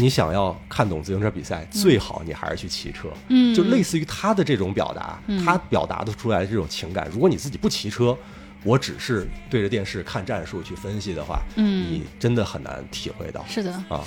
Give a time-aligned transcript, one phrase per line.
[0.00, 3.08] 你想要看懂自行车比赛，最好你还是去骑车。
[3.28, 8.16] 嗯，就类似于他的这种表达，他表达的出来的这种情感，如果你自己不骑车，
[8.64, 13.44] 我只是对着电视看战术去分析的话，嗯你真的很难体会到。
[13.48, 14.02] 是的啊。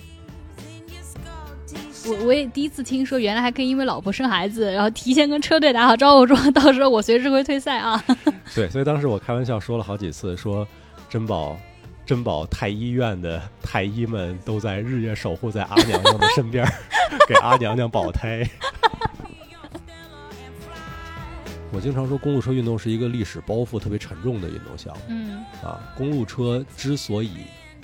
[2.06, 8.04] 我我也第一次听说，原来还可以因为老婆生孩子，然后提前跟车队打好招呼，说到时候我随时会退赛啊。
[8.54, 10.68] 对，所以当时我开玩笑说了好几次，说
[11.10, 11.58] 珍宝
[12.06, 16.68] 珍宝太医院的太医们都在日夜守护在阿娘娘的身边，
[17.28, 18.48] 给阿娘娘保胎。
[21.72, 25.02] 我经常说，公路车运动是一个历史包袱特别沉重的运动项目。
[25.08, 27.32] 嗯啊，公路车之所以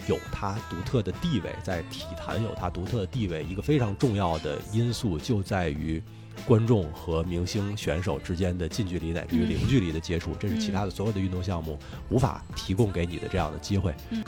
[0.08, 6.04] 有它独特的地位，在体坛有它独特的地位，一个非常重要的因素就在于
[6.46, 11.78] 观众和明星选手之间的近距离乃至于零距离的接触，这是其他的所有的运动项目
[12.10, 13.94] 无法提供给你的这样的机会。
[14.12, 14.24] 嗯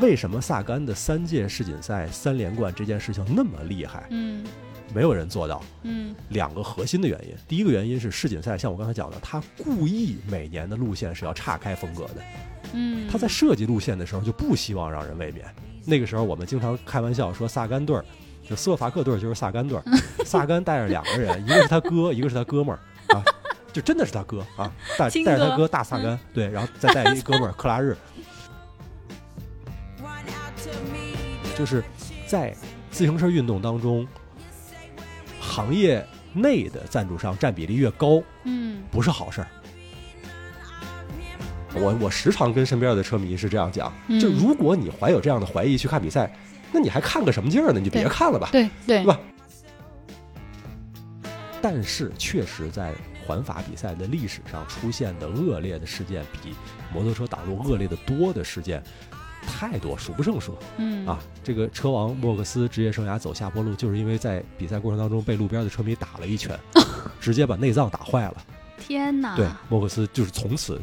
[0.00, 4.06] 为什么萨甘的三届世锦赛三连冠这件事情那么厉害？
[4.10, 4.46] 嗯
[4.94, 5.60] 没有人做到。
[5.82, 12.22] 嗯两个核心的原因，第一个原因是世锦赛，像我刚才讲的，他故意每年的路线是要岔开风格的。
[12.74, 15.44] 嗯，他在设计路线的时候就不希望让人卫冕。
[15.84, 18.04] 那个时候我们经常开玩笑说萨甘队儿，
[18.48, 19.78] 就斯洛伐克队就是萨甘队，
[20.24, 22.78] 萨甘带着两个人，一个是他哥，一个是他哥们儿
[23.14, 23.22] 啊，
[23.72, 27.94] 就真的是他哥啊，带带着他哥大萨甘，对，然后再带一哥们儿克拉日，
[31.58, 31.84] 就是
[32.26, 32.56] 在
[32.90, 34.08] 自行车运动当中，
[35.40, 39.48] 行业内的赞助商占比例越高，嗯不是好事儿。
[41.74, 46.34] 我我时常跟身边的车迷是这样讲，嗯就如果你怀有这样的怀疑去看比赛，
[46.72, 47.78] 那你还看个什么劲儿呢？
[47.78, 49.18] 你就别看了吧，对对对吧？
[51.60, 52.94] 但是确实在
[53.26, 56.54] 环法比赛的历史上出现的恶劣的事件，比
[56.92, 58.82] 摩托车挡路恶劣的多的事件
[59.42, 61.18] 太多，数不胜数嗯啊！
[61.42, 66.58] 这个车王莫克斯职业生涯走下坡路，就是因为在比赛过程当中被路边的车迷打了一拳，
[67.20, 68.36] 直接把内脏打坏了。
[68.78, 70.80] 天哪，对，莫克斯就是从此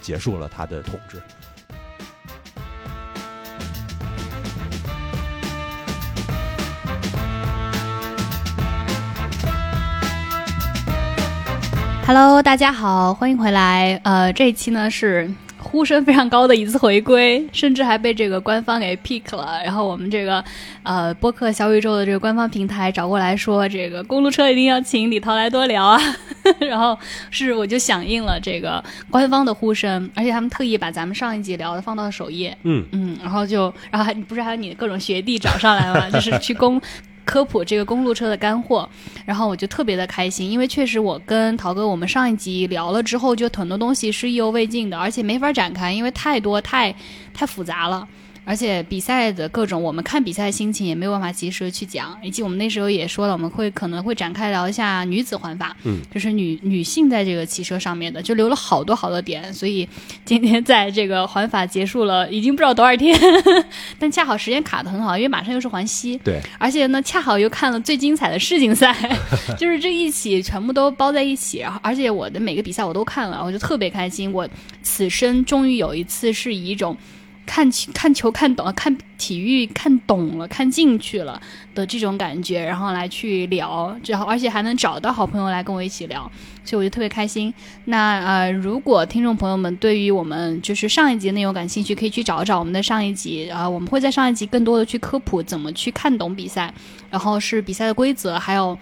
[0.00, 1.20] 结束了他的统治。
[12.04, 13.98] Hello，大家好，欢迎回来。
[14.02, 19.60] 呃，这一期呢是呼声非常高的一次回归，甚至还被这个官方给 pick 了。
[19.64, 20.44] 然后我们这个
[20.82, 25.98] 呃播客小宇宙的这个官方平台找过来说，这个公路车一定要请李涛来多聊啊。
[26.58, 26.98] 然后
[27.30, 32.54] 是我就响应了这个官方的呼声，而且他们特意把咱们上一集聊的放到首页。
[32.64, 36.82] 嗯，嗯，然后就，然后还不是还有你的各种学弟找上来嘛， 就是去公
[37.24, 38.88] 科普这个公路车的干货，
[39.24, 46.94] 然后我就特别的开心，因为确实我跟陶哥我们上一集聊了之后，就很多东西是意犹未尽的，而且没法展开，因为太多太
[47.32, 48.06] 太复杂了。
[48.44, 59.88] 而且比赛的各种，我们看比赛的心情也没有办法及时的去讲，以及我们那时候也说了，我们会可能会展开聊一下女子环法，嗯，就是女女性在这个骑车上面的，就留了好多好多点，所以
[60.24, 63.16] 今天在这个环法结束了，已经不知道多少天，
[63.98, 68.94] 但恰好时间卡的很好，因为马上又是环西，对，而且呢，恰好又看了最精彩的世锦赛，
[69.56, 74.32] 就是这一起全部都包在一起，然后而且我的每个比赛我都看了，我就特别开心。
[74.32, 74.48] 我
[74.82, 76.96] 此生终于有一次是以一种
[77.44, 81.40] 看球看球看懂了，看体育看懂了，看进去了
[81.74, 86.30] 的这种感觉，然后来去聊，然后而且还能找到好朋友来跟我一起聊，
[86.64, 87.52] 所以我就特别开心。
[87.86, 96.72] 那呃，如果听众朋友们对于我们就是上一集内容感兴趣，可以去找找我们的上一集啊、我们会在上一集更多的去科普怎么去看懂比赛，
[97.10, 98.78] 然后是比赛的规则，还有。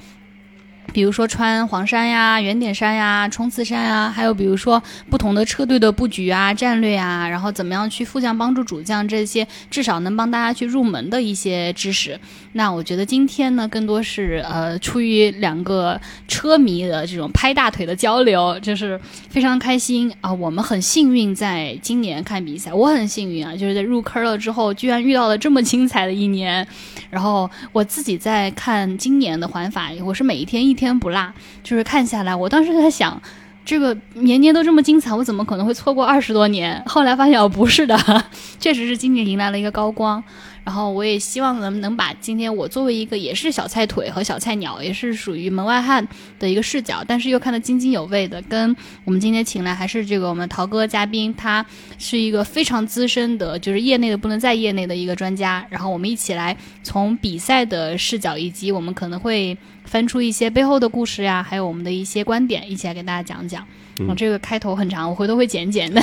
[0.92, 12.18] 比如说穿黄衫呀、圆点衫呀、冲刺衫呀，还有比如说不同的车队的布局啊、战略啊，然后怎么样去副将帮助主将这些，至少能帮大家去入门的一些知识。
[12.52, 26.66] 那我觉得今天呢，更多是呃出于两个车迷的这种拍大腿的交流，就是非常开心啊、我们很幸运在今年看比赛，我很幸运啊，就是在入坑了之后，居然遇到了这么精彩的一年。
[27.10, 31.32] 然后我自己在看今年的环法，我是每一天一天不落，
[31.62, 33.20] 就是看下来，我当时在想。
[33.62, 36.82] 这个年年都这么精彩，我怎么可能会错过二十多年？
[36.86, 37.96] 后来发现哦，不是的，
[38.58, 40.20] 确实是今年迎来了一个高光。
[40.64, 46.06] 然后我也希望能能把今天我作为一个也是小菜腿和小菜鸟，也是属于门外汉
[46.38, 48.74] 的一个视角，但是又看得津津有味的，跟
[49.04, 51.64] 我们今天请来还是这个我们陶哥嘉宾，他
[51.98, 55.66] 是一个非常资深的，就是业内的不能再业内的一个专家。
[55.70, 63.66] 然后我们一起来从比赛的视角，以及我们可能会翻出一些背后的故事呀，还有我们的一些观点，一起来给大家讲讲。
[63.98, 66.00] 嗯这个开头很长，我回头会剪剪的。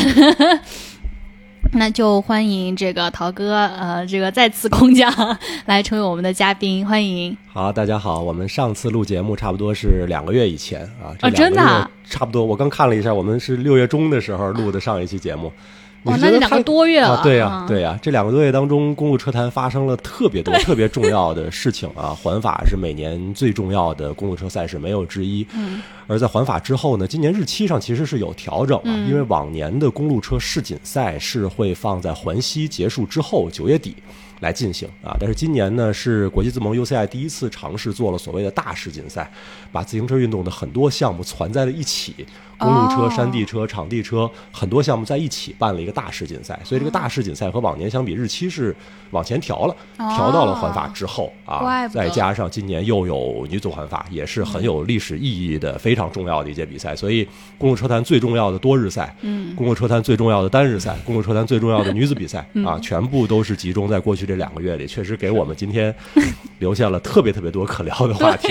[1.73, 5.11] 那就欢迎这个陶哥，呃，这个再次空降
[5.65, 7.35] 来成为我们的嘉宾，欢迎。
[7.51, 12.45] 好，大家好，我们上次录节目差不多是两个月以前啊，这哦真的啊两个月差不多。
[12.45, 15.51] 我刚看了一下，我们是六月中的时候录的上一期节目。
[15.86, 17.15] 你哇，那就两个多月了。
[17.15, 22.09] 啊，对呀、嗯对呀、这两个多月当中，公路车坛发生了特别多、特别重要的事情啊。
[22.09, 25.45] 环法是每年最重要的公路车赛事，没有之一。
[25.53, 33.95] 嗯，而在环法之后呢，今年日期上其实是有调整啊，嗯因为往年的公路车世锦赛是会放在环西结束之后九月底。
[34.39, 39.27] 来进行啊，但是今年呢是国际自盟 UCI 第一次尝试做了所谓的大世锦赛，
[39.71, 42.13] 把自行车运动的很多项目攒在了一起，
[42.57, 48.75] 公路车、哦山地车、场地车很多项目在一起办了一个大世锦赛，所以这个大世锦赛和往年相比，日期是
[49.11, 57.27] 往前调了，调到了环法之后啊，再加上今年又有女子环法，也是很有历史意义的、非常重要的一届比赛，所以
[57.57, 65.93] 公路车坛最重要的多日赛，嗯，公路车坛最重要的单日赛，公路车坛最重要的女子比赛嗯啊，全部都是集中在过去这两个月里，确实给我们今天
[66.59, 68.47] 留下了特别特别多可聊的话题。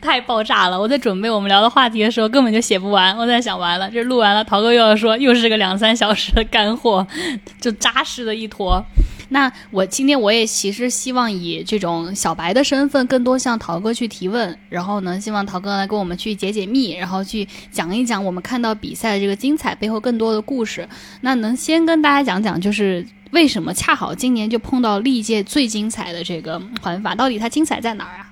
[0.00, 0.80] 太爆炸了！
[0.80, 3.14] 我在准备我们聊的话题的时候，根本就写不完。
[3.24, 7.06] 我在想，完了，这录完了，陶哥又要说，又是个两三小时的干货，
[7.60, 8.84] 就扎实的一坨。
[9.30, 20.86] 那我今天我也其实希望以这种小白的身份，更多向陶哥去提问，然后呢，希望陶哥来跟我们去解解密，然后去讲一讲我们看到比赛的这个精彩背后更多的故事。
[21.22, 28.30] 那能先跟大家讲讲，就是为什么恰好今年就碰到历届最精彩的这个环法，到底它精彩在哪儿啊？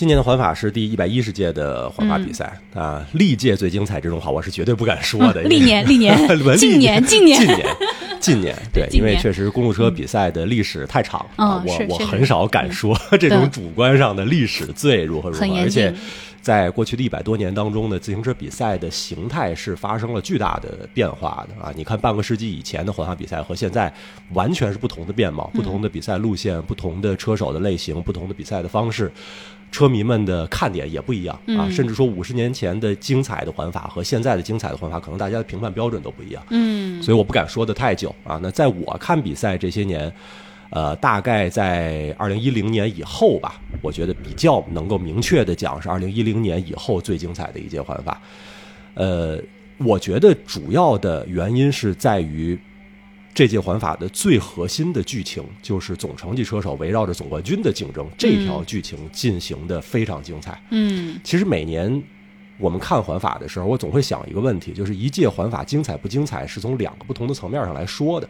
[0.00, 5.42] 今年的环法是第一百一十届的环法比赛、啊，历届最精彩这种话我是绝对不敢说的。
[5.42, 6.16] 历年 历年
[6.56, 7.76] 近年近年近年，
[8.18, 15.94] 近年， 对，因为确实公路车比赛的历史太长、啊，我我很少敢说 这种主观上的历史最如何如何，而且。
[16.42, 21.70] 在过去的一百多年当中呢，自行车比赛的形态是发生了巨大的变化的啊！
[21.76, 23.92] 你看半个世纪以前的环法比赛和现在
[24.32, 29.12] 完全是不同的面貌，不同的比赛路线，不同的车手的类型，不同的比赛的方式。
[29.70, 36.42] 车迷们的看点也不一样啊，嗯甚至说五十年前的精彩的环法和现在的精彩的环法，可能大家的评判标准都不一样。
[36.50, 38.38] 嗯所以我不敢说的太久啊。
[38.42, 40.12] 那在我看比赛这些年，
[40.70, 48.20] 呃，大概在二零一零年以后吧，我觉得比较能够明确的讲是二零一零年以后最精彩的一届环法。
[48.94, 49.40] 呃，
[49.78, 52.58] 我觉得主要的原因是在于。
[53.32, 60.60] 这届环法的最核心的剧情就是总成绩车手围绕着总冠军的竞争，这条剧情进行的非常精彩。
[60.70, 62.02] 嗯其实每年
[62.58, 68.28] 我们看环法的时候，我总会想一个问题，就是一届环法精彩不精彩，是从两个不同的层面上来说的。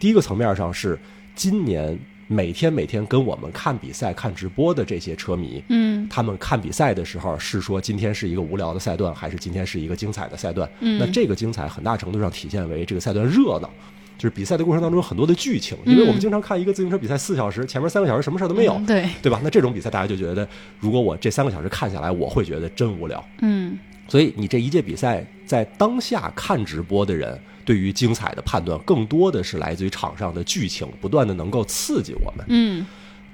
[0.00, 0.98] 第一个层面上是
[1.36, 1.96] 今年
[2.26, 10.68] 每天每天跟我们看比赛、看直播的这些车迷，嗯他们看比赛的时候是说今天是一个无聊的赛段，还是今天是一个精彩的赛段？
[10.80, 13.70] 嗯那这个精彩很大程度上体现为这个赛段热闹。
[14.18, 19.40] 就是比赛的过程当中有很多的剧情，因为我们经常看一个自行车比赛四小时，前面三个小时什么事儿都没有，嗯对，对吧？
[19.42, 20.46] 那这种比赛大家就觉得，
[20.80, 23.24] 如果我这三个小时看下来，我会觉得真无聊。
[23.40, 23.78] 嗯
[24.08, 32.44] 所以你这一届比赛在当下看直播的人，对于精彩的判断，更多的是来自于场上的剧情，不断的能够刺激我们。
[32.48, 32.86] 嗯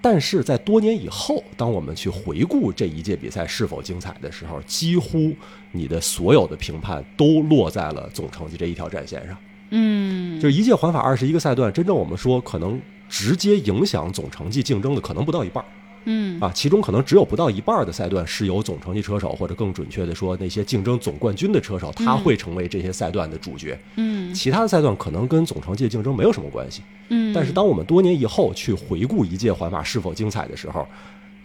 [0.02, 5.32] 但是在多年以后，当我们去回顾这一届比赛是否精彩的时候，几乎
[5.72, 9.34] 你的所有的评判都落在了总成绩这一条战线上。
[9.76, 15.67] 嗯，就是一届环法二十一个赛段，真正我们说可能直接影响总成绩竞争的，可能不到一半儿。
[16.06, 23.77] 嗯啊，其中可能只有不到一半的赛段是由总成绩车手，或者更准确的说，那些竞争总冠军的车手，他会成为这些赛段的主角。
[23.96, 26.82] 嗯其他的赛段可能跟总成绩的竞争没有什么关系。
[27.08, 30.87] 嗯，但是当我们多年以后去回顾一届环法是否精彩的时候，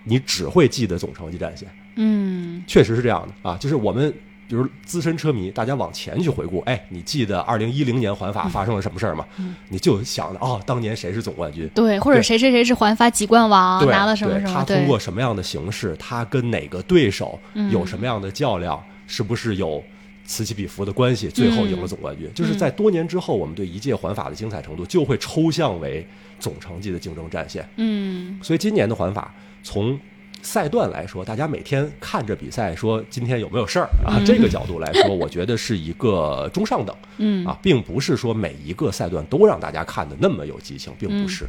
[0.03, 1.68] 你只会记得总成绩战线。
[1.96, 4.13] 嗯确实是这样的啊，就是我们。
[4.50, 9.24] 比如资深车迷，大家往前去回顾，哎，你记得二零一零年环法发生了什么事儿吗？
[9.70, 11.70] 你就想着哦，当年谁是总冠军？
[11.75, 19.84] 对，或者谁谁谁是环法几冠王，拿了什么什么，他通过什么样的形式，他跟哪个对手嗯有什么样的较量，是不是有
[20.25, 22.27] 此起彼伏的关系，最后赢了总冠军？
[22.34, 26.03] 就是在多年之后，我们对一届环法的精彩程度就会抽象为
[26.39, 27.63] 总成绩的竞争战线。
[27.75, 30.00] 嗯所以今年的环法从
[30.41, 34.17] 赛段来说，大家每天看着比赛，说今天有没有事儿啊？
[34.17, 36.96] 嗯这个角度来说，我觉得是一个中上等。
[37.17, 41.46] 嗯啊，并不是说每一个赛段都让大家看的那么有激情，并不是，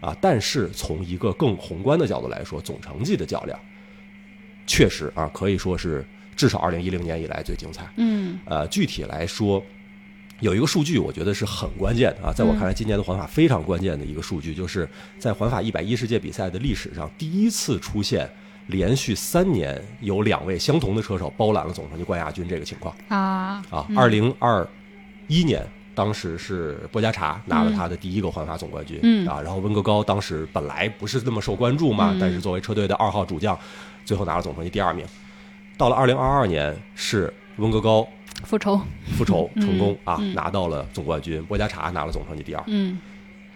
[0.00, 3.58] 啊，但是从一个更宏观的角度来说，总成绩的较量，
[4.66, 6.04] 确实啊，可以说是
[6.36, 7.88] 至少二零一零年以来最精彩。
[7.96, 9.62] 嗯呃，具体来说，
[10.44, 14.86] 有一个数据，我觉得是很关键的啊，在我嗯看来，今年的环法非常关键的一个数据，就是
[15.18, 18.30] 在环法一百一十届比赛的历史上，第一次出现
[18.66, 22.94] 连续三年有两位相同的车手包揽了总成绩冠亚军这个情况。
[23.08, 24.68] 啊啊，二零二
[25.28, 33.58] 一年当时是波加查拿了他的第一个环法总冠军，嗯啊，然后温格高当时本来不是那么受关注嘛，嗯但是作为车队的二号主将，
[34.04, 35.06] 最后拿了总成绩第二名。
[35.78, 38.06] 到了二零二二年，是温格高
[38.44, 38.80] 复仇，
[39.16, 40.34] 复仇成功、啊，嗯。
[40.34, 42.62] 拿到了总冠军，波加查拿了总成绩第二。
[42.66, 42.98] 嗯。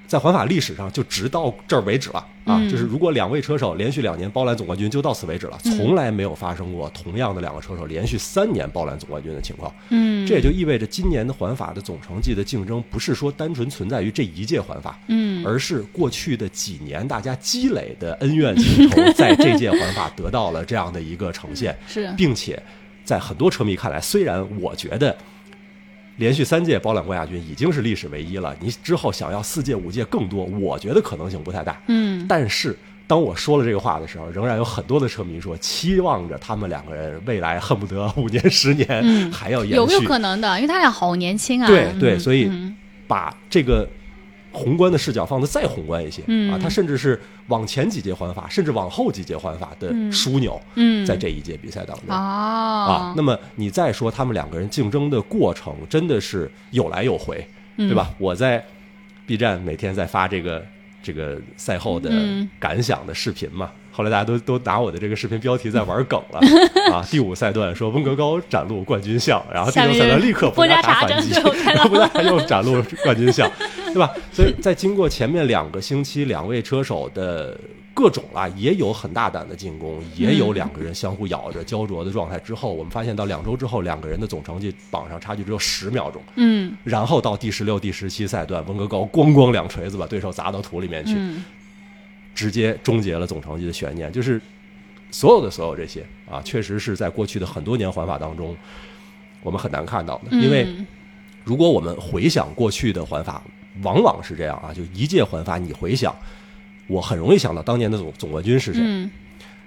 [0.07, 2.57] 在环法历史上，就直到这儿为止了啊！
[2.59, 2.71] 嗯。
[2.71, 5.77] 就是如果两位车手连续两年包揽总冠军，就到此为止了，嗯。
[5.77, 9.71] 从来没有发生过同样的两个车手连续三年包揽总冠军的情况。
[9.91, 15.45] 嗯，这也就意味着今年的环法的总成绩的竞争，不是说单纯存在于这一届环法，嗯。
[15.47, 22.11] 而是过去的几年大家积累的恩怨情仇， 在这届环法得到了这样的一个呈现，是。
[22.17, 22.63] 并且
[23.09, 25.17] 在很多车迷看来，虽然我觉得。
[26.19, 31.81] 连续三届包揽冠亚军已经是历史唯一了，你之后想要四届、五届更多，我觉得可能性不太大。
[31.87, 39.77] 嗯但是当我说了这个话的时候，仍然有很多的车迷说，期望着他们两个人未来恨不得五年、十年嗯还要延续。
[39.77, 40.57] 有没有可能的？
[40.57, 41.69] 因为他俩好年轻啊。
[41.69, 43.89] 对对，嗯所以嗯把这个
[44.53, 52.07] 宏观的视角放得再宏观一些、嗯啊，它甚至是往前几届环法，甚至往后几届环法的嗯枢纽，嗯在这一届比赛当中。
[52.09, 58.11] 哦啊，那么你再说他们两个人竞争的过程，真的是有来有回，嗯对吧？
[58.19, 58.65] 我在
[59.27, 60.65] B 站每天在发这个
[61.03, 63.71] 这个赛后的嗯感想的视频嘛。
[63.99, 66.39] 后来大家都都拿我的这个视频标题在玩梗了
[66.95, 67.05] 啊！
[67.11, 73.51] 第五赛段说温格高展露冠军相，然后第六赛段立刻不加查反击，查针对我看到波加查又展露冠军相，
[73.87, 74.09] 对吧？
[74.31, 77.59] 所以在经过前面两个星期两位车手的
[77.93, 86.23] 各种啊，也有很大胆的进攻，也有两个人相互咬着焦灼的状态之后，我们发现到两周之后，两个人的总成绩榜上差距只有十秒钟。
[86.37, 91.45] 嗯然后到第十六、第十七赛段，温格高咣咣两锤子把对手砸到土里面去，嗯
[92.39, 94.13] 直接终结了总成绩的悬念。
[94.13, 94.41] 就是
[95.11, 98.57] 所有的所有这些啊，确实是在过去的很多年环法当中，
[99.43, 100.37] 我们很难看到的。
[100.37, 100.87] 因为嗯
[101.45, 103.43] 如果我们回想过去的环法，
[103.83, 106.15] 往往是这样啊，就一届环法你回想，
[106.87, 109.11] 我很容易想到当年的总总冠军是谁，嗯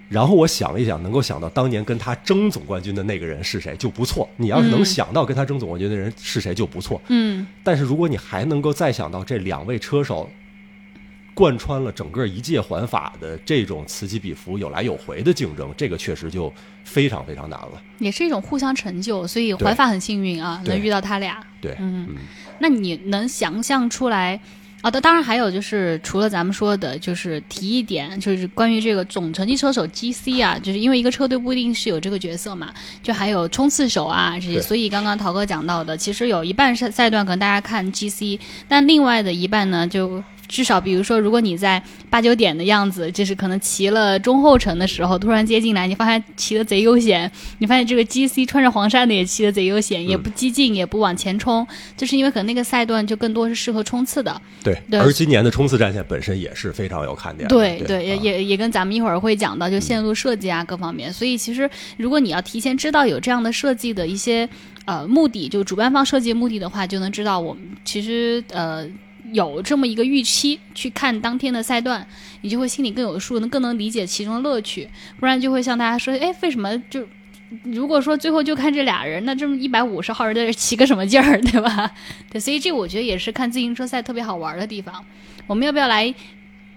[0.08, 4.30] 然后我想一想，能够想到当年跟他争总冠军的那个人是谁就不错。
[4.36, 7.02] 你要是能嗯想到跟他争总冠军的人是谁就不错。
[7.08, 10.30] 嗯但是如果你还能够再想到这两位车手
[11.34, 17.82] 贯穿了整个一届环法的这种此起彼伏、有来有回的竞争，这个确实就非常非常难了。
[18.00, 21.44] 也是一种互相成就，所以环法很幸运啊，能遇到他俩。
[21.62, 22.16] 对，嗯嗯
[22.60, 24.40] 那你能想象出来？
[24.82, 32.74] 啊，当当然还有就是，除了咱们说的，就是提一点，就是关于这个总成绩车手 GC 啊，就是因为一个车队不一定是有这个角色嘛，
[33.04, 34.60] 就还有冲刺手啊这些。
[34.60, 51.66] 所以刚刚陶哥讲到的，其实有一半赛赛段可能大家看 GC，但另外的一半呢，就至少比如说，如果你在八九点的样子，就是可能骑了中后程的时候，突然接进来，你发现骑的贼悠闲，你发现这个 GC 穿着黄衫的也骑的贼悠闲，也不激进，也不往前冲，
[51.96, 54.42] 就是因为可能那个赛段就更多是适合冲刺的。
[54.62, 54.78] 对。
[54.90, 57.56] 对而今年的冲刺战线本身也是非常有看点的。
[57.56, 61.14] 对对，也啊也也跟咱们一会儿会讲到，就线路设计啊各方面。
[61.14, 64.50] 所以其实如果你要提前知道有这样的设计的一些
[64.84, 68.86] 呃目的，就主办方设计目的的话，就能知道我们其实呃。
[69.32, 72.06] 有这么一个预期去看当天的赛段，
[72.42, 74.88] 你就会心里更有数，能更能理解其中的乐趣。
[75.20, 77.08] 不然就会像大家说，哎，为什么就
[77.64, 81.92] 如果说最后就看这俩人，那这么一百五十号人在这骑个什么劲儿， 对吧？
[82.32, 85.04] 对，所以这我觉得也是看自行车赛特别好玩的地方。
[85.48, 86.14] 我们要不要来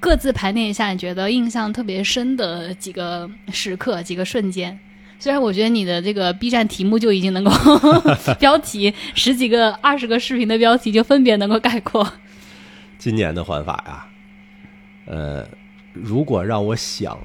[0.01, 4.79] 各自盘点一下你觉得印象特别深的几个时刻、几个瞬间？
[5.21, 7.51] 虽然我觉得你的这个 B 站题目就已经能够
[8.39, 12.07] 标题十几个、二十个视频的标题就分别能够概括。
[13.05, 14.07] 今年的环法呀，
[15.05, 15.47] 呃，
[15.93, 17.19] 如果让我想，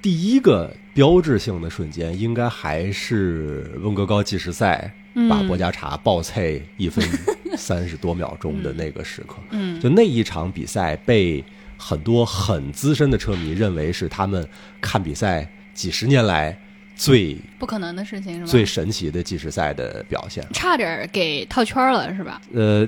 [0.00, 7.04] 第一个标志性的瞬间，应该还是温格高计时赛嗯把博加查爆菜一分
[7.58, 9.38] 三十多秒钟的那个时刻。
[9.50, 9.80] 嗯。
[9.80, 11.44] 就那一场比赛，被
[11.76, 14.48] 很多很资深的车迷认为是他们
[14.80, 16.56] 看比赛几十年来
[16.96, 18.46] 最不可能的事情是吗？
[18.46, 20.46] 最神奇的计时赛的表现。
[20.52, 22.40] 差点给套圈了是吧？
[22.54, 22.86] 呃，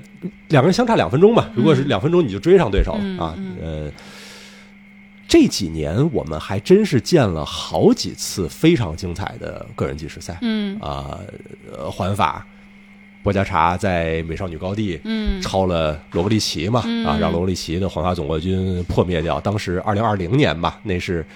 [0.48, 3.56] 两个人相差两分钟吧，如果是两分钟你就追上对手了、嗯啊嗯。
[3.60, 3.92] 呃，
[5.26, 11.18] 这几年我们还真是见了好几次非常精彩的个人计时赛嗯啊、
[11.76, 12.46] 呃，环法。
[13.22, 19.40] 博加查在美少女高地嗯超了罗伯利奇嘛，嗯啊，让罗伯利奇的环法总冠军破灭掉。
[19.40, 21.26] 当时二零二零年吧，那是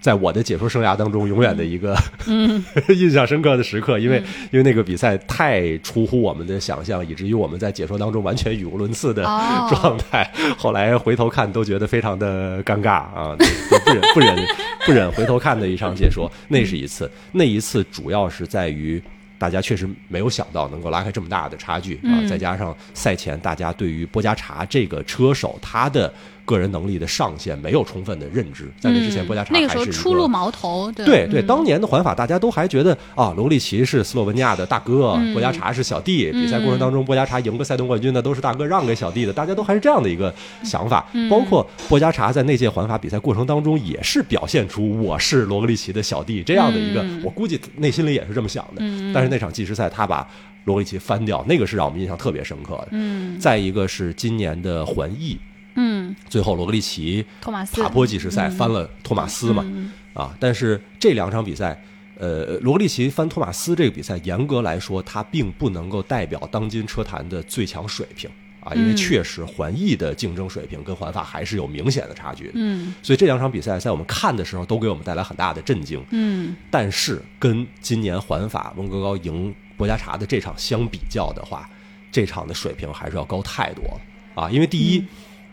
[0.00, 1.94] 在我的解说生涯当中永远的一个、
[2.26, 10.28] 嗯 印象深刻的时刻，因为、嗯因为那个比赛太出乎我们的想象，以至于我们在解说当中完全语无伦次的哦状态。
[10.56, 13.46] 后来回头看都觉得非常的尴尬啊，就
[13.84, 14.46] 不忍不忍
[14.86, 16.30] 不忍回头看的一场解说。
[16.48, 19.00] 那是一次，那一次主要是在于
[19.38, 22.00] 大家确实没有想到能够拉开这么大的差距啊！
[22.20, 26.12] 嗯再加上赛前大家对于波加查这个车手他的
[26.50, 36.32] 个人能力的上限没有充分的认知，在这之前，嗯波加查那个时候还是一初露矛头，对对当年的环法大家都还觉得啊，罗格利奇是斯洛文尼亚的大哥，嗯波加查是小弟。
[36.32, 41.06] 比赛过程当中，波加查赢个赛段冠军的都是大哥让给小弟的，大家都还是这样的一个想法。
[41.12, 48.80] 嗯包括波加查在那届环法比赛过程当中，也是表现出我是罗格利奇的小弟这样的一个，嗯我估计内心里也是这么想的。
[48.80, 50.26] 嗯但是那场计时赛他把
[50.64, 52.88] 罗格利奇翻掉，那个是让我们印象特别深刻的。
[52.90, 55.38] 嗯再一个是今年的环意，
[55.74, 57.80] 嗯，最后罗格利奇托马斯。
[57.82, 61.82] 爬坡计时赛翻了托马斯嘛，嗯啊，但是这两场比赛，
[62.18, 68.28] 呃，罗格利奇翻托马斯这个比赛，严格来说，它并不能够代表当今车坛的最强水平
[68.60, 72.50] 啊，因为嗯确实环意的竞争水平跟环法还是有明显的差距。
[72.54, 72.94] 嗯。
[73.02, 76.04] 所以这两场比赛在我们看的时候，都给我们带来很大的震惊。
[76.10, 76.56] 嗯。
[76.70, 81.70] 但是跟今年环法温格高赢博加查的这场相比较的话，
[82.10, 83.84] 这场的水平还是要高太多。
[83.84, 84.00] 了
[84.36, 84.48] 啊！
[84.48, 85.04] 因为第一，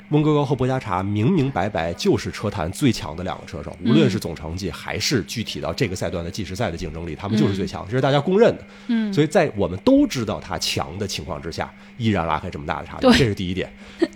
[0.10, 8.64] 温格高和博加查明明白白就是车坛最强的两个车手，无论是总成绩还是具体到这个赛段的计时赛的竞争力，他们就是最强，这是大家公认的。
[8.88, 13.70] 嗯，所以在我们都知道他强的情况之下，依然拉开这么大的差距，这是第一点。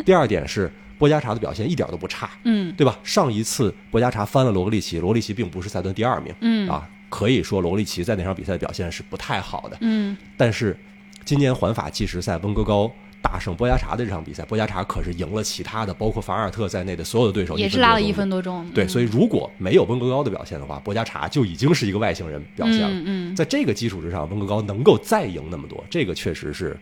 [0.05, 2.97] 第二点是博加查的表现一点都不差，嗯对吧？
[3.03, 9.77] 上一次博加查翻了罗格利奇，罗格利奇并不是赛段第二名，嗯啊，可以说罗格利奇在那场比赛的表现是不太好的。
[9.81, 10.77] 嗯但是
[11.25, 22.89] 今年环法计时赛温格高大胜波加查的这场比赛，波加查可是赢了其他的，包括凡尔特在内的所有的对手，也是拉了一一分多钟，对，嗯所以如果没有温格高的表现的话，波加查就已经是一个外星人表现了。
[22.89, 23.35] 嗯嗯。
[23.35, 26.77] 在这个基础之上，温格高能够再赢那么多，这个确实是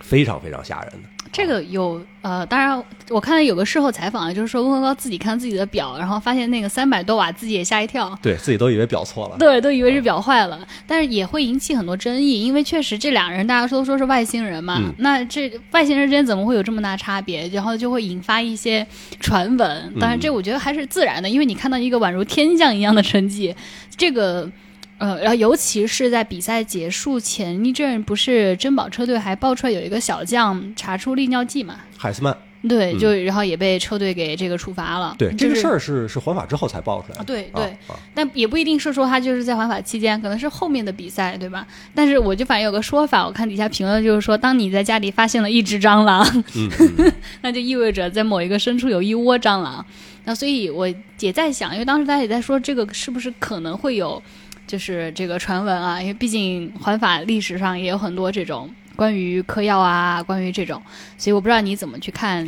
[0.00, 1.08] 非常非常吓人的。
[1.30, 8.18] 这个有呃，当然我看到有个事后采访，就是说温格高自己看自己的表，然后发现那个三百多瓦，自己也吓一跳。
[8.22, 9.36] 对自己都以为表错了。
[9.38, 17.46] 对，都以为是表坏了，但是也会引起很多争议，因为确实这两人大家都说是外星人嘛，嗯那这外星人之间怎么会有这么大差别？
[17.48, 18.86] 然后就会引发一些
[19.20, 19.94] 传闻。
[20.00, 23.54] 当然，这我觉得还是自然的，因为你看到一个宛如天降一样的成绩，
[23.98, 24.50] 这个。
[24.98, 31.76] 呃，然后尤其是在比赛结束前一阵，不是珍宝车队还爆出来有一个小将查出利尿剂嘛？
[31.96, 32.36] 海斯曼，
[32.68, 35.14] 对，嗯就然后也被车队给这个处罚了。
[35.16, 37.20] 对这个事儿是是环法之后才爆出来的。
[37.20, 41.64] 啊对啊对啊但也不一定是说他就是在环法期间，可能是后面的比赛，对吧？
[41.94, 49.84] 但是我就反正有个说法，我看底下评论就是说，当你在家里发现了一只蟑螂，嗯嗯 那就意味着在某一个深处有一窝蟑螂。
[50.24, 50.86] 那所以我
[51.20, 54.22] 也在想，因为当时大家也在说这个是不是可能会有，
[54.68, 60.80] 就是这个传闻啊，因为毕竟环法历史上也有很多这种关于嗑药啊，关于这种，
[61.16, 62.46] 所以我不知道你怎么去看。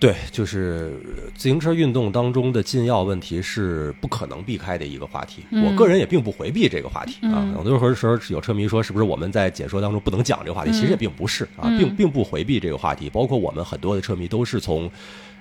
[0.00, 0.92] 对，就是
[1.34, 5.42] 自行车运动当中的禁药问题是不可能避开的一个话题。
[5.50, 7.52] 嗯我个人也并不回避这个话题啊嗯。
[7.54, 10.70] 有的时候有车迷说，是不是我们在解说当中不能讲这个话题？
[10.70, 13.10] 嗯其实也并不是啊，嗯并并不回避这个话题。
[13.10, 14.88] 包括我们很多的车迷都是从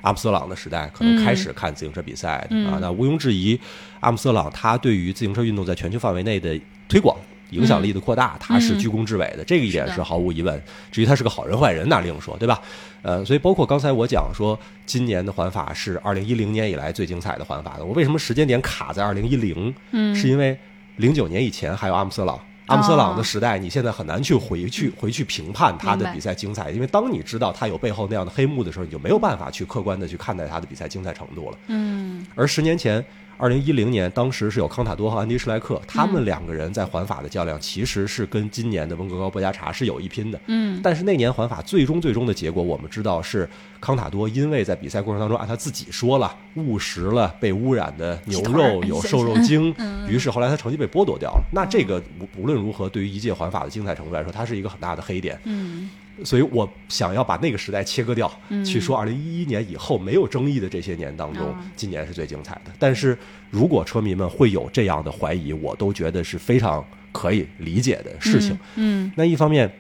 [0.01, 2.81] 阿姆斯特朗的时代可能开始看自行车比赛的啊嗯。
[2.81, 3.60] 那毋庸置疑，
[3.99, 7.17] 阿姆斯特朗他对于自行车运动在全球范围内的推广。
[7.51, 10.62] 影响力的扩大，他是居功至伟的，这个一点是毫无疑问。
[10.91, 12.60] 至于他是个好人坏人，那另说，对吧？
[13.01, 17.86] 呃，所以包括刚才我讲说，今年的环法是二零一零年以来最精彩的环法的。
[17.86, 19.73] 我为什么时间点卡在二零一零？
[19.91, 20.60] 嗯，是因为
[20.97, 22.38] 零九年以前还有阿姆斯特朗。
[22.67, 31.58] 阿姆斯特朗的时代，你现在很难去回去回去评判他的比赛精彩，因为当你知道他有背后那样的黑幕的时候，你就没有办法去客观的去看待他的比赛精彩程度了。
[31.67, 32.25] 嗯。
[32.36, 33.03] 而十年前，
[33.38, 40.39] 二零一零年，当时是有康塔多和安迪施莱克，他们两个人在环法的较量，其实是跟今年的温格高波加查是有一拼的。
[40.47, 40.82] 嗯。
[40.84, 43.49] 但是那年环法最终最终的结果，我们知道是
[43.80, 51.44] 康塔多因为在比赛过程当中按他自己说了误食了被污染的牛肉有瘦肉精嗯，于是后来他成绩被剥夺掉了。
[51.52, 55.40] 那这个无无论如何，对于一届环法的精彩程度来说，它是一个很大的黑点。
[55.46, 55.90] 嗯
[56.24, 62.72] 所以我想要把那个时代切割掉，嗯去说二零一一年以后没有争议的这些年当中哦，今年是最精彩的。
[62.80, 63.16] 但是
[63.52, 68.58] 如果车迷们会有这样的怀疑，我都觉得是非常可以理解的事情。
[68.78, 69.72] 嗯那一方面，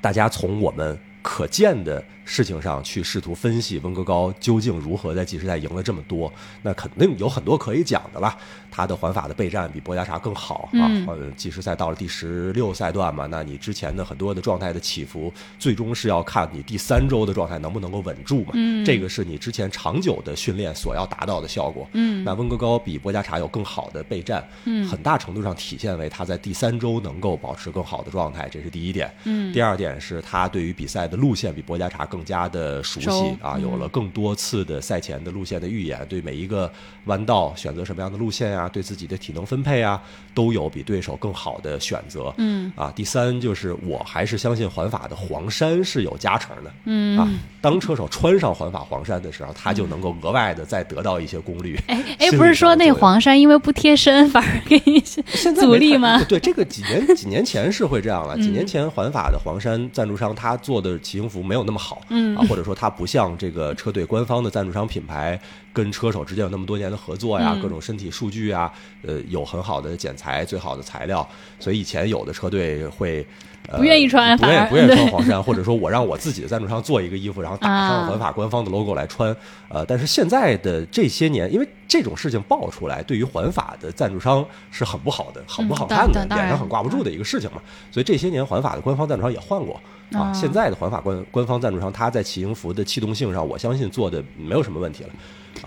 [0.00, 6.32] 大家从我们可见的事情上去试图分析温格高究竟如何在计时赛赢了这么多，
[6.62, 8.36] 那肯定有很多可以讲的啦。
[8.74, 18.52] 他的环法的备战比博加查更好啊嗯，呃，计时赛到了第十六赛段嘛，那你之前的很多的状态的起伏，最终是要看你第三周的状态能不能够稳住嘛。
[18.54, 21.86] 嗯这个是你之前长久的训练所要达到的效果。
[21.92, 29.12] 嗯那温格高比博加查有更好的备战，嗯很大程度上体现为他在第三周能够保持更好的状态，这是第一点。
[29.24, 36.70] 嗯第二点是他对于比赛的路线比博加查更加的熟悉熟啊，嗯有了更多次的赛前的路线的预演，对每一个
[37.06, 39.98] 弯道选择什么样的路线啊、对自己的体能分配啊，
[40.34, 42.30] 都有比对手更好的选择。
[42.36, 46.70] 嗯啊，第三就是我还是相信环法的黄衫是有加成的。
[46.84, 47.26] 嗯啊，
[47.62, 51.78] 当车手穿上环法黄衫的时候，他就能够额外的再得到一些功率。
[51.86, 56.22] 哎哎，不是说那黄衫因为不贴身， 反而给你阻力吗？
[56.28, 58.36] 对，这个几年几年前是会这样了。
[58.42, 65.40] 几嗯年前环法的黄山赞助商他做的骑行服没有那么好，嗯啊，或者说他不像这个车队官方的赞助商品牌
[65.72, 68.72] 跟车手之间有那么多年的合作呀，嗯各种身体数据啊，
[69.06, 71.26] 呃，有很好的剪裁、最好的材料，
[71.58, 73.26] 所以以前有的车队会。
[73.68, 79.34] 呃不愿意穿不愿意不愿意穿黄衫，或者说我让我自己的赞助商做一个衣服，然后打啊上环法官方的 logo 来穿。
[79.68, 87.62] 呃，但是现在的这些年，因为这种事情爆出来，对于环法的赞助商是很不好的、很不好看的，脸上很挂不住的一个事情嘛。
[87.92, 89.80] 所以这些年环法的官方赞助商也换过
[90.12, 90.30] 啊。
[90.30, 95.10] 哦现在的环法官官方赞助商，他在骑行服的气动性上，我相信做的没有什么问题了。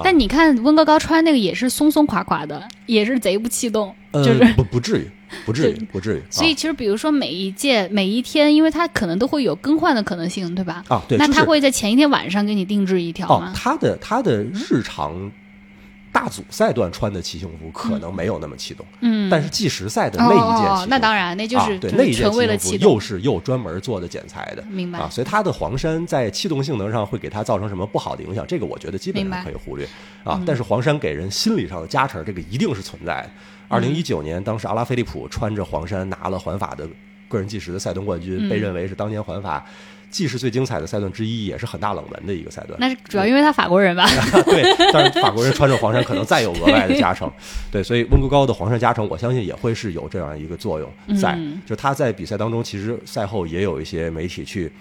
[0.03, 4.53] 但你看温哥高穿那个也是松松垮垮的，也是贼不气动，呃，就是。
[4.55, 5.08] 不不至于，
[5.45, 6.23] 不至于， 不至于。
[6.29, 10.84] 所以其实比如说每一届每一天，因为它可能都会有更换的可能性，对吧？
[10.89, 13.53] 啊，对，那他会在前一天晚上给你定制一条哦吗，？
[13.55, 15.31] 他的他的日常
[16.15, 22.32] 大组赛段穿的骑行服可能没有那么气动，嗯，但是计时赛的哦那一件骑行服，哦哦那当然，那就是、啊、对那一件骑行
[22.80, 24.63] 服，又是又专门做的剪裁的。
[24.69, 24.99] 明白？
[24.99, 28.47] 啊，所以它的黄衫在气动性能上会给它造成什么不好的影响？
[28.47, 29.86] 这个我觉得基本上可以忽略
[30.23, 30.41] 啊。
[30.45, 33.30] 但是黄衫给人心理上的加成，这个一定是存在的。
[33.67, 36.88] 二零一九年，当时阿拉菲利普穿着黄衫拿了环法的
[37.28, 39.65] 个人计时的赛段冠军，嗯被认为是当年环法
[40.15, 42.80] 计时最精彩的赛段之一，也是很大冷门的一个赛段。
[42.80, 44.08] 那是主要因为他法国人吧？
[44.47, 47.30] 对，但是法国人穿着黄衫可能再有额外的加成，
[47.69, 51.34] 对，所以温哥高的黄衫加成，我相信也会是有这样一个作用在。
[51.34, 54.71] 嗯就他在比赛当中，其实赛后也有一些媒体去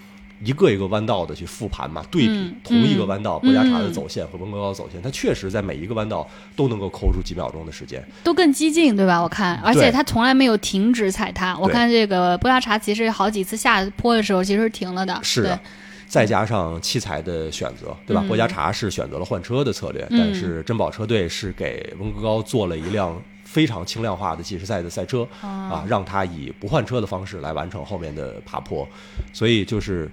[0.43, 8.05] 一个一个弯道的去复盘嘛，对比嗯同一个弯道，嗯博加查的走线和温哥高的走线，他确实在每一个弯道都能够抠出几秒钟的时间。
[8.23, 9.23] 都更激进，对吧？
[9.23, 11.57] 我看，而且对他从来没有停止踩踏。
[11.59, 15.61] 我看这个布拉查其实好几次下坡的时候其实是停了的，是的对，
[16.07, 18.21] 再加上器材的选择，对吧？
[18.25, 28.87] 嗯博加查是选择了换车的策略，嗯但是珍宝车队是给温哥高做了一辆非常轻量化的计时赛的赛车哦啊，让他以不换车的方式来完成后面的爬坡，
[29.33, 30.11] 所以就是。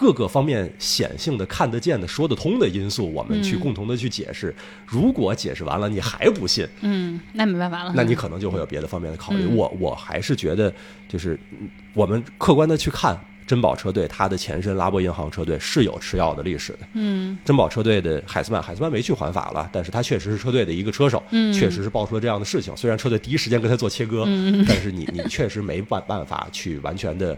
[0.00, 4.54] 各个方面显性的、看得见的、说得通的因素，我们去嗯共同的去解释。
[4.86, 7.92] 如果解释完了你还不信，嗯，那没办法了。
[7.94, 9.44] 那你可能就会有别的方面的考虑。
[9.44, 10.72] 嗯我我还是觉得，
[11.06, 13.14] 就是嗯我们客观的去看
[13.46, 16.78] 珍宝车队，它的前身拉波银行车队是有吃药的历史的。
[16.94, 22.74] 嗯珍宝车队的海斯曼，海斯曼没去环法了，但是他确实是车队的一个车手，嗯确实是爆出了这样的事情。
[22.74, 27.36] 虽然车队第一时间跟他做切割，嗯但是你你确实没办办法去完全的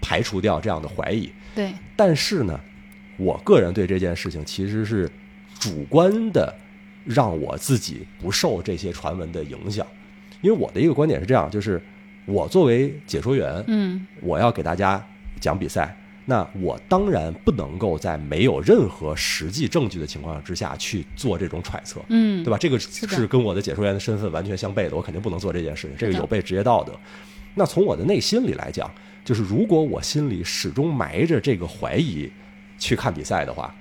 [0.00, 1.30] 排除掉这样的怀疑。
[1.54, 2.58] 对，但是呢，
[3.16, 5.10] 我个人对这件事情其实是
[5.58, 6.54] 主观的，
[7.04, 9.86] 让我自己不受这些传闻的影响。
[10.40, 11.82] 因为我的一个观点是这样，就是
[12.24, 15.04] 我作为解说员，嗯我要给大家
[15.38, 22.00] 讲比赛，那我当然不能够在没有任何实际证据的情况之下去做这种揣测。
[22.08, 22.56] 嗯，对吧？
[22.56, 26.92] 这个是跟我的解说员的身份完全相悖的，我肯定不能做这件事情，这个有悖职业道德。
[27.54, 28.90] 那从我的内心里来讲，
[29.24, 32.30] 就是如果我心里始终埋着这个怀疑
[32.78, 33.74] 去看比赛的话，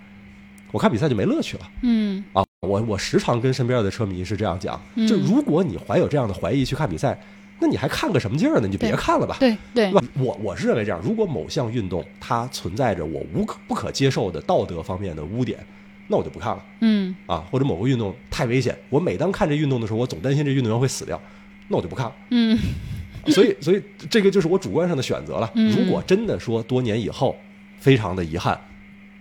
[0.71, 2.43] 我看比赛就没乐趣了嗯啊！
[2.61, 7.19] 我我时常跟身边的车迷是这样讲，嗯就如果你怀有这样的怀疑去看比赛，
[7.59, 8.67] 那你还看个什么劲儿呢？
[8.67, 9.37] 你就别看了吧。
[9.39, 9.91] 对对？
[10.13, 15.59] 我我是认为这样，如果某项运动它存在着我无可不可接受的道德方面的污点，
[16.07, 16.63] 那我就不看了。
[16.81, 21.19] 嗯啊，或者某个运动太危险，我每当看这运动的时候，我总担心这运动员会死掉，
[21.67, 22.15] 那我就不看了。
[22.29, 22.57] 嗯
[23.31, 25.51] 所以，所以这个就是我主观上的选择了。
[25.55, 27.35] 嗯如果真的说多年以后，
[27.79, 28.59] 非常的遗憾，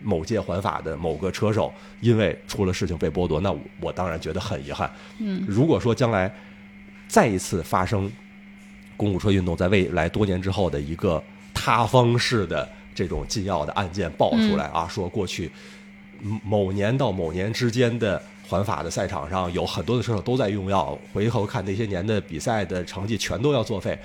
[0.03, 4.91] 某届环法的某个车手因为出了事情被剥夺，那我我当然觉得很遗憾。
[5.19, 6.33] 嗯如果说将来
[7.09, 8.11] 再一次发生
[8.97, 11.23] 公务车运动在未来多年之后的一个
[11.55, 15.51] 塌方式的这种禁药的案件爆出来啊，说过去
[16.21, 23.99] 某年到某年之间的环法的赛场上有很多的车手都在用药，回头看那些年的比赛的成绩全都要作废。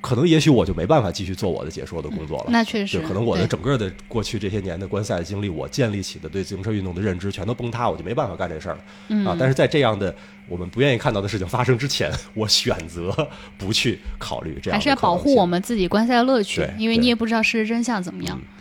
[0.00, 2.50] 可能也许我就没办法继续做我的解说的工作了。
[2.50, 8.80] 那确实就可能我的整个的过去这些年的观赛经历，我建立起的对自行车运动的认知全都崩塌，我就没办法干这事儿了。
[9.08, 10.14] 嗯啊，但是在这样的
[10.46, 13.16] 我们不愿意看到的事情发生之前，我选择
[13.56, 18.53] 不去考虑这样的还是要保护我们自己观赛的乐趣，因为你也不知道事实真相怎么样嗯。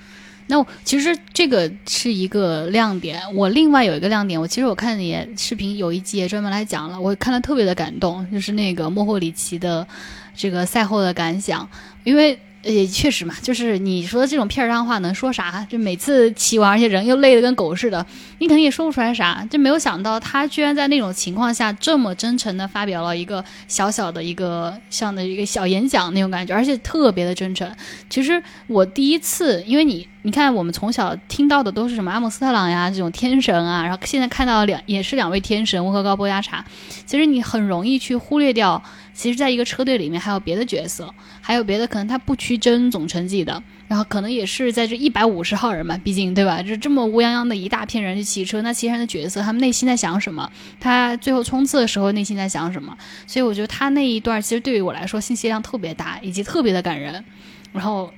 [0.48, 9.88] 那我其实这个是一个亮点，我另外有一个亮点，我其实我看也视频有一集也专门来讲了，我看了特别的感动，就是那个莫霍里奇的
[10.36, 11.68] 这个赛后的感想，
[12.04, 15.68] 因为也确实嘛，就是你说这种片儿上话能说啥？
[15.70, 18.06] 就每次骑完，而且人又累得跟狗似的，
[18.40, 19.46] 你肯定也说不出来啥。
[19.50, 27.70] 就没有想到他居然在那种情况下这么真诚的发表了一个小小的一个像的一个小演讲那种感觉，而且特别的真诚。
[28.10, 36.66] 其实我第一次，因为你你看我们从小听到的都是什么阿姆斯特朗呀这种天神啊，然后现在看到两也是两位天神温和高波加查，
[37.06, 38.82] 其实你很容易去忽略掉。
[39.14, 46.64] 其实，在一个车队里面还有别的角色，还有别的可能他不屈争总成绩的，然后可能也是在这一百五十号人嘛，毕竟对吧？
[46.64, 50.50] 就这么乌泱泱的一大片人去骑车，那其他的角色他们内心在想什么？
[50.80, 52.98] 他最后冲刺的时候内心在想什么？
[53.28, 57.24] 所以我觉得他那一段其实对于我来说信息量特别大，以及特别的感人。
[57.72, 58.12] 然后，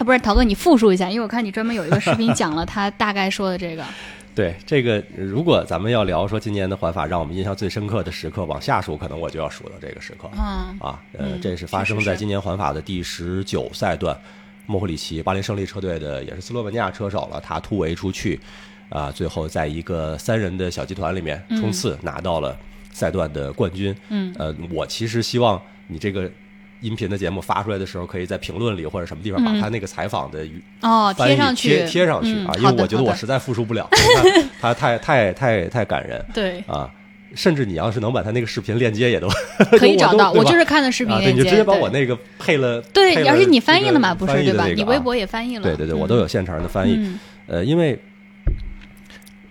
[0.00, 3.84] 啊，不是陶哥，你复述一下，因为我看你专门有一个视频 讲了他大概说的这个。
[4.34, 10.30] 对这个，如果咱们要聊说今年的环法让我们印象最深刻的时刻，往下数，可能我就要数到这个时刻。
[10.38, 14.18] 嗯啊，呃，这是发生在今年环法的第十九赛段，
[14.64, 17.38] 莫霍里奇，巴林胜利车队的，也是斯洛文尼亚车手了。
[17.38, 18.40] 他突围出去，
[18.88, 22.56] 啊，最后在一个三人的小集团里面冲刺，拿到了
[22.92, 23.94] 赛段的冠军。
[24.08, 26.30] 嗯，呃，我其实希望你这个。
[26.80, 30.46] 音频的节目发出来的时候，可以在评论里或者什么地方把他那个采访的
[30.82, 33.88] 哦贴上去，贴贴上去啊，因为我觉得我实在复述不了，
[34.60, 36.24] 他太太太太感人。
[36.32, 36.90] 对啊，
[37.34, 39.28] 甚至你要是能把他那个视频链接也都
[39.78, 42.80] 可以找到， 我就是看的视频链接，你就直接把我那个配了。
[42.92, 44.66] 对，而且你翻译了嘛，不是对吧？
[44.66, 45.62] 你微博也翻译了。
[45.62, 46.98] 对对对，我都有现成的翻译。
[47.46, 47.98] 呃，因为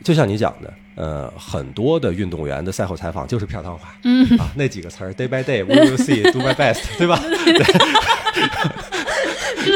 [0.04, 0.74] 就像你讲的。
[1.00, 4.38] 呃，很多的运动员的赛后采访就是片汤话，嗯。
[4.38, 7.18] 啊，那几个词儿，day by day，we will see，do my best， 对吧？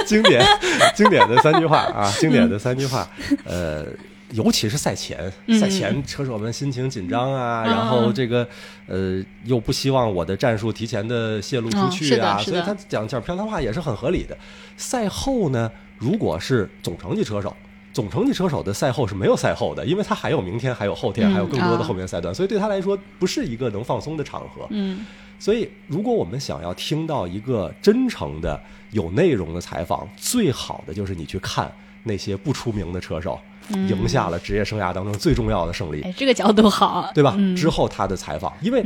[0.05, 0.45] 经典
[0.93, 3.09] 经典的三句话啊，经典的三句话，
[3.45, 3.85] 呃，
[4.31, 8.45] 尤其是赛前，赛前车手们心情紧张啊，然后这个
[8.87, 14.37] 呃，又不希望我的战术提前的泄露出去啊，所以他讲讲片汤话也是很合理的。
[14.75, 17.55] 赛后呢，如果是总成绩车手。
[17.93, 24.65] 总成绩车手的赛后是没有赛后的，因为他还有明天，还有后天，还有更多的后面赛段，所以对他来说不是一个能放松的场合。
[24.71, 25.05] 嗯，
[25.37, 28.59] 所以如果我们想要听到一个真诚的、
[28.91, 36.01] 有内容的采访，最好的就是你去看那些不出名的车手赢下了职业生涯当中最重要的胜利。
[36.01, 37.37] 哎，这个角度好，对吧？
[37.55, 38.83] 之后他的采访，因为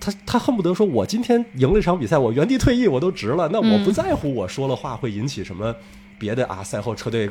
[0.00, 5.72] 他他恨不得说，我今天赢了一场比赛，我原地退役我都值了，那我不在乎我说了话会引起什么
[6.18, 7.30] 别的啊，赛后车队。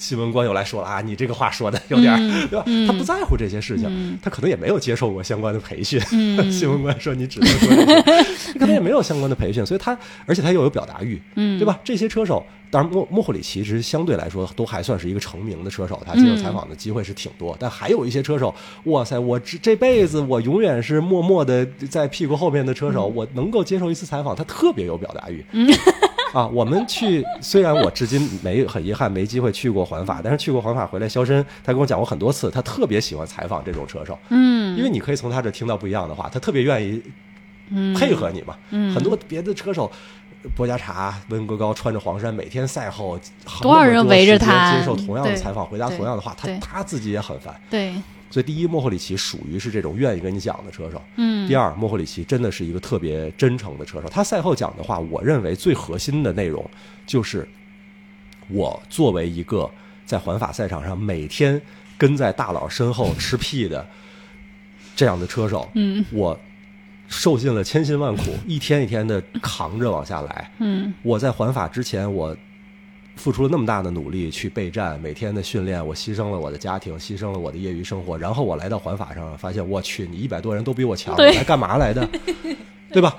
[0.00, 2.16] 新闻官又来说了啊，你这个话说的有点，
[2.48, 2.64] 对吧？
[2.86, 6.00] 他不在乎这些事情，他可能也没有接受过相关的培训。
[6.50, 7.68] 新闻官说你只能说，
[8.54, 11.78] 你可能也没有相关的培训，所以他而且他又有表达欲，对吧？
[11.84, 17.54] 这些车手，当然莫莫霍里奇其实相对来说都还算是一个成名的车手，他接受采访的机会是挺多。
[17.60, 25.44] 但还有一些车手，哇塞，我这这辈子我永远是默默的在屁股后面的车手，我能够接受一次采访，他特别有表达欲。
[26.34, 37.02] 啊，我们去，虽然我至今没很遗憾没机会去过环法，但是去过环法回来，肖申他跟我讲过很多次，他特别喜欢采访这种车手，嗯，因为你可以从他这听到不一样的话，他特别愿意
[37.96, 39.90] 配合你嘛，嗯，很多别的车手，
[40.54, 43.18] 博加查、温格高穿着黄衫，每天赛后
[43.60, 47.94] 多少人围着他接受同样的采访，回答同样的话，他他自己也很烦，对。
[48.30, 51.02] 所以，第一，莫霍里奇属于是这种愿意跟你讲的车手。
[51.16, 51.48] 嗯。
[51.48, 54.08] 第二，莫霍里奇真的是一个特别真诚的车手。
[54.08, 56.64] 他赛后讲的话，我认为最核心的内容
[57.06, 57.48] 就是，
[58.48, 59.68] 我作为一个
[60.06, 61.60] 在环法赛场上每天
[61.98, 63.84] 跟在大佬身后吃屁的
[64.94, 66.38] 这样的车手，嗯，我
[67.08, 70.52] 受尽了千辛万苦，一天一天的扛着往下来。
[70.58, 70.94] 嗯。
[71.02, 72.36] 我在环法之前，我。
[73.16, 82.08] 付出了那么大的努力去备战，每天的训练，我牺牲了我的家庭，牺牲了我的业余生活，然后我来到环法上，发现我去，你一百多人都比我强，来干嘛来的？
[82.92, 83.16] 对吧？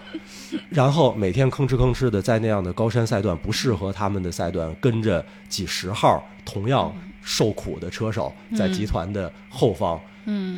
[0.70, 9.96] 然后每天吭哧吭哧的在那样的高山赛段，不适合他们的赛段，跟着几十号同样受苦的车手，在集团的后方。
[9.96, 10.11] 嗯，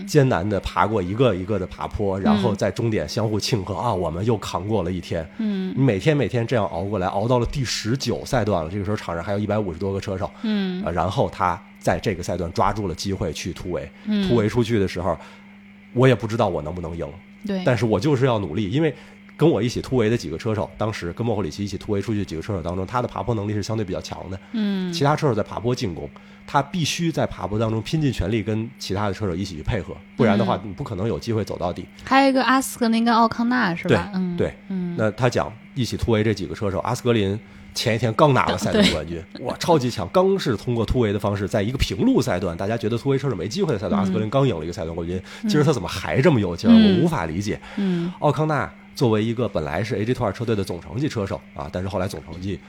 [0.08, 3.94] 艰难的爬过一个一个的爬坡，然后在终点相互庆贺啊！
[3.94, 5.28] 我们又扛过了一天。
[5.38, 8.70] 嗯，每天每天这样熬过来，熬到了第十九赛段了。
[8.70, 10.30] 这个时候场上还有一百五十多个车手。
[10.42, 13.90] 嗯，然后他在这个赛段抓住了机会去突围。
[14.06, 15.18] 嗯，突围出去的时候，
[15.94, 17.08] 我也不知道我能不能赢。
[17.46, 18.94] 对，但是我就是要努力，因为。
[19.36, 24.40] 跟我一起突围的几个车手，当时跟莫霍里奇一起突围出去几个车手当中，他的爬坡能力是相对比较强的。
[24.52, 26.10] 嗯，其他车手在爬坡进攻，
[26.46, 31.86] 他必须在爬坡当中拼尽全力跟其他的车手一起去配合，不然的话，你不可能有机会走到底。
[32.04, 34.12] 还有一个阿斯格林跟奥康纳是吧？
[34.38, 34.96] 对，对，嗯。
[34.98, 37.38] 那他讲一起突围这几个车手，阿斯格林
[37.74, 40.08] 前一天刚拿了赛段 冠军，哇，超级强！
[40.14, 45.20] 刚是通过突围的方式，在一个平路赛段，大家觉得突围车手没机会的赛段，阿斯格林刚赢了一个赛段冠军。
[45.50, 46.74] 今儿他怎么还这么有劲儿？
[46.74, 47.60] 我无法理解。
[47.78, 48.72] 嗯，奥康纳。
[48.96, 52.60] 作为一个本来是 AG2 车队的总成绩车手啊，但是后来总成绩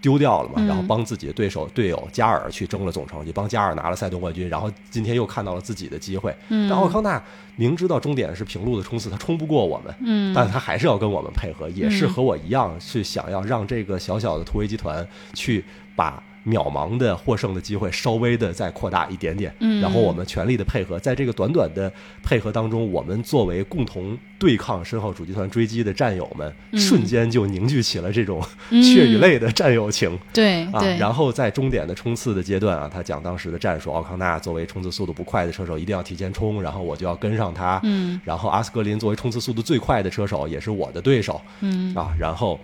[0.00, 0.66] 丢掉了嘛，嗯。
[0.66, 6.34] 然后帮自己的对手队友加尔去争了总成绩，帮加尔拿了赛段冠军，然后今天又看到了自己的机会。
[6.48, 6.68] 嗯。
[6.68, 7.22] 但奥康纳
[7.56, 10.34] 明知道终点是平路的冲刺，他冲不过我们，嗯。
[10.34, 15.64] 但他还是要跟我们配合，也是和我一样，是想要让这个小小的突围集团去
[15.96, 21.90] 把渺茫的获胜的机会稍微的再扩大一点点，嗯然后我们全力的配合，在这个短短的
[22.22, 30.12] 配合当中，我们作为共同对抗身后主集团追击的战友们，嗯瞬间就凝聚起了这种嗯血与泪的战友情。
[30.14, 37.80] 啊，对啊，然后在终点的冲刺的阶段啊，他讲当时的战术，奥康纳作为冲刺速度不快的车手，一定要提前冲，然后我就要跟上他。
[37.84, 42.14] 嗯然后阿斯格林作为冲刺速度最快的车手，也是我的对手嗯啊。
[42.18, 42.60] 然后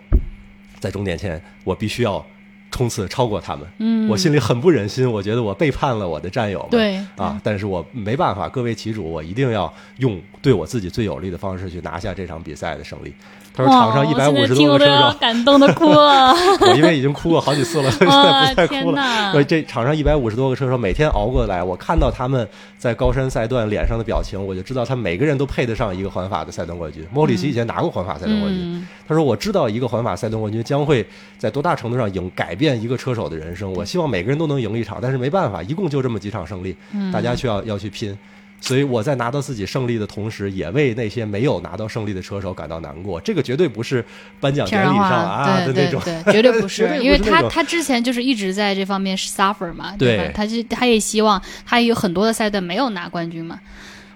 [0.79, 2.25] 在终点前，我必须要
[2.71, 3.67] 冲刺超过他们。
[3.79, 6.71] 嗯，我心里很不忍心，我觉得我背叛了我的战友们。
[6.71, 13.13] 对啊，但是我没办法，各为其主，我一定要用对我自己最有利的方式去拿下这场比赛的胜利。
[13.53, 16.33] 他说场上一百五十多个车手，感动的哭了。
[16.63, 19.33] 我因为已经哭过好几次了，所以现在不再哭了。
[19.33, 27.05] 所以这场上一百五十多个车手每天熬过来，我看到他们在高山赛段脸上的表情，我就知道他每个人都配得上一个环法的赛段冠军。
[27.13, 31.05] 莫里奇以前拿过环法赛段冠军，嗯他说：“我知道一个环法赛段冠军将会
[31.37, 33.73] 在多大程度上赢改变一个车手的人生。
[33.73, 38.17] 我希望每个人都能赢一场，但是没办法，一共就这么几场胜利，嗯大家需要要去拼。
[38.61, 43.21] 所以我在拿到自己胜利的同时，也为那些没有拿到胜利的车手感到难过。
[43.21, 44.05] 这个绝对不是
[44.39, 50.33] 颁奖典礼上啊的那种，对，绝对不是 因为他他之前就是一直在这方面 suffer 嘛，对吧？
[50.35, 53.59] 他就他也希望他也有很多的赛段没有拿冠军嘛，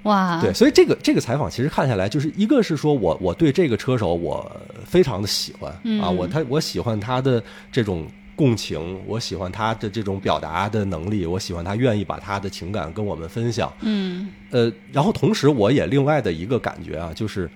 [0.03, 4.51] 哇，对，所以这个这个采访其实看下来，就是一个是说我我对这个车手我
[4.85, 13.73] 非常的喜欢、嗯啊，我他我喜欢他的这种共情，我喜欢他的这种表达的能力，我喜欢他愿意把他的情感跟我们分享。
[13.81, 17.51] 嗯呃，然后同时我也另外的一个感觉啊，就是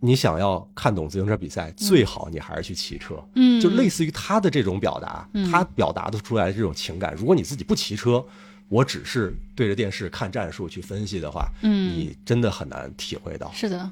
[0.00, 3.14] 你想要看懂自行车比赛，最好你还是去骑车。
[3.36, 8.24] 嗯，就类似于他的这种表达，嗯他表达的出来的这种情感，如果你自己不骑车，
[8.68, 13.50] 我只是对着电视看战术去分析的话，嗯你真的很难体会到。
[13.52, 13.90] 是的，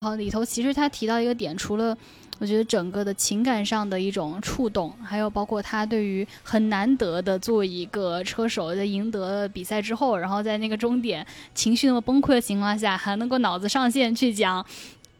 [0.00, 1.96] 好，里头其实他提到一个点，除了
[2.40, 11.24] 我觉得整个的情感上的一种触动，还有包括他对于很难得的作为一个车手，在赢得比赛之后，然后在那个终点
[11.54, 14.64] 情绪那么崩溃的情况下，还能够脑子上线去讲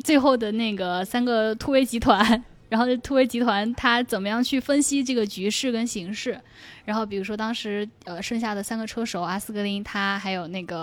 [0.03, 2.43] 最后的那个三个突围集团。
[2.71, 6.41] 然后这突围集团他怎么样去分析这个局势跟形势？
[6.87, 10.77] 然后比如说当时呃剩下的三个车手阿斯格林他还有那个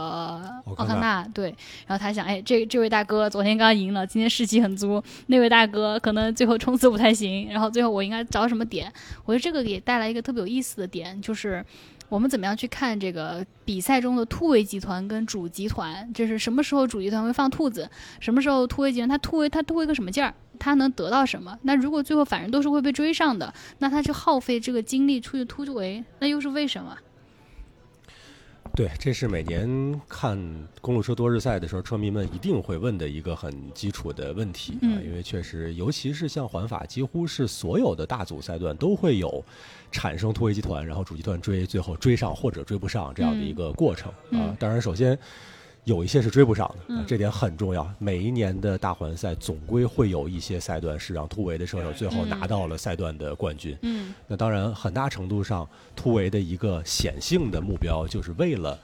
[0.65, 1.47] 奥康纳奥康纳对，
[1.87, 8.93] 然后他想哎这这位大哥昨天刚赢了，今天士气很足，那位大哥可能最后冲刺不太行，然后最后我应该找什么点？
[9.25, 11.65] 我觉得这个也带来一个特别有意思的点，就是
[12.09, 21.57] 我们怎么样去看这个比赛中的突围集团跟主集团，就是什么时候主集团会放兔子，什么时候突围集团他突围他突围个什么劲儿，他能得到什么？
[21.63, 26.97] 那如果最后反正都是会被追上的，那他去耗费这个精力出去突围，那又是为什么？
[28.75, 30.37] 对，这是每年看
[30.81, 39.43] 公路车多日赛的时候，车迷们一定会问的一个很基础的问题啊，嗯因为确实，尤其是像环法，几乎是所有的大组赛段都会有
[39.91, 44.57] 产生突围集团，然后主集团追，最后追上或者追不上这样的一个过程、嗯啊。
[44.59, 45.17] 当然，首先。
[45.87, 47.89] 有一些是追不上的，这点很重要。
[47.97, 53.75] 每一年的大环赛总归会有一些赛段是让突围的车手最后拿到了赛段的冠军。
[53.83, 58.77] 嗯那当然，很大程度上，突围的一个显性的目标，就是为了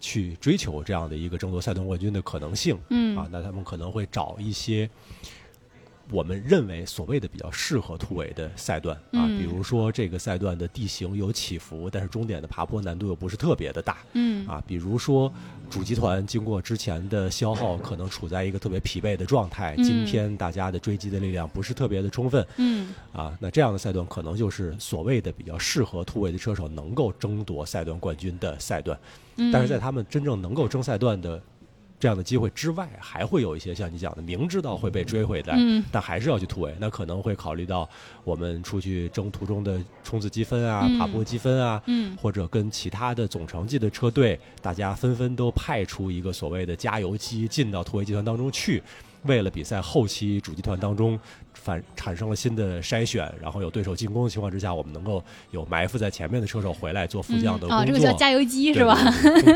[0.00, 2.76] 去追求这样的一个争夺赛段冠军的可能性。
[2.88, 4.90] 嗯啊，那他们可能会找一些
[6.10, 13.98] 我们认为所谓的比较适合突围的赛段啊，嗯比如说这个赛段的地形有起伏，但是终点的爬坡难度又不是特别的大。
[14.14, 14.46] 嗯。
[14.46, 15.32] 啊，比如说
[15.70, 19.84] 主集团经过之前的消耗，可能处在一个特别疲惫的状态，嗯。
[19.84, 22.92] 今天大家的追击的力量不是特别的充分，嗯。
[23.12, 28.98] 啊，那这样的赛段可能就是所谓的比较适合突围的车手能够争夺赛段冠军的赛段，
[29.36, 31.40] 嗯，但是在他们真正能够争赛段的
[32.00, 35.84] 这样的机会之外，还会有一些像你讲的，明知道会被追回来，嗯。
[35.92, 37.86] 但还是要去突围，那可能会考虑到
[38.24, 40.98] 我们出去争途中的冲刺积分啊、嗯。
[40.98, 42.16] 爬坡积分啊，嗯。
[42.16, 48.82] 或者跟其他的总成绩的车队，大家纷纷都派出一个所谓的加油机进到突围集团当中去，
[49.24, 51.20] 为了比赛后期主集团当中
[51.62, 57.76] 反产生了新的筛选，然后有对手进攻的情况之下，我们能够有埋伏在前面的车手回来做副将的工作。
[57.76, 58.96] 啊，这个叫加油机是吧？？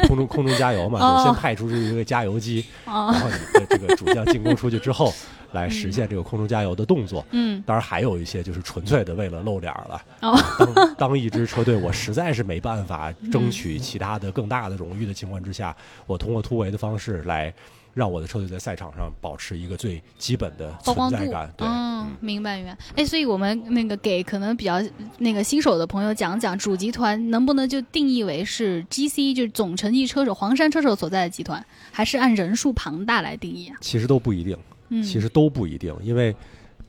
[0.07, 5.13] 空空中空中加油嘛， 哦就先派出这一个加油机，哦然后你的这个主将进攻出去之后，
[5.53, 7.25] 来实现这个空中加油的动作。
[7.31, 10.03] 嗯当然还有一些就是纯粹的为了露脸儿了。
[10.21, 15.75] 哦当当一支车队我实在是没办法争取其他的更大的荣誉的情况之下，
[16.07, 17.53] 我通过突围的方式来
[17.95, 21.51] 让我的车队在赛场上保持一个最基本的存在感。。
[21.57, 22.77] 对，嗯，明白明白。
[22.97, 24.83] 哎，所以我们那个给可能比较
[25.19, 33.77] 那个新手的朋友讲讲，主集团能不能就定义为是 GC，就是总成绩车手黄山车手所在的集团，还是按人数庞大来定义啊？
[33.81, 36.35] 其实都不一定，嗯，其实都不一定，因为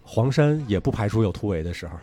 [0.03, 1.93] 黄山也不排除有突围的时候。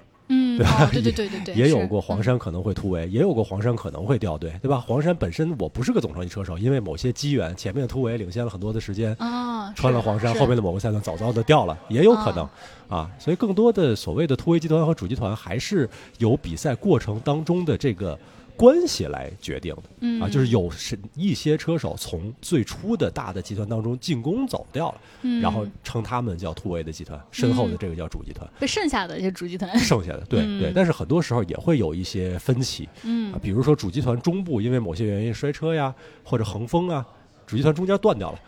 [0.54, 4.78] 嗯，对吧哦，对对对对对，也有过黄山可能会突围，也有过黄山可能会掉队，对吧？
[4.86, 12.48] 黄山本身我不是个总成绩车手，因为某些机缘，前面的突围领先了很多的时间，啊，穿了黄山，后面的某个赛段早早的掉了，也有可能
[12.88, 13.10] 啊。
[13.18, 15.88] 所以更多的所谓的突围集团和主集团，还是
[16.18, 18.18] 有比赛过程当中的这个
[18.62, 20.22] 关系来决定的嗯。
[20.22, 20.28] 啊。
[20.28, 25.40] 就是有是一些车手从最初的大的集团当中进攻走掉了，嗯。
[25.40, 28.48] 然后称他们叫突围的集团，身后的这个叫主集团。
[28.60, 30.60] 被剩下的一些主集团，剩下的对嗯。
[30.60, 33.32] 对，但是很多时候也会有一些分歧嗯。
[33.32, 35.92] 啊，比如说主集团中部因为某些原因摔车呀，
[36.22, 37.04] 或者横风啊，
[37.44, 38.38] 主集团中间断掉了。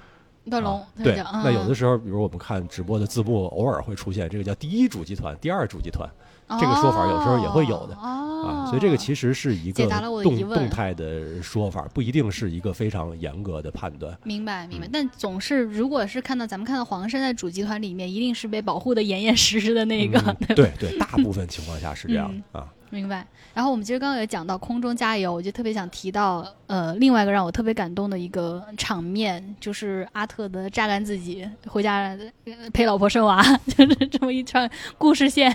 [0.51, 6.07] 断龙啊，对，叫那有的嗯时候，比如我们看直播的字幕，偶尔会出现这个叫第一主集团、第二主集团
[6.49, 9.87] 这个说法，有时候也会有的哦啊，所以这个其实是一个
[10.23, 14.17] 动动态的说法，不一定是一个非常严格的判断。
[14.23, 14.91] 明白明白，嗯。
[14.93, 22.69] 但总是如果是看到咱们看到黄山在主集团里面，一定是被保护的严严实实的那个，嗯对对，大部分情况下是这样的啊。
[22.95, 23.27] 明白。
[23.53, 33.43] 然后我们其实刚刚也讲到空中加油，我就特别想提到呃另外一个让我特别感动的一个场面，就是阿特的榨干自己回家呃陪老婆生娃，
[33.77, 35.55] 就是这么一串故事线。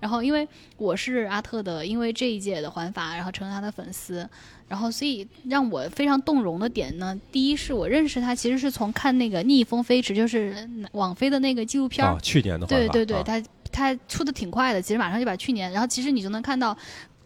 [0.00, 0.46] 然后因为
[0.76, 4.28] 我是阿特的，因为这一届的环法，然后成了他的粉丝。
[4.68, 13.40] 然后，所以让我非常动容的点呢，第一是我认识他其实是从看那个《逆风飞驰》，就是网飞的那个纪录片去年的对对对，啊他
[13.76, 16.76] 他出的挺快的，其实马上就把去年，然后其实你就能看到。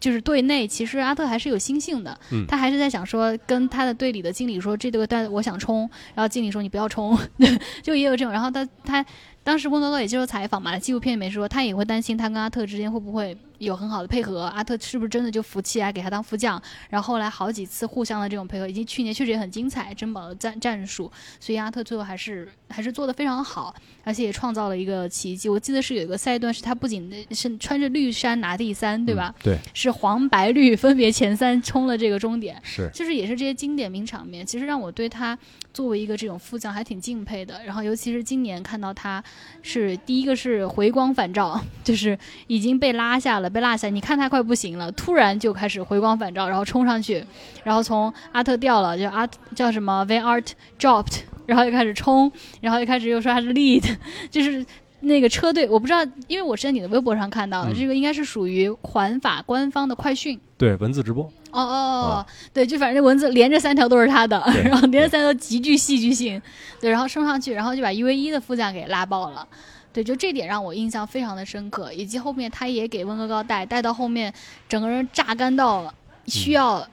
[0.00, 5.80] 就是队内，其实阿特还是有心性的，嗯他还是在想说，跟他的队里的经理说，这个段我想冲，
[6.14, 7.14] 然后经理说你不要冲，
[7.84, 8.32] 就也有这种。
[8.32, 9.04] 然后他他
[9.44, 16.60] 当时温格高也接受采访嘛，纪录片里面说，他也会担心他跟阿特之间会不会有很好的配合，阿特是不是真的就服气啊，给他当副将。
[16.88, 23.74] 然后后来好几次互相的这种配合，以及去年确实也很精彩，珍宝的战战术，所以阿特最后还是还是做的非常好。
[24.02, 25.46] 而且也创造了一个奇迹。
[25.46, 29.32] 我记得是有一个赛段，是他不仅是穿着绿衫拿第三，对吧？
[29.40, 35.38] 嗯对，是黄白绿分别前三冲了这个终点，是就是也是这些经典名场面，其实让我对他
[35.74, 37.62] 作为一个这种副将还挺敬佩的。
[37.62, 39.22] 然后尤其是今年看到他
[39.62, 47.24] 是第一个是回光返照， 就是已经被拉下了，被落下，你看他快不行了，突然就开始回光返照，然后冲上去，
[47.64, 50.46] 然后从阿特掉了，就阿叫什么 Van Art
[50.78, 52.30] dropped，然后又开始冲，
[52.60, 53.96] 然后又开始又说他是 lead，
[54.30, 54.64] 就是。
[55.02, 60.38] 那个车队我不知道，因为我是在你的微博上看到的，嗯这个应该是属于环法官方的快讯。
[60.58, 66.42] 对文字直播，哦哦哦，对，就反正这文字连着三条都是他的，然后连着三条极具戏剧性，
[66.82, 69.48] 对，然后升上去，然后就把 U V 一的副将给拉爆了。
[69.92, 74.32] 对，就这点让我印象非常的深刻，以及后面他也给温哥高带带到后面，
[74.68, 75.92] 整个人榨干到
[76.26, 76.86] 需要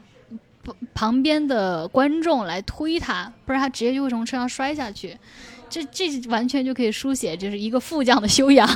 [0.64, 5.16] 旁旁边的观众来推他，不然他直接就会从车上摔下去。
[5.70, 8.68] 这这完全就可以书写，就是一个副将的修养。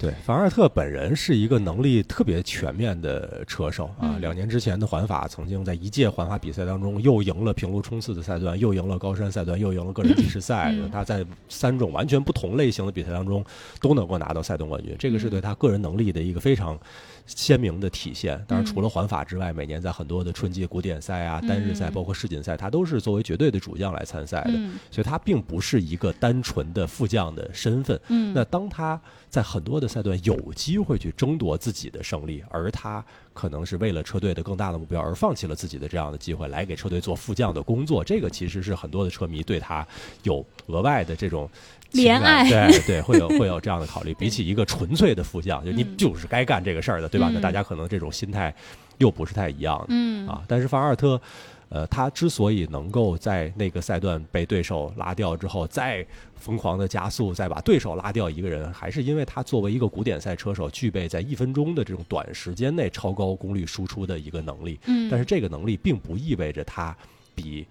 [0.00, 4.14] 对，凡尔特本人是一个能力特别全面的车手啊。
[4.14, 10.72] 嗯两年之前的环法，曾经在一届环法比赛当中，又赢了平路冲刺的赛段，又赢了高山赛段，又赢了个人计时赛。
[10.72, 13.44] 嗯他在三种完全不同类型的比赛当中，
[13.78, 16.78] 都能够拿到赛段冠军，这个是对他个人能力的一个非常
[17.26, 18.42] 鲜明的体现。
[18.46, 24.52] 当然，除了环法之外，每年在很多的春季古典赛啊、单日赛，嗯包括世锦赛，他都是作为绝对的主将来参赛的。
[24.54, 28.00] 嗯所以他并不是一个单纯的副将的身份。
[28.08, 39.86] 嗯，那当他在很多的赛段有机会去争夺自己的胜利，而他可能是为了车队的更大的目标而放弃了自己的这样的机会，来给车队做副将的工作，这个其实是很多的车迷对他
[40.24, 44.14] 有额外的这种情怜感爱对对， 会有会有这样的考虑。
[44.14, 47.28] 比起一个纯粹的副将，就你嗯就是该干这个事儿的，对吧？
[47.30, 48.54] 嗯那大家可能这种心态
[48.98, 49.86] 又不是太一样的。
[49.88, 51.20] 嗯啊，但是法尔特，
[51.68, 56.04] 呃，他之所以能够在那个赛段被对手拉掉之后，再
[56.36, 64.78] 疯狂的加速，再把对手拉掉一个人，还是因为他作为一个古典赛车手，具备在一分钟的这种短时间内超高功率输出的一个能力。
[64.86, 66.96] 嗯，但是这个能力并不意味着他
[67.34, 67.66] 比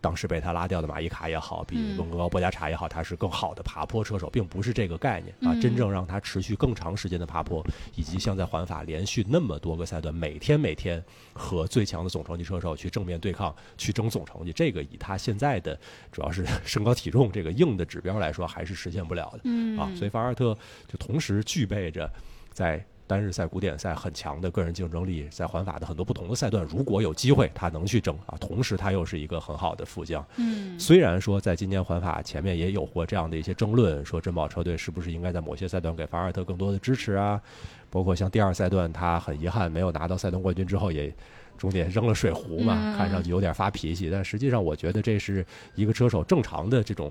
[0.00, 5.52] 当时被他拉掉的马伊卡也好，比嗯温格高波加查也好，他是更好的爬坡车手，并不是这个概念啊。
[5.54, 7.62] 嗯真正让他持续更长时间的爬坡，
[7.94, 15.78] 以及像在环法连续那么多个赛段，每天每天和最强的总成绩车手去正面对抗，去争总成绩，这个以他现在的
[16.10, 19.40] 主要是 身高体重这个硬的指标来说，还是实现不了的。
[19.44, 20.56] 嗯啊，所以法尔特
[20.88, 22.10] 就同时具备着
[22.54, 30.24] 在单日赛、古典赛很强的个人竞争力，在环法的很多不同的赛段，如果有机会他能去争啊，同时他又是一个很好的副将。
[30.36, 37.42] 嗯，虽然说在今年环法前面也有过这样的一些争论，说珍宝车队是不是应该在某些赛段给法尔特更多的支持啊？
[37.90, 41.12] 包括像第二赛段，他很遗憾没有拿到赛段冠军之后，也
[41.58, 44.08] 终点扔了水壶嘛，嗯看上去有点发脾气。
[44.08, 45.44] 但实际上，我觉得这是
[45.74, 47.10] 一个车手正常的这种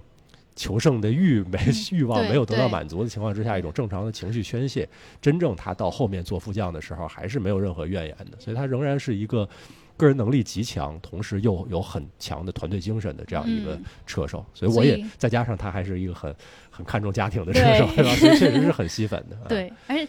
[0.59, 1.57] 求胜的欲没
[1.93, 4.87] 欲望没有得到满足的情况之下，一种正常的情绪宣泄。
[5.21, 9.47] 真正他到后面做副将的时候，还是没有任何怨言的，所以他仍然是一个。
[9.97, 16.33] 个人能力极强，同时又有很强的团队精神的这样一个嗯车手，所以我也再加上他还是一个很
[16.69, 18.15] 很看重家庭的车手， 对吧？
[18.15, 19.35] 所以确实是很吸粉的。
[19.35, 20.07] 啊，对，而且。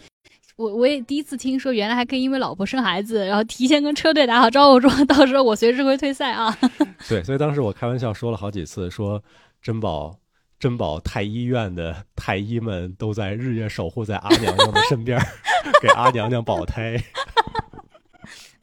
[0.55, 6.57] 我我也第一次听说，原来还可以因为老婆生孩子，然后提前跟车队打好招呼，说到时候我随时会退赛啊。
[7.09, 9.21] 对，所以当时我开玩笑说了好几次，说
[9.61, 10.15] 珍宝
[10.61, 15.19] 珍宝太医院的太医们都在日夜守护在阿娘娘的身边，
[15.81, 17.03] 给阿娘娘保胎。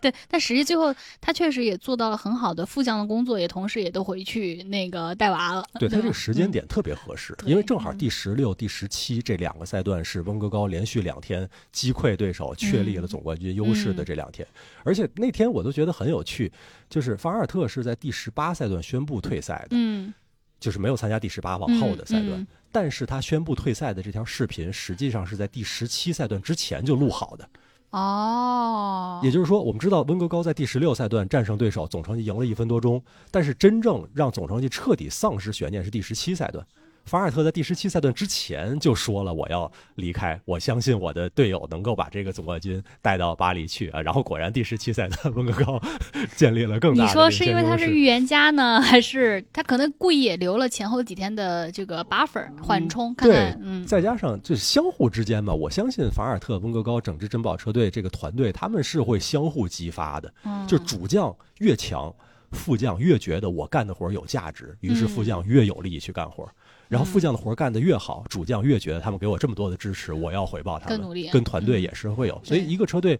[0.01, 5.65] 对，但实际最后他确实也做到了很好的副将的工作，也同时也都回去那个带娃了。
[5.81, 14.47] 对他这个时间嗯点特别合适，对因为正好嗯第十六、第十七这两个赛段是温格高连续两天击溃对手，确立了总冠军优势的这两天。
[14.85, 16.53] 而且那天我都觉得很有趣，
[16.89, 20.15] 就是法尔特是在第十八赛段宣布退赛的，嗯，
[20.61, 22.41] 就是没有参加第十八往后的赛段。
[22.41, 27.49] 嗯嗯但是他宣布退赛的这条视频，实际上是在第十七赛段之前就录好的。
[27.91, 33.03] 哦，也就是说，我们知道温格高在第十六赛段战胜对手，总成绩赢了一分多钟。
[33.31, 36.65] 但是真正让总成绩彻底丧失悬念是第十七赛段。
[37.09, 44.01] 法尔特在第十七赛段之前就说了我要离开，我相信我的队友能够把这个总冠军带到巴黎去啊。
[44.01, 45.81] 然后果然第十七赛段温格高
[46.37, 53.15] 建立了更大的你说是因为他是预言家呢， 还是他可能故意也留了前后几天的这个 buffer 缓冲？
[53.15, 60.33] 看对看，嗯，再加上就是相互之间嘛，我相信法尔特、温格高整支珍宝车队这个团队，他们是会相互激发的。
[60.45, 62.15] 嗯就主将越强，
[62.53, 66.51] 副将越觉得我干的活儿有价值，于是副将越有力去干活儿。
[66.89, 70.99] 然后副将的活儿干得越好，主将越觉得他们给我这么多的支持，我要回报他们。
[70.99, 73.19] 更努力跟团队也是会有，所以一个车队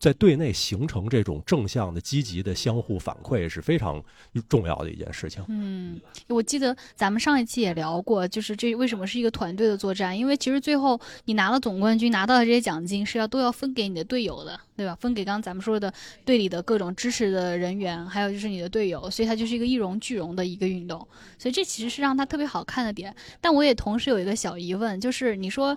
[0.00, 4.02] 在队内形成这种正向的、积极的相互反馈是非常
[4.48, 5.44] 重要的一件事情。
[5.48, 10.18] 嗯，我记得咱们上一期也聊过，就是这为什么是一个团队的作战？
[10.18, 14.96] 因为其实最后你拿了总冠军，拿到的这些奖金是要都要分给你的队友的，对吧？
[14.98, 15.92] 分给刚刚咱们说的
[16.24, 21.06] 队里的各种支持的人员，还有就是你的队友，所以它就是一个一荣俱荣的一个运动。
[21.38, 23.14] 所以这其实是让它特别好看的点。
[23.38, 25.76] 但我也同时有一个小疑问，就是你说。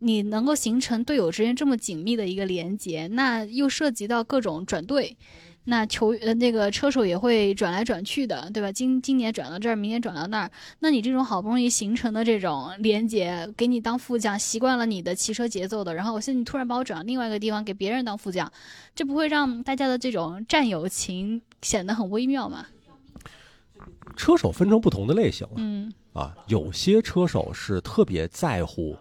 [0.00, 5.16] 你能够形成队友之间这么紧密的一个连接，那又涉及到各种转队，
[5.64, 8.72] 那球呃那个车手也会转来转去的，对吧？
[8.72, 18.50] 今今年转到这儿，明年转到那儿，那你这种好不容易形成的这种连接，给你当副将，习惯了你的骑车节奏的，然后我现在你突然把我转到另外一个地方，给别人当副将，
[18.94, 22.66] 这不会让大家的这种战友情显得很微妙吗？
[24.16, 28.96] 车手分成不同的类型了嗯啊，有些车手是特别在乎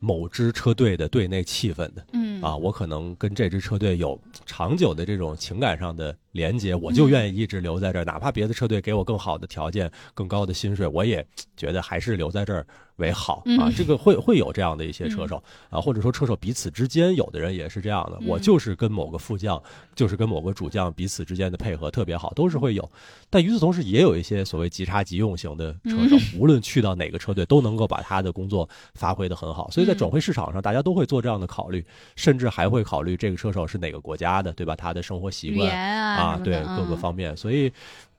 [0.00, 2.04] 某支车队的队内气氛的。
[2.12, 11.26] 嗯啊，我可能跟这支车队有长久的这种情感上的连接，我就嗯愿意一直留在这儿，哪怕别的车队给我更好的条件、更高的薪水，我也
[11.56, 12.66] 觉得还是留在这儿
[12.96, 13.68] 为好啊。
[13.68, 19.60] 嗯这个会会有这样的一些车手啊，或者说车手彼此之间，有的人也是这样的，我嗯就是跟某个副将，
[19.94, 22.90] 就是跟某个主将彼此之间的配合特别好，都是会有。
[23.28, 29.70] 但与此同时，也有一些所谓即插即用型的车手，无论去到哪个车队，都能够把他的工作发挥得很好。
[29.70, 31.84] 所以在嗯转会市场上，大家都会做这样的考虑，
[32.16, 34.76] 甚至还会考虑这个车手是哪个国家的，对吧？
[34.76, 37.36] 他的生活习惯啊啊，对各个方面。
[37.36, 37.72] 所以，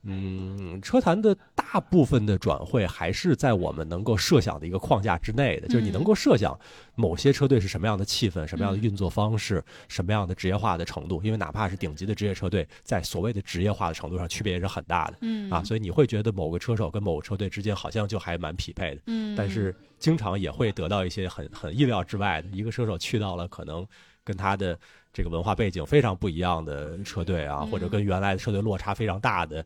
[0.04, 6.04] 嗯，车坛的大部分的转会还是在我们能够设想的一个框架之内的，就是你能嗯。
[6.04, 6.60] 够设想
[6.96, 15.18] 某些车队是什么样的气氛、什么样的运作方式、什么样的职业化的程度，因为哪怕是顶级的职业车队，在所谓的职业化的程度上区别也是很大的。
[15.22, 15.50] 嗯。
[15.52, 23.86] 啊，所以你会觉得某个车手跟某个车队之间好像就还蛮匹配的，嗯，但是经常也会得到一些很很意料之外的，一个车手去到了可能
[24.24, 24.78] 跟他的
[25.14, 29.66] 这个文化背景非常不一样的车队啊，或者嗯跟原来的车队落差非常大的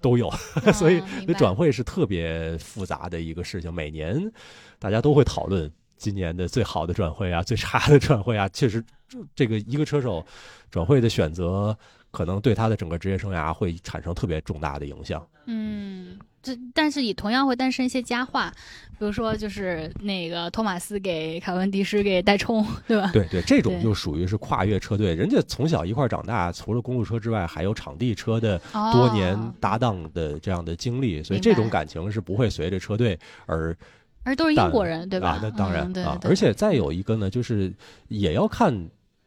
[0.00, 0.30] 都有，
[0.74, 4.30] 所以啊明白这转会是特别复杂的一个事情，每年
[4.78, 5.70] 大家都会讨论。
[5.98, 10.22] 今年的最好的转会啊，最差的转会啊，确实，这这个一个车手
[10.70, 11.74] 转会的选择，
[12.10, 15.26] 可能对他的整个职业生涯会产生特别重大的影响。
[15.46, 18.52] 嗯，这但是也同样会诞生一些佳话，
[19.00, 23.10] 比如说就是那个托马斯给凯文迪什给代冲，对吧？
[23.12, 33.76] 对对，这种就属于是跨越车队，人家从小一块儿长大，除了公路车之外，还有场地车的哦多年搭档的这样的经历，所以这种感情是不会随着车队而
[34.22, 35.30] 而都是英国人，对吧？
[35.30, 37.72] 啊，那当然嗯对啊，对而且再有一个呢，就是
[38.06, 38.72] 也要看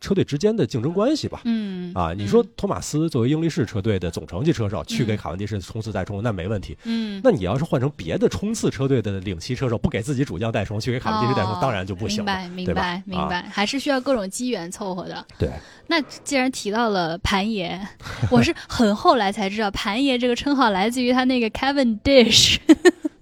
[0.01, 1.41] 车队之间的竞争关系吧。
[1.45, 6.77] 嗯啊，你说托马斯作为英力士车队的总成绩车手去给卡文迪什冲刺带冲，那没问题。
[6.83, 15.25] 嗯，那你要是换成别的冲刺车队的领骑车手，不给自己主将带冲，去给卡文迪什带冲，哦当然就不行了，明白，明白，明啊白，还是需要各种机缘凑合的。
[15.37, 15.49] 对，
[15.87, 17.79] 那既然提到了盘爷，
[18.31, 22.57] 我是很后来才知道，盘爷这个称号来自于他那个 Kevin Dish。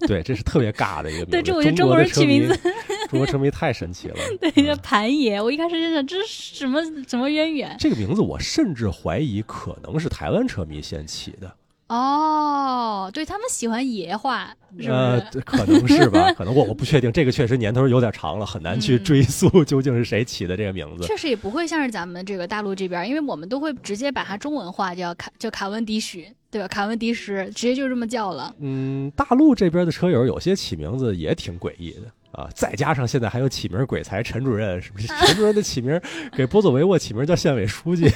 [0.01, 1.31] 对，这是特别尬的一个名字。
[1.31, 2.59] 对这我觉得中国人起名字，
[3.11, 4.15] 中国车迷太神奇了。
[4.39, 5.41] 对，叫盘爷。
[5.41, 7.75] 我一开始就想，这是什么什么渊源？
[7.79, 11.51] 这个名字我甚至怀疑可能是台湾车迷先起的，
[11.87, 16.31] 哦，对他们喜欢爷话，是不呃？，可能是吧？
[16.37, 21.05] 可能我我不确定，这个确实年头有点长了，很难去嗯追溯究竟是谁起的这个名字。
[21.05, 26.67] 确实也不会像是咱们这个大陆这边，因为我们都会直接把它中文化，叫卡叫卡文迪许，对吧？
[26.67, 28.53] 卡文迪什直接就这么叫了。
[28.59, 32.01] 嗯，大陆这边的车友有些起名字也挺诡异的
[32.31, 35.07] 啊，再加上现在还有起名鬼才陈主任，是不是？
[35.25, 35.99] 陈主任的起名
[36.35, 38.07] 给波佐维沃起名叫县委书记，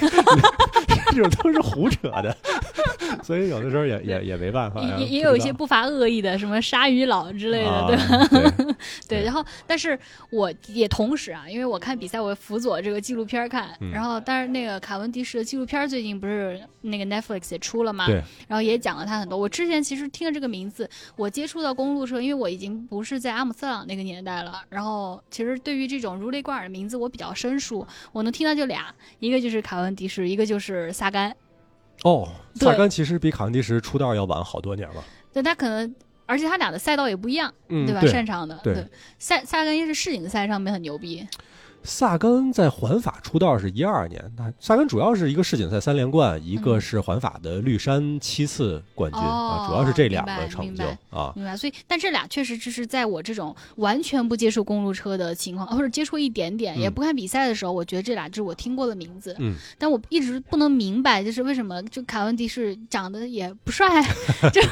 [1.12, 2.36] 这种都是胡扯的，
[3.22, 4.82] 所以有的时候也也也没办法。
[4.98, 8.26] 也也有一些不乏恶意的，什么鲨鱼佬之类的，啊对吧？
[9.08, 9.98] 对对，然后但是
[10.30, 18.06] 我也同时啊，因为我看比赛，我辅佐这个纪录片看，嗯然后但是那个卡文迪什的纪录片最近不是那个 Netflix 也出了吗？
[18.06, 19.38] 对，然后也讲了他很多。
[19.38, 24.62] 我之前其实听了这个名字，我接触到公路车，因为我已经不是在阿姆斯特朗那个年代了。
[24.70, 31.34] 然后其实对于这种如雷贯耳的名字，我比较生疏，我能听到就俩，一个就是卡文迪什，一个就是萨甘。
[32.04, 32.68] 哦，对。
[32.68, 35.92] 萨甘其实比卡文迪什出道要晚好多年了，对他可能，
[36.26, 38.00] 而且他俩的赛道也不一样，嗯，对吧？
[38.06, 38.86] 擅长的，对。
[39.18, 41.26] 萨萨甘一是世锦赛上面很牛逼，
[41.84, 51.32] 萨根在环法出道是一二年，那萨根主要是一个世锦赛三连冠，一个嗯是环法的绿山七次冠军、哦啊，主要是这两个成就啊。
[51.34, 51.56] 明白？
[51.56, 59.34] 所以，但这俩确实就是在我这种完全不接触公路车的情况，或者接触一点点，也嗯不看比赛的时候，我觉得这俩就是我听过的名字。
[59.38, 64.02] 嗯，但我一直不能明白，就是为什么就卡文迪是长得也不帅，
[64.52, 64.62] 就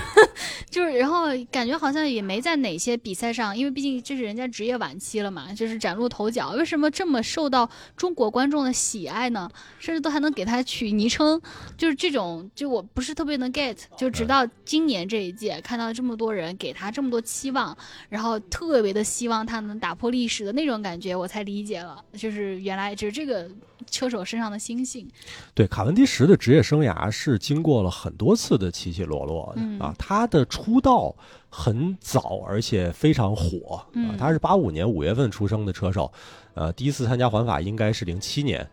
[0.71, 6.51] 就是，然后感觉好像也没在哪些比赛上，因为毕竟这是人家职业晚期了嘛，就是崭露头角。
[6.51, 9.51] 为什么这么受到中国观众的喜爱呢？
[9.79, 11.41] 甚至都还能给他取昵称，
[11.75, 13.75] 就是这种，就我不是特别能 get。
[13.97, 17.75] 就直到今年这一届，看到这么多人给他这么多期望，
[18.11, 23.49] 然后特别的希望他能打破历史的那种感觉，我才理解了，就是原来就是这个
[23.91, 25.09] 车手身上的星星。
[25.55, 29.95] 对，卡文迪什的职业生涯是经过了很多次的起起落落的、嗯啊。
[29.99, 31.17] 他的出道
[31.49, 34.15] 很早，而且非常火啊嗯。
[34.19, 36.13] 他是八五年五月份出生的车手，
[36.55, 38.67] 呃，第一次参加环法应该是零七年。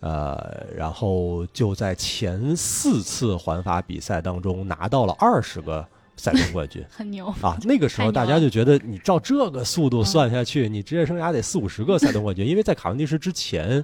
[0.00, 5.84] 呃，然后就在前四次环法比赛当中拿到了二十个
[6.16, 7.26] 赛段冠军 很牛。
[7.40, 7.56] 啊！
[7.62, 13.82] 那个时候大家就觉得，你照这个速度算下去，你职业生涯得四五十个赛段冠军，因为在卡文迪什之前，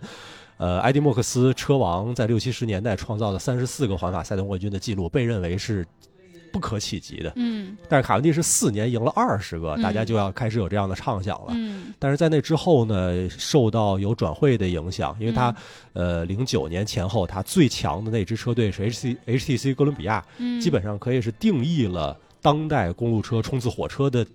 [0.59, 5.85] 呃，埃迪莫克斯车王在六七十年代创造的三十四个环法赛段冠军的记录，被认为是
[6.53, 7.33] 不可企及的。
[7.37, 11.47] 嗯但是卡文迪是四年赢了二十个，嗯大家就要开始有这样的畅想了。
[11.51, 15.55] 嗯但是在那之后呢，受到有转会的影响，因为他、
[15.95, 24.27] 呃零九年前后，他最强的那支车队是 HC HTC 哥伦比亚，嗯，基本上可以是定义了当代公路车冲刺火车的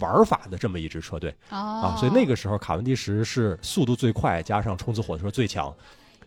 [0.00, 1.30] 玩法的这么一支车队。
[1.50, 5.74] 哦啊，所以那个时候卡文迪什是速度最快，加上冲刺火车最强，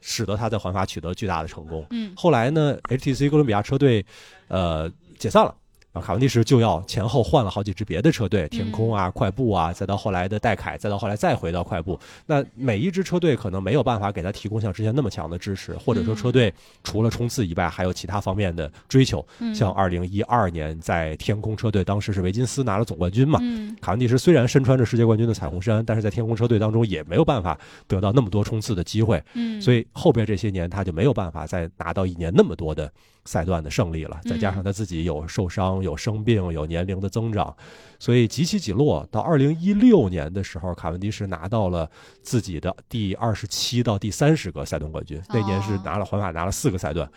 [0.01, 1.85] 使得他在环法取得巨大的成功。
[1.91, 4.05] 嗯后来呢，HTC 哥伦比亚车队
[4.47, 5.53] 呃解散了。
[5.93, 11.97] 啊，卡文迪什就要前后换了好几支别的车队，天空啊、快步啊，再到后来的戴凯，再到后来再回到快步。
[12.25, 16.53] 那每一支车队可能没有办法给他提供像之前那么强的支持，或者说车队
[16.83, 19.25] 除了冲刺以外，还有其他方面的追求。
[19.39, 27.57] 嗯像二零一二年在天空车队，当时是维金斯拿了总冠军嘛，嗯卡文迪什虽然身穿着世界冠军的彩虹衫，但是在天空车队当中也没有办法
[27.87, 32.91] 得到那么多冲刺的机会，嗯，所以后边这些年他就没有办法再拿到一年那么多的
[33.27, 34.19] 赛段的胜利了。
[34.23, 37.55] 嗯再加上他自己有受伤、有生病、有年龄的增长，
[37.99, 39.07] 所以几起几落。
[39.11, 41.87] 到二零一六年的时候，卡文迪什拿到了
[42.23, 47.07] 自己的第二十七到第三十个赛段冠军，那年是哦拿了环法拿了四个赛段。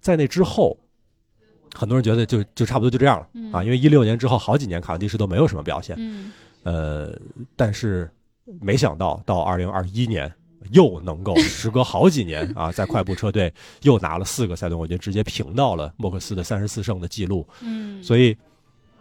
[0.00, 0.76] 在那之后，
[1.74, 5.96] 很多人觉得就就差不多就这样了嗯啊，因为一六年之后好几年卡文迪什都没有什么表现。
[5.98, 6.32] 嗯
[6.62, 7.16] 呃，
[7.54, 8.10] 但是
[8.60, 10.32] 没想到到二零二一年
[10.72, 13.52] 又能够时隔好几年啊，在快步车队
[13.82, 17.46] 又拿了四个赛段冠军，直接平到了莫克斯的三十四胜的记录。
[17.62, 18.36] 嗯，所以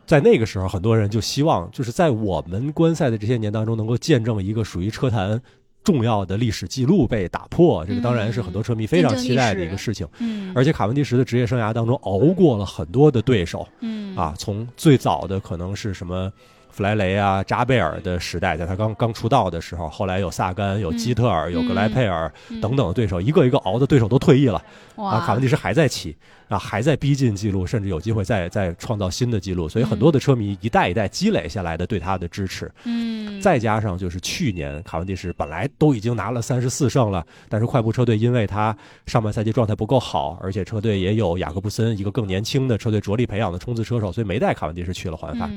[0.05, 5.41] 在那个时候，很多人就希望就是在我们观赛的这些年当中，能够见证一个属于车坛。
[5.84, 10.07] 重要的历史记录被打破，这个当然是很多车迷非常期待的一个事情。
[10.18, 16.34] 嗯，而且卡文迪什的职业生涯当中，熬过了很多的对手，嗯啊，从最早的可能是什么
[16.76, 22.30] 弗莱雷啊、扎贝尔的时代，在他刚刚出道的时候，后来有萨甘、有基特尔、有格莱佩尔
[22.62, 24.62] 等等的对手，一个一个熬的对手都退役了，
[24.98, 26.14] 啊，卡文迪什还在骑，
[26.50, 45.50] 啊，还在逼近记录，甚至有机会再再创造新的记录，所以很多的车迷一代一代积累下来的对他的支持，嗯，再加上就是去年卡文迪什本来都已经拿了三十四胜了，但是快步车队因为他上半赛季状态不够好，而且车队也有雅各布森一个更年轻的车队着力培养的冲刺车手，所以没带卡文迪什去了环法。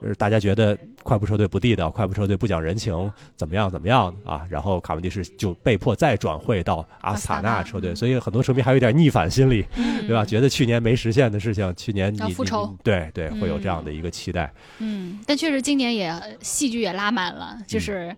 [0.00, 4.46] 呃，大家觉得快步车队不地道，快步车队不讲人情，怎么样怎么样啊？
[4.50, 9.64] 然后卡文迪是就被迫再转会到阿斯塔纳车队，所以很多球迷还有点逆反心理，
[10.06, 10.24] 对吧？
[10.24, 14.52] 觉得去年没实现的事情，去年你复仇，对对，会有这样的一个期待。
[14.78, 18.14] 嗯，但确实今年也戏剧也拉满了，就是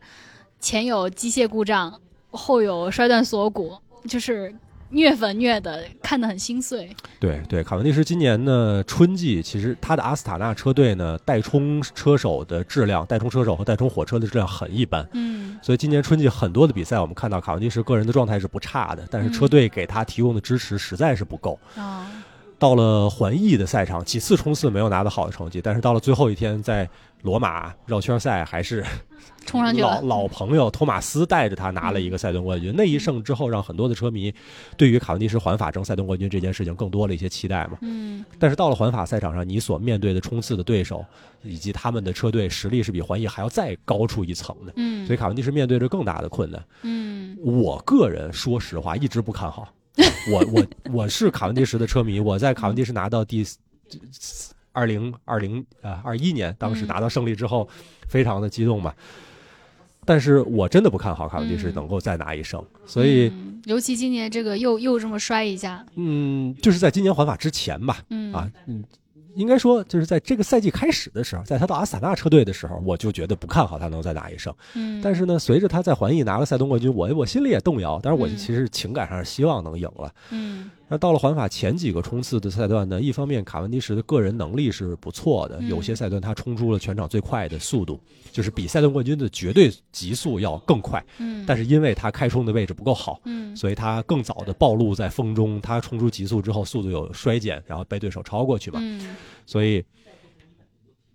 [0.60, 2.00] 前有机械故障，
[2.30, 3.76] 后有摔断锁骨，
[4.08, 4.54] 就是。
[4.96, 6.88] 虐粉虐的看得很心碎。
[7.20, 15.06] 对对，卡文迪什今年呢春季，其实他的阿斯塔纳车队呢代冲车手的质量，代冲车手和代冲火车的质量很一般。
[15.12, 21.60] 嗯，所以今年春季很多的比赛，我们看到卡文迪什个人的状态是不差的，但是车队给他提供的支持实在是不够。
[21.76, 22.10] 啊，
[22.58, 26.88] 到了环意的赛场，几次冲刺没有拿到好的成绩，但是到了最后一天，在
[27.20, 28.82] 罗马绕圈赛还是。
[29.44, 34.34] 冲上去老老朋友托马斯带着他拿了一个赛段冠军，那一胜之后，让很多的车迷
[34.76, 37.78] 对于卡文迪什环法争赛段冠军这件事情更多了一些期待嘛。
[37.82, 38.24] 嗯。
[38.38, 41.04] 但是到了环法赛场上，你所面对的冲刺的对手
[41.42, 44.72] 以及他们的车队实力是比环意还要再高出一层的。
[44.76, 45.06] 嗯。
[45.06, 46.64] 所以卡文迪什面对着更大的困难。
[46.82, 47.36] 嗯。
[47.40, 49.72] 我个人说实话一直不看好。
[50.30, 53.44] 我我我是卡文迪什的车迷，我在卡文迪什拿到第
[54.76, 57.66] 二零二零啊二一年当时拿到胜利之后，
[58.06, 58.92] 非常的激动嘛。
[60.04, 63.32] 但是我真的不看好卡文迪是能够再拿一胜，所以
[63.64, 68.84] 尤其今年这个又又这么摔一下，嗯，就是在今年环法之前吧，嗯啊，嗯。
[69.34, 74.50] 应该说，就是在这个赛季开始的时候，在他到阿萨纳车队的时候，我就觉得不看好他能再拿一胜。
[74.74, 78.00] 嗯，但是呢，随着他在环意拿了赛东冠军，我我心里也动摇。
[78.02, 80.10] 但是我其实情感上是希望能赢了。
[80.30, 91.04] 嗯，那到了环法前几个冲刺的赛段呢，一方面卡文迪什的个人能力是不错的，有些赛段他冲出了全场最快的速度，就是比赛段冠军的绝对极速要更快。
[91.18, 98.78] 嗯，但是因为他开冲的位置不够好，嗯，所以他更早的暴露在风中，他冲出极速之后速度有衰减，然后被对手超过去嘛。
[98.80, 99.84] 嗯，所以。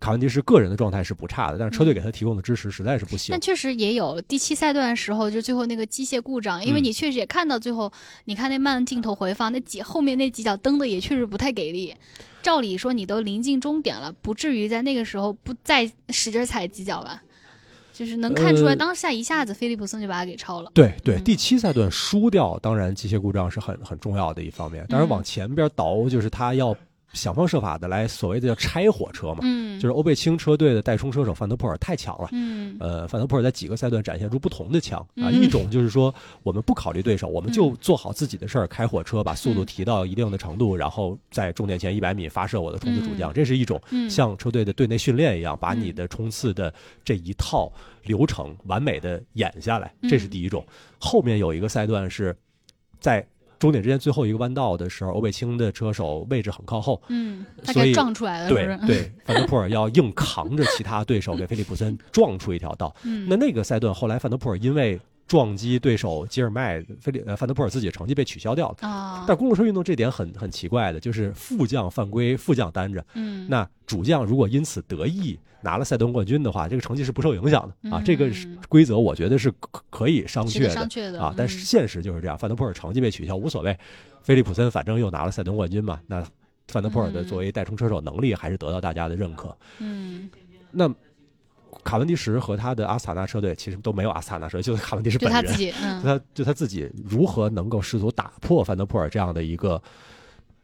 [0.02, 3.28] 卡文迪是个人的状态是不差的，但是车队给他提供的支持实在是不行。
[3.32, 7.90] 但确实也有第七赛段的时候，就最后那个机械故障，因为你确实也看到最后，
[8.26, 11.96] 你看那慢镜头回放，那几后面那几脚蹬的也确实不太给力。
[12.42, 17.22] 照理说你都临近终点了，不至于在那个时候不再使劲踩几脚吧？
[17.94, 20.72] 就是能看出来当下一下子菲利普森就把他给超了。
[20.74, 26.76] 对对，第七赛段输掉，当然机械故障是很很重要的一方面，当然往前边倒就是他要。
[27.14, 47.72] 想方设法的来所谓的叫拆火车嘛，嗯，就是欧贝青车队的代冲车手范德普尔太强了，嗯，呃，范德普尔在几个赛段展现出不同的强啊，一种就是说我们不考虑对手，我们就做好自己的事儿，开火车把速度提到一定的程度，然后在终点前一百米发射我的冲刺主将，这是一种像车队的队内训练一样，把你的冲刺的这一套
[48.04, 50.66] 流程完美的演下来，这是第一种。
[50.98, 52.36] 后面有一个赛段是
[53.00, 53.26] 在。
[53.62, 62.94] 终点之间最后一个弯道的时候，欧贝青的车手位置很靠后，嗯，所以撞出来了，对对，范德普尔要硬扛着其他对手给菲利普森撞出一条道。
[63.06, 65.00] 嗯，那那个赛段后来范德普尔因为
[65.32, 69.24] 撞击对手吉尔麦，菲利呃范德普尔自己的成绩被取消掉了啊。
[69.26, 75.40] 但公路车运动这点很很奇怪的，就是副将犯规，副将担着，嗯，那主将如果因此得意。
[75.64, 78.02] 拿了赛段冠军的话，这个成绩是不受影响的啊。
[78.04, 78.28] 这个
[78.68, 81.32] 规则我觉得是可可以商榷的啊。
[81.38, 83.78] 但是现实就是这样，范德普尔成绩被取消无所谓，
[84.24, 86.02] 菲利普森反正又拿了赛段冠军嘛。
[86.08, 86.26] 那
[86.70, 89.56] 范德普尔的作为代冲车手能力还是得到大家的认可。
[89.78, 90.32] 嗯，
[90.72, 90.92] 那
[91.84, 99.82] 卡文迪什和他的阿斯塔纳车队其实都没有阿斯塔纳车队，就是卡文迪什本人，就他自己，他就他自己如何能够试图打破范德普尔这样的一个。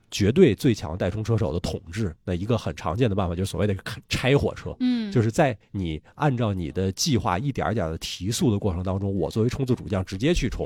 [0.10, 3.76] 绝对最强代冲车手的统治，那一个很常见的办法就是所谓的
[4.08, 10.66] 拆火车，嗯，就是在你按照你的计划一点点的提速的过程当中，我作为冲刺主将直接去冲，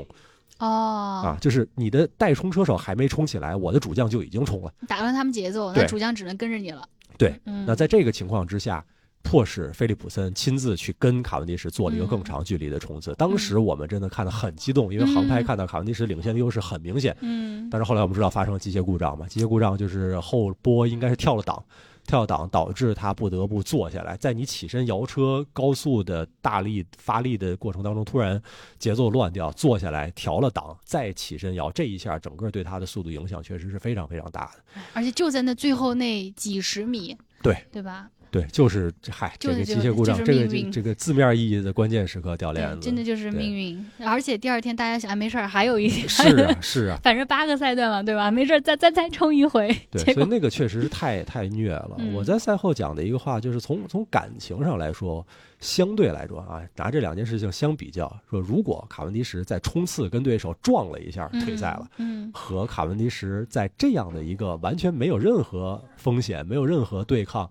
[0.60, 6.88] 哦，啊，就是你的代冲车手还没冲起来，我的主将就已经冲了，打乱他们节奏，那主将只能跟着你了。
[7.18, 8.84] 对，那在这个情况之下。
[9.22, 13.14] 迫使菲利普森亲自去跟卡文迪什做了一个更长距离的冲刺。
[13.14, 17.16] 当时我们真的看得很激动，因为航拍看到卡文迪什领先的优势很明显。
[17.20, 17.68] 嗯。
[17.70, 19.26] 但是后来我们知道发生了机械故障嘛？
[19.26, 21.64] 机械故障就是后波应该是跳了档，
[22.04, 24.16] 跳档导致他不得不坐下来。
[24.16, 28.40] 在你起身摇车高速的大力发力的过程当中，突然
[28.78, 34.80] 节奏乱掉，坐下来调了档，再起身摇，这一下整个对他的速度影响确实是非常非常大的。
[34.92, 38.10] 而且就在那最后那几十米，对对吧？
[38.32, 43.86] 对，就是嗨，这个机械故障，这个这这个字面意义的关键时刻掉链子，真的就是命运。
[43.98, 48.30] 而且第二天大家想，没事儿，还有一是啊是啊， 反正八个赛段嘛，对吧？
[48.30, 49.68] 没事儿，再再再冲一回。
[49.92, 51.98] 对，所以那个确实是太太虐了。
[52.14, 55.26] 我在赛后讲的一个话，就是从从感情上来说，
[55.60, 67.46] 相对来说啊，拿这两件事情相比较，说如果卡文迪什在冲刺跟对手撞了一下退赛了，嗯，和卡文迪什在这样的一个完全没有任何风险、没有任何对抗。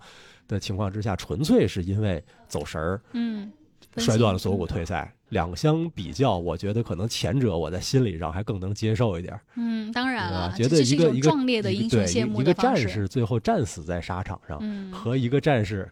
[0.51, 3.51] 的情况之下，纯粹是因为走神儿，嗯，
[3.97, 5.11] 摔断了锁骨退赛。
[5.29, 9.39] 两相比较，我觉得可能前者我在心理上还更能接受一点。
[9.55, 15.89] 嗯，当然了，觉得一个一个壮烈的英雄谢幕一个战士最后战死在沙场上，和一个战士，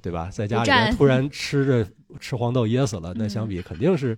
[0.00, 1.90] 对吧，在家里突然吃着
[2.20, 4.16] 吃黄豆噎死了，那相比肯定是。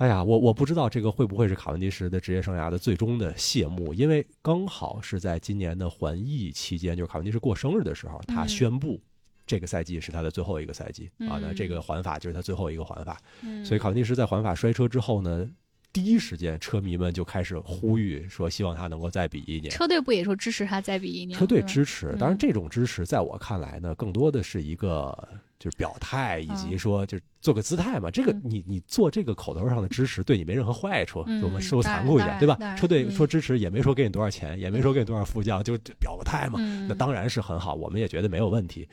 [0.00, 8.98] 哎呀，我我不知道这个会不会是卡文迪什的职业生涯的最终的谢幕，因为刚好是在今年的环艺期间，就是卡文迪什过生日的时候，他宣布
[9.46, 13.20] 这个赛季是他的最后一个赛季啊，那这个环法就是他最后一个环法，
[13.62, 15.46] 所以卡文迪什在环法摔车之后呢。
[15.92, 19.68] 第一时间，车迷们就开始呼吁说，希望他能够再比一年。
[19.70, 21.36] 车队不也说支持他再比一年？
[21.36, 25.28] 车队支持，当然这种支持在我看来呢，更多的是一个
[25.60, 28.10] 就是表态，以及说就是做个姿态嘛。
[28.10, 31.20] 这个你你做这个口头上的支持，对你没任何坏处。
[31.20, 32.74] 我们说残酷一点，对吧？
[32.74, 36.58] 车队说支持，也没说给你多少钱，也没说给你多少副将，就表个态嘛。
[36.88, 38.88] 那当然是很好，我们也觉得没有问题。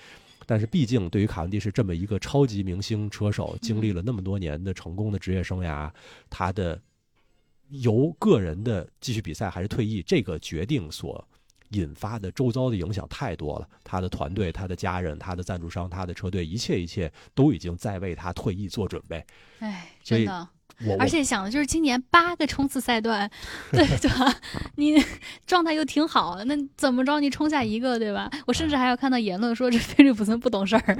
[0.45, 5.89] 但是毕竟，对于卡文迪是这么一个超级明星车手，经历了那么多年的成功的职业生涯，
[6.29, 6.79] 他的。
[7.69, 11.27] 由个人的继续比赛还是退役这个决定所
[11.69, 19.25] 引发的周遭的影响太多了，他的团队、他的家人、他的赞助商、他的车队，一切一切都已经在为他退役做准备。
[19.59, 20.49] 哎，真的。
[20.99, 23.29] 而且想的就是今年八个冲刺赛段，
[23.71, 24.33] 对 对吧？
[24.75, 24.95] 你
[25.45, 28.29] 状态又挺好，那怎么着你冲下一个，对吧？
[28.45, 30.97] 我甚至还要看到言论说这菲利普森不懂事儿，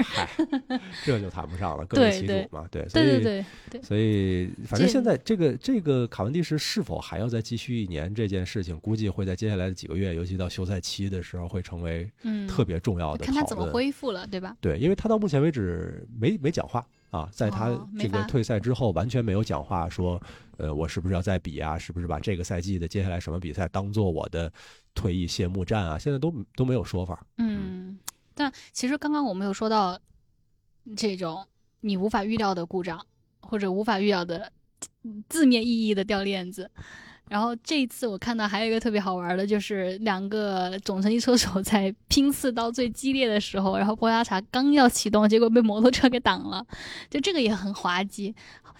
[1.05, 12.09] 这就谈不上了，各 为其主嘛，对，对对对，所以反正现在这个这个卡文迪什是否还要再继续一年这件事情，估计会在接下来的几个月，尤其到休赛期的时候，会成为
[12.47, 13.23] 特别重要的。
[13.23, 14.55] 看他怎么恢复了，对吧？
[14.59, 16.83] 对，因为他到目前为止没没讲话。
[17.17, 20.21] 啊，在他这个退赛之后，完全没有讲话说，
[20.57, 21.77] 呃，我是不是要再比啊？
[21.77, 24.51] 是不是把这个赛季的接下来什么比赛当做我的
[24.93, 25.97] 退役谢幕战啊？
[25.97, 27.25] 现在都都没有说法。
[27.37, 27.97] 嗯，
[28.33, 29.99] 但其实刚刚我们有说到
[30.95, 31.45] 这种
[31.81, 33.03] 你无法预料的故障，
[33.41, 34.51] 或者无法预料的
[35.27, 36.69] 字面意义的掉链子。
[37.29, 46.65] 然后这一次我看到还有一个特别好玩的，就是两个总成绩车手在拼刺刀最激烈的时候，然后波加查刚要启动，结果被摩托车给挡了，
[47.09, 48.33] 就这个也很滑稽。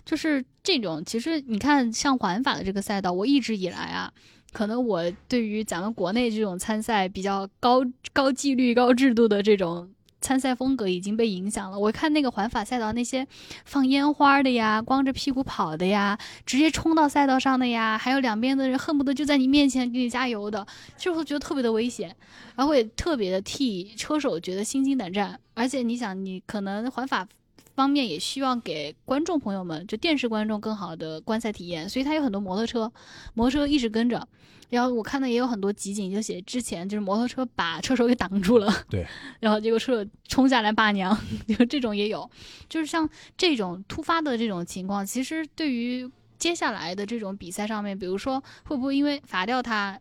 [0.06, 4.12] 就是这种，其实你看像环法的这个赛道，我一直以来啊，
[4.54, 7.82] 可能我对于咱们国内这种参赛比较高
[8.14, 9.90] 高纪律、高制度的这种。
[10.28, 11.80] 参赛风格已经被影响了。
[11.80, 13.26] 我看那个环法赛道，那些
[13.64, 20.68] 放烟花的呀，光着屁股跑的呀，直接冲到赛道上的呀，还有两边的人恨不得就在你面前给你加油的，
[20.98, 22.14] 就会觉得特别的危险，
[22.58, 25.40] 然后也特别的替车手觉得心惊胆战。
[25.54, 27.26] 而且你想，你可能环法
[27.74, 32.92] 方面也希望给观众朋友们，就电视观众更好的观赛体验，所以他有很多摩托车，
[33.34, 34.28] 摩托车一直跟着。
[34.70, 39.06] 然后我看到也有很多集锦，就写之前就是摩托车把车手给挡住了，对，
[39.40, 42.30] 然后结果车手冲下来骂娘， 就这种也有，
[42.68, 49.98] 就是像这种突发的这种情况，其实对于接下来的这种比赛上面，比如说会不会因为罚掉他，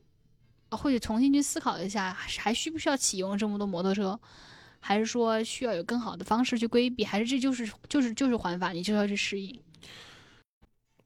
[0.70, 4.18] 或者重新去思考一下，还需不需要启用这么多摩托车，
[4.80, 9.58] 还是说需要有更好的方式去规避，还是这就是就是就是环法，你就要去适应。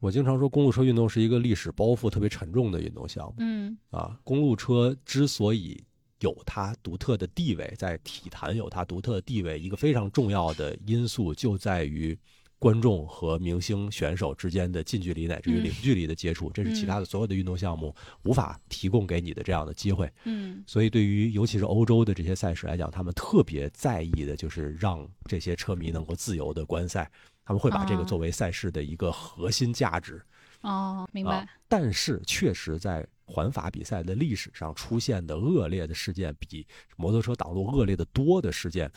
[0.01, 3.35] 我经常说，公路车运动是一个历史包袱特别沉重的运动项目。
[3.39, 5.79] 嗯，啊，公路车之所以
[6.21, 12.19] 有它独特的地位，在体坛有它独特的地位，一个非常重要的因素就在于
[12.59, 17.95] 观众和明星选手之间的近距离乃至于零距离的接触，这是其他的所有的运动项目
[18.25, 20.11] 无法提供给你的这样的机会。
[20.25, 27.11] 嗯，所以对于尤其是欧洲的这些赛事来讲，他们特别在意的就是让这些车迷能够自由的观赛。
[27.51, 30.23] 他们会把这个作为赛事的一个核心价值。
[30.61, 31.49] 哦，明白。
[31.67, 36.65] 但是，确实在环法比赛的历史上出现的恶劣的事件，比
[36.97, 38.89] 摩托车挡路恶劣的多的事件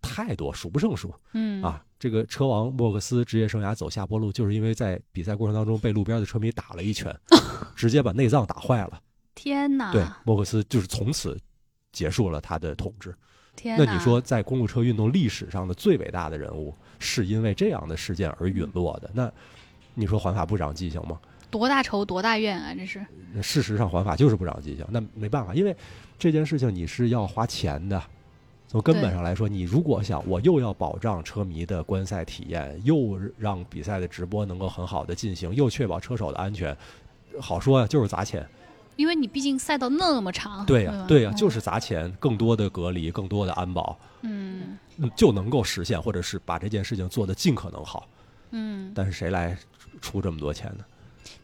[0.00, 1.12] 太多，数不胜数。
[1.32, 7.12] 嗯啊，这个车王莫克斯职业生涯走下坡路，就是因为在比赛过程当中被路边的车迷打了一拳，
[7.74, 9.02] 直接把内脏打坏了。
[9.34, 9.90] 天哪！
[9.90, 11.36] 对，莫克斯就是从此
[11.90, 13.12] 结束了他的统治。
[13.58, 16.72] 天那你说，在公路车运动历史上的最伟大的人物？
[17.00, 19.10] 是因为这样的事件而陨落的。
[19.12, 19.30] 那
[19.94, 21.18] 你说环法不长记性吗？
[21.50, 22.74] 多大仇多大怨啊！
[22.74, 23.00] 这是。
[23.42, 24.84] 事实上，环法就是不长记性。
[24.90, 25.76] 那没办法，因为
[26.18, 28.02] 这件事情你是要花钱的，
[28.66, 36.76] 从根本上来说，你如果想我又要保障车迷的观赛体验，又让比赛的直播能够很好的进行，又确保车手的安全，
[37.40, 38.46] 好说呀，就是砸钱。
[38.98, 48.08] 因为你毕竟赛道那么长，对呀、吧对呀、嗯就是砸钱，更多的隔离，更多的安保，嗯嗯就能够实现，或者是把这件事情做得尽可能好。
[48.50, 48.90] 嗯。
[48.92, 49.56] 但是谁来
[50.02, 50.84] 出这么多钱呢？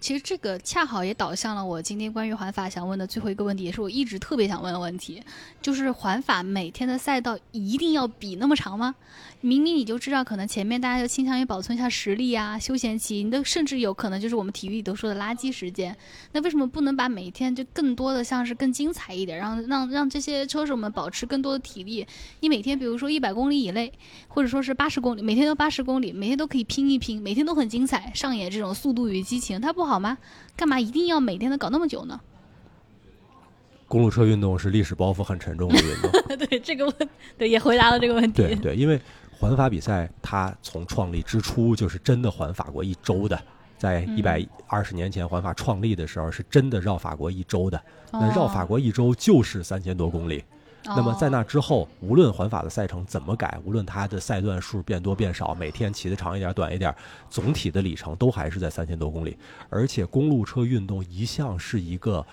[0.01, 5.23] 其实这个恰好也导向了我今天关于环法想问的最后一个问题，也是我一直特别想问的问题，
[5.63, 8.97] 就是环法每天的赛道一定要比那么长吗？
[9.45, 15.95] 明明你就知道，可能前面大家就倾向于保存一下实力啊，休闲期，你都甚至有可能就是我们体育里都说的垃圾时间。
[16.33, 22.07] 那为什么不能把每一天就更多的像是更精彩一点，让让让这些车手们保持更多的体力？
[22.41, 23.93] 你每天比如说一百公里以内，
[24.29, 30.17] 或者说是八十公里，每天都八十公里，每天都可以拼一拼，每天都很精彩，上演这种速度与激情，它不好吗？
[30.57, 32.19] 干嘛一定要每天都搞那么久呢？
[33.87, 36.11] 公路车运动是历史包袱很沉重的运动。
[36.49, 36.95] 对这个问，
[37.37, 38.41] 对也回答了这个问题。
[38.41, 38.99] 对对，因为
[39.45, 43.39] 环法比赛它从创立之初就是真的环法国一周的，
[43.77, 47.77] 在嗯一百二十年前环法创立的时候是真的绕法国一周的。
[48.13, 50.43] 哦，那绕法国一周就是三千多公里。
[50.87, 56.95] 那么在那之后，无论环法的赛程怎么改，无论它的赛段数变多变少，每天骑的长一点、短一点，
[57.29, 59.37] 总体的里程都还是在三千多公里。
[59.69, 62.27] 而且公路车运动一向是一个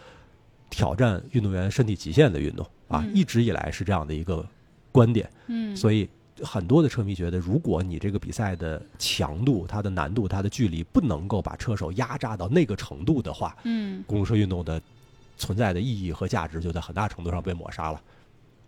[0.70, 4.46] 挑战运动员身体极限的运动啊，嗯一直以来是这样的一个
[4.94, 5.30] 观点。
[5.48, 6.10] 嗯，所以
[6.44, 14.82] 很多的车迷觉得，如果你这个比赛的强度、它的难度、它的距离不能够把车手压榨到那个程度的话，嗯，公路车运动的
[15.38, 18.02] 存在的意义和价值就在很大程度上被抹杀了。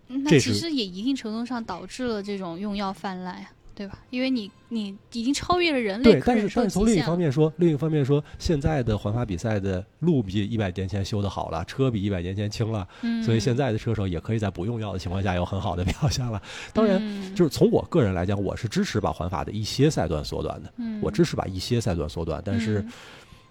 [0.07, 3.99] 那其实也一定程度上导致了这种用药泛滥呀，对吧？
[4.09, 16.41] 因为你你已经超越了人类对，但是但是从另一方面说，另一方面说，现在的环法比赛的路比一百年前修的好了，车比一百年前轻了，嗯，所以现在的车手也可以在不用药的情况下有很好的表现了。
[16.73, 22.79] 当然，嗯就是从我个人来讲，我是支持把环法的一些赛段缩短的，嗯我支持把一些赛段缩短，但是。
[22.79, 22.91] 嗯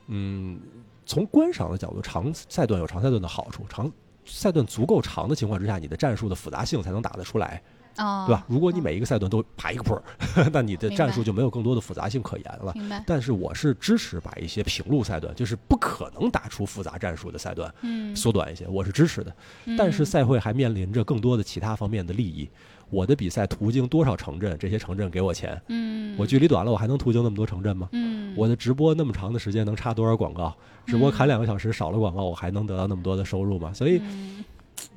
[0.08, 0.60] 嗯，
[1.06, 3.90] 从观赏的角度，长赛段有长赛段的好处，长
[4.26, 7.62] 赛段足够长的情况之下，你的战术的复杂性才能打得出来，
[7.98, 8.44] 哦，对吧？
[8.48, 10.02] 如果你哦每一个赛段都爬一个坡儿，
[10.52, 12.72] 那你的战术就没有更多的复杂性可言了。
[12.74, 19.34] 明白，但是我是支持把一些平路赛段，就是不可能打出复杂战术的赛段嗯，缩短一些，我是支持的。
[19.76, 22.48] 但是嗯赛会还面临着更多的其他方面的利益。
[22.90, 27.88] 我的比赛途经多少城镇，这些城镇给我钱，嗯，我距离短了，我还能途经那么多城镇吗？
[27.92, 30.54] 嗯，我的直播那么长的时间能插多少广告？
[30.84, 33.72] 直播砍嗯两个小时少了广告，我还能得到那么多的收入吗？
[33.72, 34.44] 所以，嗯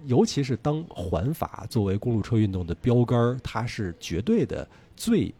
[0.05, 5.33] 尤其是当环法作为公路车运动的标杆儿，它是绝对的最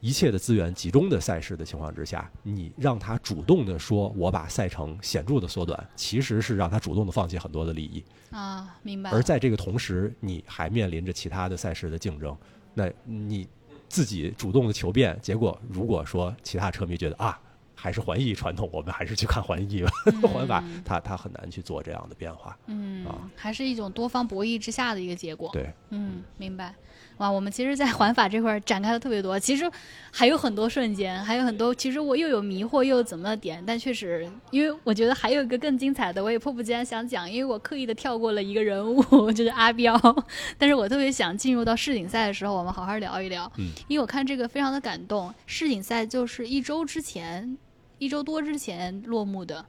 [0.00, 8.02] 一切的资源集中的赛事的情况之下，你让他主动的说我把赛程显著的缩短，其实是让他主动的放弃很多的利益。
[8.30, 12.36] 啊，明白，而在这个同时，你还面临着其他的赛事的竞争，
[12.74, 13.46] 那你
[13.88, 17.40] 自己主动的求变，结果如果说其他车迷觉得啊，
[17.82, 19.90] 还是环艺传统，我们还是去看环艺吧，
[20.32, 22.56] 环法嗯它它很难去做这样的变化。
[22.66, 25.50] 嗯啊，还是一种多方博弈之下的一个结果。
[25.52, 26.72] 对，嗯，明白。
[27.18, 29.68] 哇，我们其实，在环法这块儿展开的特别多，其实
[30.12, 39.98] 还有很多瞬间，还有很多，其实我又有迷惑，又有怎么的点，但确实，因为我觉得还有一个更精彩的，我也迫不及待想讲，因为我刻意的跳过了一个人物，就是阿彪，
[40.56, 47.56] 但是我特别想进入到世锦赛的时候，我们好好聊一聊，嗯因为我看这个非常的感动，世锦赛就是一周之前，
[48.02, 49.64] 一周多之前落幕的，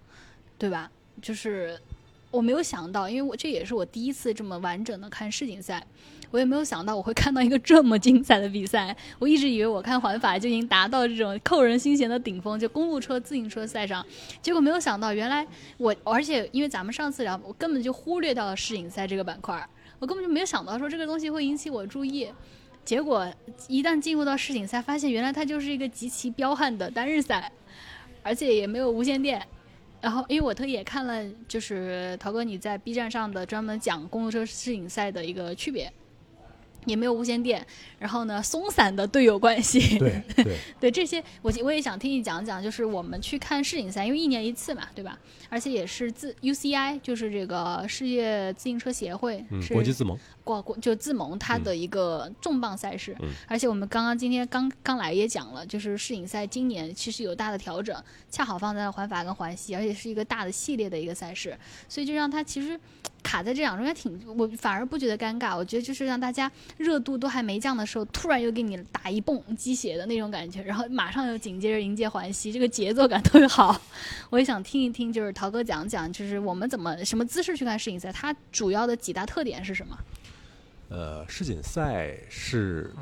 [0.58, 0.90] 对吧？
[1.22, 1.80] 就是
[2.32, 5.86] 我没有想到，因为我这也是我第一次这么完整的看世锦赛，
[6.32, 8.98] 我也没有想到我会看到一个这么精彩的比赛。
[9.20, 14.04] 我一直以为我看环法就已经达到这种扣人心弦的顶峰，就公路车、自行车赛上，
[14.42, 15.46] 结果没有想到，原来
[15.78, 19.64] 我而且因为咱们上次聊，我根本就忽略掉了世锦赛这个板块，
[20.00, 22.28] 我根本就没有想到说这个东西会引起我注意。
[22.84, 23.32] 结果
[23.70, 27.50] 一旦进入到世锦赛，发现原来它就是一个极其彪悍的单日赛，
[28.24, 29.46] 而且也没有无线电。
[30.02, 35.90] 然后，因为我特意也看了，就是陶哥你在 B 站上的专门讲公路车世锦赛的一个区别，
[36.86, 37.66] 也没有无线电。
[37.98, 45.18] 然后呢，松散的队友关系，对对，对 这些，我我也想听你讲讲，就是我们去看世锦赛，因为一年一次嘛，对吧？
[45.48, 57.96] 而且也是自 UCI，就是这个世界自行车协会，嗯，是国际自盟，国国就自盟它的一个重磅赛事，嗯而且我们刚刚今天刚刚来也讲了，就是世锦赛今年其实有大的调整，
[58.30, 62.80] 恰好放在了环法跟环西，而且是一个大的系列的一个赛事，所以就让它其实
[63.22, 73.80] 卡在这两中还挺，我反而不觉得尴尬，我觉得就是让大家热度都还没降的时候，突然又给你打一蹦鸡血的那种感觉，然后马上又紧接着迎接环西，这个节奏感特别好。
[74.30, 79.98] 我也想听一听，就是陶哥讲讲，就是我们怎么什么姿势去看世锦赛，它主要的几大特点是什么？
[80.90, 82.94] 呃，世锦赛是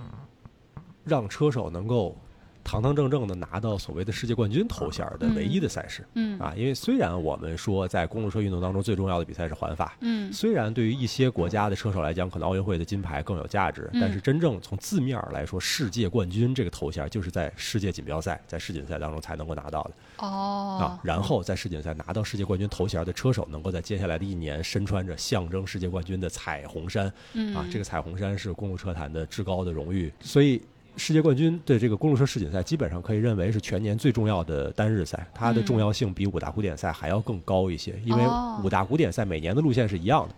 [1.04, 2.16] 让车手能够
[2.64, 6.06] 堂堂正正的拿到所谓的世界冠军头衔的唯一的赛事。
[6.14, 21.00] 嗯啊，因为虽然我们说在公路车运动当中最重要的比赛是环法，嗯虽然对于一些国家的车手来讲，可能奥运会的金牌更有价值，嗯但是真正从字面儿来说，世界冠军这个头衔就是在世界锦标赛、在世锦赛当中才能够拿到的哦啊哦。
[21.04, 30.62] 然后在世锦赛拿到世界冠军头衔的车手，能够在接下来的一年身穿着象征世界冠军的彩虹衫嗯啊，这个彩虹衫是公路车坛的至高的荣誉，所以。
[30.98, 40.36] 世界冠军的这个公路车世锦赛，基本上可以认为是全年最重要的单日赛，它的嗯重要性比五大古典赛还要更高一些，因为哦五大古典赛每年的路线是一样的，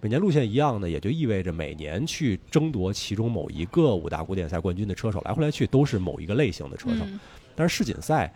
[0.00, 7.04] 每年路线一样呢，也就意味着每年去争夺其中某一个五大古典赛冠军的车手，来回来去都是某一个类型的车手。
[7.04, 7.18] 嗯
[7.58, 8.30] 但是世锦赛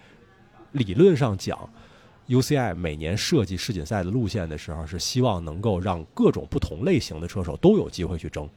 [0.72, 1.68] 理论上讲
[2.28, 8.48] ，UCI 每年设计世锦赛的路线的时候，是希望能够让各种不同类型的车手都有机会去争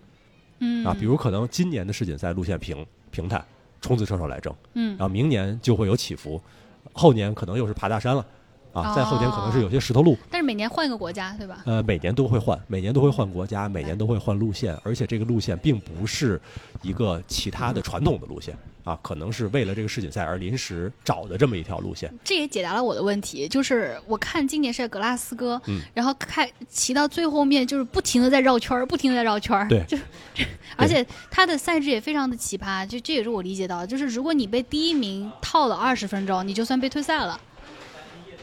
[0.60, 0.96] 嗯啊。
[0.98, 3.46] 比如可能今年的世锦赛路线平平坦，
[3.80, 6.42] 冲刺车手来争，嗯然后明年就会有起伏，
[6.92, 8.26] 后年可能又是爬大山了。
[8.74, 11.62] 啊，在后年可能是有些石头路，但是每年换一个国家，对吧？
[11.66, 16.42] 呃，每年都会换，每年都会换国家，每年都会换路线，而且这个路线并不是
[16.82, 22.12] 一个其他的传统的路线啊，可能是为了这个世锦赛而临时找的这么一条路线。
[22.24, 29.96] 这也解答了我的问题，就是我看今年是格拉斯哥，嗯然后开骑到最后面就是不停的在绕圈儿，不停的在绕圈儿， 对就
[30.76, 37.40] 而且它的赛制也非常的奇葩，就这也是我理解到的，就是如果你被第一名套了二十分钟，你就算被退赛了。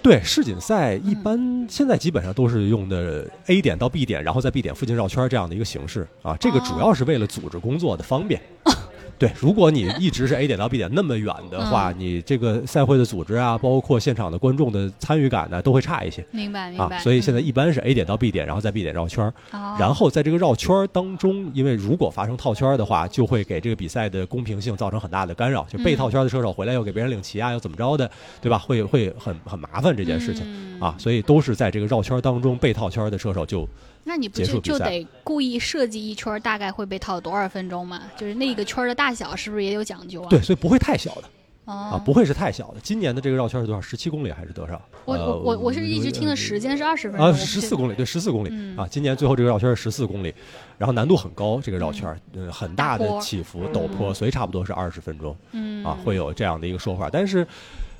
[0.02, 8.40] 对，世锦赛一般现在基本上都是用的 A 点到 B 点，然后在 B 点附近绕圈这样的一个形式啊，这个主要是为了组织工作的方便。
[9.20, 19.32] 对，如果你一直是 A 点到 B 点那么远的话，你这个赛会的组织啊，包括现场的观众的参与感呢，都会差一些明白，明白。，啊所以现在嗯一般是 A 点到 B 点，然后在 B 点绕圈儿。
[19.52, 25.66] 哦然后在这个绕圈儿当中，因为如果发生套圈儿的话，就会给这个比赛的公平性造成很大的干扰。
[25.68, 28.10] 就被嗯套圈儿的车手回来又给别人领旗啊，又怎么着的，
[28.40, 28.56] 对吧？
[28.58, 33.68] 会会很很麻烦这件事情、嗯啊，所以都是在这个绕圈儿当中被套圈儿的车手就
[34.04, 38.02] 那你不就就得故意设计一圈大概会被套多少分钟吗？
[38.16, 40.28] 就是那个圈的大小是不是也有讲究啊？
[40.30, 41.24] 对，所以不会太小的
[41.66, 42.80] 哦啊，不会是太小的。
[42.82, 43.80] 今年的这个绕圈是多少？
[43.80, 44.80] 十七公里还是多少？
[45.04, 48.88] 我呃我我我是一直听的时间是二十分钟，啊，十四公里，对，十四公里、嗯啊。
[48.90, 50.34] 今年最后这个绕圈是十四公里，
[50.78, 55.36] 然后难度很高，这个绕圈儿，嗯，很大的起伏陡坡，所以差不多是二十分钟。
[55.52, 57.08] 嗯啊，会有这样的一个说法。
[57.12, 57.46] 但是，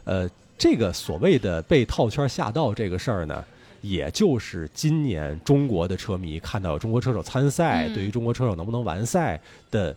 [0.04, 0.28] 呃，
[0.58, 3.44] 这个所谓的被套圈吓到这个事儿呢，
[3.80, 9.96] 也就是今年中国的车迷看到中国车手参赛，嗯对于中国车手能不能完赛的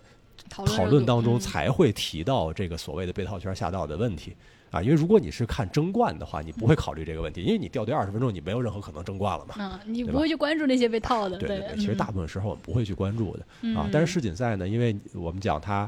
[0.49, 4.35] 讨论当中才会提到这个所谓的被套圈下道的问题。
[4.71, 9.53] 啊，因为如果你是看争冠的话，你不会考虑这个问题，因为你掉队二十分钟，你没有任何可能争冠了嘛。
[9.59, 13.41] 嗯，你不会去关注那些被套的，对对对，其实嗯大部分时候我们不会去关注的
[13.75, 13.89] 啊嗯。
[13.91, 15.87] 但是世锦赛呢，因为我们讲它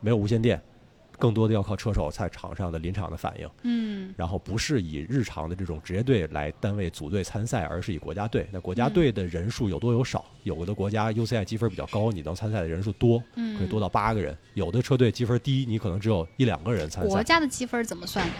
[0.00, 0.60] 没有无线电，
[1.18, 3.48] 更多的要靠车手在场上的临场的反应。
[3.62, 8.48] 嗯然后不是以日常的这种职业队来单位组队参赛，而是以国家队。
[8.50, 10.24] 那国家嗯队的人数有多有少？
[10.44, 17.22] 有的国家 UCI 积分比较高，你能参赛的人数多，嗯，可以多到八个人；有的车队积分低，你可能只有一两个人参赛国。
[17.22, 18.34] 家的积分怎么算的？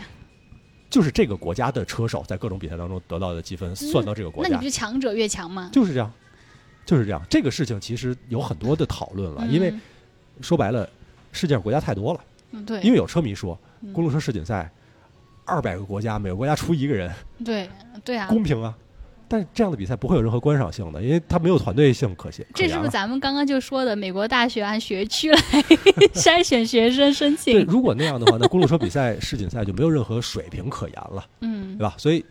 [0.89, 5.69] 就是这个国家的车手在各种比赛当中得到的积分算到这个国家那你不，是强者越强吗？
[5.71, 6.11] 就是这样，
[6.87, 7.23] 就是这样。
[7.29, 9.81] 这个事情其实有很多的讨论了，因为嗯
[10.41, 10.89] 说白了，
[11.31, 12.21] 世界上国家太多了。
[12.53, 14.71] 嗯对，因为有车迷说，嗯公路车世锦赛，
[15.45, 17.13] 二百个国家，每个国家出一个人，
[17.45, 17.69] 对
[18.05, 18.77] 对啊，公平啊。
[19.31, 22.43] 但是这样的比赛不会有任何观赏性的，因为它没有团队性可写。
[22.45, 25.39] 可这是不是咱们刚刚就说的美国大学按学区来
[26.17, 31.95] 筛选学生申请对，如果那样的话，那公路车比赛世锦赛就没有任何水平可言了，嗯对吧？
[31.99, 32.25] 所以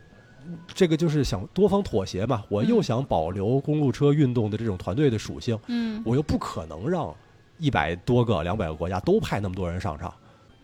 [0.74, 2.44] 这个就是想多方妥协嘛。
[2.50, 7.16] 我又嗯想保留公路车运动的这种团队的属性，嗯，我又不可能让
[7.58, 10.14] 一百多个、两百个国家都派那么多人上场。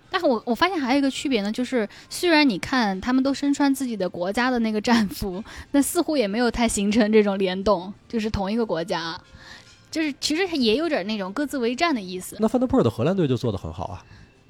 [0.10, 9.20] 但是我我发现还有一个区别呢，就是虽然你看他们都身穿自己的国家的那个战服，那似乎也没有太形成这种联动，就是同一个国家，
[9.90, 12.38] 就是其实也有点那种各自为战的意思。
[12.40, 14.06] 那范德普尔的荷兰队就做得很好啊。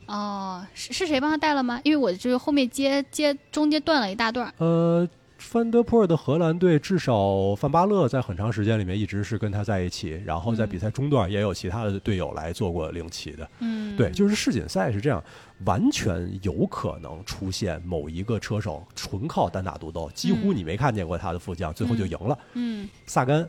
[0.06, 1.80] 哦，是是谁帮他带了吗？
[1.86, 4.53] 因为我就是后面接接中间断了一大段儿。
[4.57, 5.07] 呃，
[5.44, 13.48] 范德普尔的荷兰队至少范巴勒在很长时间里面一直是跟他在一起，然后在嗯比赛中段也有其他的队友来做过领骑的。
[13.60, 15.22] 嗯，对，就是世锦赛是这样，
[15.65, 22.40] 完全有可能出现某一个车手纯靠单打独斗，几乎嗯你没看见过他的副将，最后就赢了。
[22.53, 23.48] 嗯萨甘，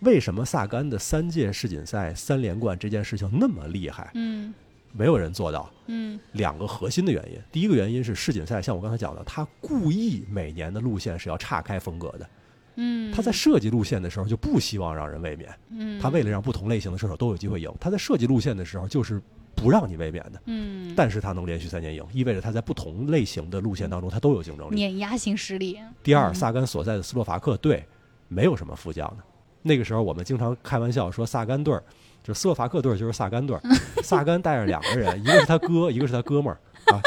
[0.00, 4.10] 为什么萨甘的三届世锦赛三连冠这件事情那么厉害？
[4.14, 4.52] 嗯
[4.92, 5.70] 没有人做到。
[5.86, 12.28] 嗯两个核心的原因，第一个原因是世锦赛，像我刚才讲的，他故意每年的路线是要岔开风格的，
[12.76, 19.20] 嗯，他在设计路线的时候就不希望让人卫冕，嗯，他为了让不同类型的射手都有机会赢，他在设计路线的时候就是
[19.54, 20.42] 不让你卫冕的。
[20.44, 24.74] 嗯，但是他能连续三年赢，意味着他在不同类型的路线当中他都有竞争力。
[24.74, 25.78] 碾压型实力。
[26.02, 27.82] 第二，嗯萨甘所在的斯洛伐克队
[28.28, 29.24] 没有什么副将的。
[29.62, 31.82] 那个时候我们经常开玩笑说萨甘队儿，
[32.28, 33.62] 就是斯洛伐克队就是萨甘队儿，
[34.02, 36.60] 萨甘带着两个人，一个是他哥，一个是他哥们儿
[36.92, 37.00] 啊，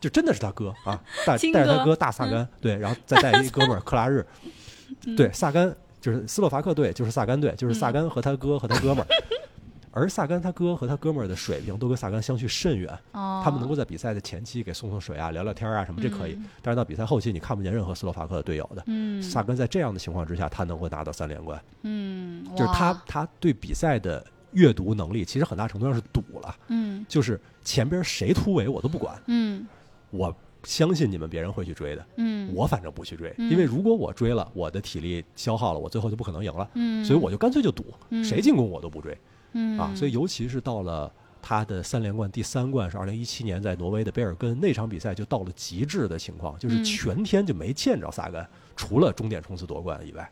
[0.00, 4.24] 就真的是他哥啊，带带着他哥大萨甘，对，然后再带一哥们儿克拉日，
[5.04, 9.06] 嗯对，萨甘就是斯洛伐克队就是萨甘队，就是萨甘和他哥和他哥们儿。
[9.90, 16.44] 而萨甘他哥和他哥们儿的水平都跟萨甘相去甚远，哦，他们能够在比赛的前期给送送水啊、聊聊天啊什么，这可以嗯。
[16.62, 18.84] 但是到比赛后期，你看不见任何斯洛伐克的队友的。
[18.86, 24.24] 嗯萨甘在这样的情况之下，他能够拿到三连冠，嗯，就是他他对比赛的
[24.58, 27.06] 阅读能力，其实很大程度上是赌了，嗯。
[27.08, 29.66] 就是前边谁突围我都不管，嗯。
[30.10, 33.50] 我相信你们别人会去追的，嗯，我反正不去追，嗯。
[33.50, 38.24] 因为如果我追了，我的体力消耗了，我最后就不可能赢了，嗯，所以我就干脆就赌，嗯。
[38.24, 39.16] 谁进攻我都不追。
[39.52, 39.78] 嗯。
[39.78, 41.10] 啊，所以尤其是到了。
[41.40, 46.84] 他的三连冠第三冠是二零一七年在挪威的贝尔根那场比赛就到了极致的情况，就是嗯。
[46.84, 48.44] 全天就没见着萨根，
[48.74, 50.30] 除了终点冲刺夺冠以外，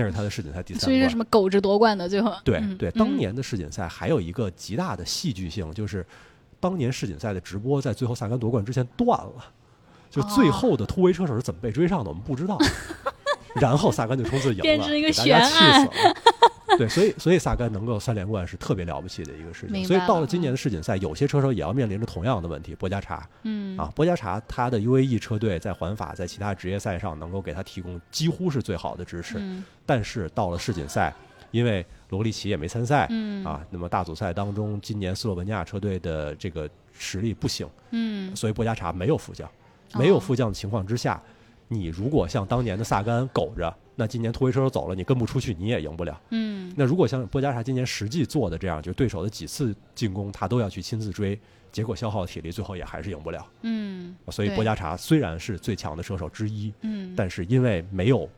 [0.00, 0.84] 那是他的世锦赛第三冠。
[0.84, 6.04] 所以是什么狗着夺冠的最后对嗯对，当年的世锦赛还有一个极大的戏剧性，就是
[6.58, 9.44] 当年世锦赛的直播在最后萨甘夺冠之前断了，
[10.10, 12.58] 就最哦后的突围车手是怎么被追上的，我们不知道。
[13.60, 16.14] 然后萨甘就冲刺赢了，变成一个给大家气悬案死了。
[16.78, 19.84] 对，所以所以萨甘能够三连冠是特别了不起的一个事情。
[19.84, 22.76] 所以到了了今年的世锦赛，有些车手也要面临着同样的问题。
[22.76, 31.12] 博加查嗯啊，博加查他的 UAE 车队在环法在其他职业赛上能够给他提供几乎是最好的支持，嗯但是到了世锦赛，
[31.50, 39.50] 因为罗利奇也没参赛，嗯啊，那么大组赛当中，今年斯洛文尼亚车队的这个实力不行，嗯所以博加查没有副将，
[39.94, 41.20] 没有哦副将的情况之下，
[41.72, 46.20] 你如果像当年的萨甘苟着，那今年突围车手走了，你跟不出去，你也赢不了。
[46.30, 51.38] 嗯那如果像波加查今年实际做的这样，就是对手的几次进攻他都要去亲自追，
[51.70, 53.46] 结果消耗体力，最后也还是赢不了。
[53.62, 58.28] 嗯，所以波加查虽然是最强的车手之一，嗯，但是因为没有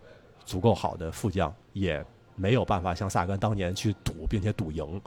[0.45, 2.05] 足够好的副将，也
[2.37, 5.01] 没有办法像萨甘当年去赌，并且赌赢，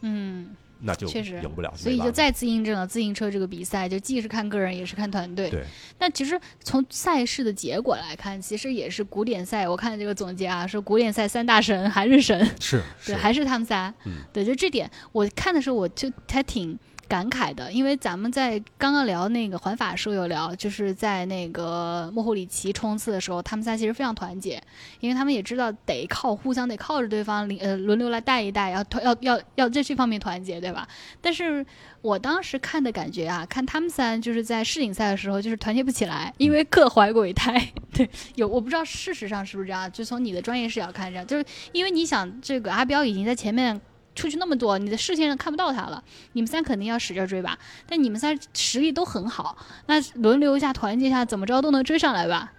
[0.00, 0.48] 嗯，
[0.80, 1.72] 那就确实赢不了。
[1.76, 5.50] 所以就再次印证了自行车这个比赛，就既是看个人，也是看团队。
[5.50, 5.64] 对
[5.98, 9.68] 那其实从赛事的结果来看，其实也是古典赛。
[9.68, 13.92] 我看这个总结啊，说古典赛三大神还是神，是是对，还是他们仨。
[14.04, 16.78] 嗯对，就这点，我看的时候我就还挺
[17.08, 24.62] 感慨的，因为咱们在刚刚聊那个环法的时候有聊，就是在那个莫霍里奇冲刺的时候，他们仨其实非常团结，
[25.00, 30.86] 因为他们也知道得靠互相得靠着对方，呃轮流来带一带，要团要要要在这方面团结，对吧？
[31.22, 31.64] 但是
[32.02, 37.72] 我当时看的感觉啊，看他们仨就是在世锦赛的时候，就是团结不起来，因为各怀鬼胎。
[37.94, 43.80] 对，有我不知道事实上是不是这样，就从你的专业视角看这样，就是因为你想这个阿彪已经在前面。
[44.18, 46.02] 出去那么多，你的视线上看不到他了。
[46.32, 52.52] 你们三肯定要使劲追吧，但你们三实力都很好，那轮流一下、团结一下，怎么着都能追上来吧。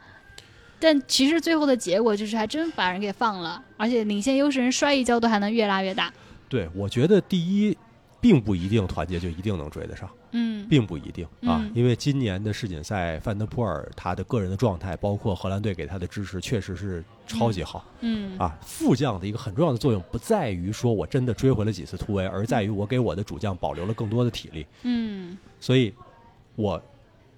[0.79, 6.13] 但其实最后的结果就是还真把人给放了，而且领先优势人摔一跤都还能越拉越大。
[6.47, 7.77] 对，我觉得第一，
[8.21, 17.83] 并不一定团结就一定能追得上，嗯并不一定啊，嗯因为今年的世锦赛，范德普尔他的个人的状态，包括荷兰队给他的支持，确实是超级好。
[18.01, 24.65] 嗯啊，副将的一个很重要的作用不在于说我真的追回了几次突围，而在于我给我的主将保留了更多的体力。
[24.83, 25.93] 嗯所以，
[26.55, 26.81] 我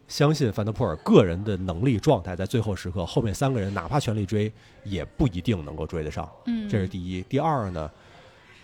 [0.07, 4.51] 相信范德普尔个人的能力状态，在最后时刻，后面三个人哪怕全力追，
[4.84, 6.30] 也不一定能够追得上。
[6.47, 7.22] 嗯，这是第一。
[7.30, 7.89] 第二呢，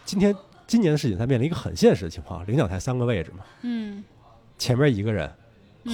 [0.03, 0.35] 今天
[0.67, 4.03] 今年的世锦赛面临一个很现实的情况，领奖台三个位置嘛，嗯
[4.57, 5.29] 前面一个人，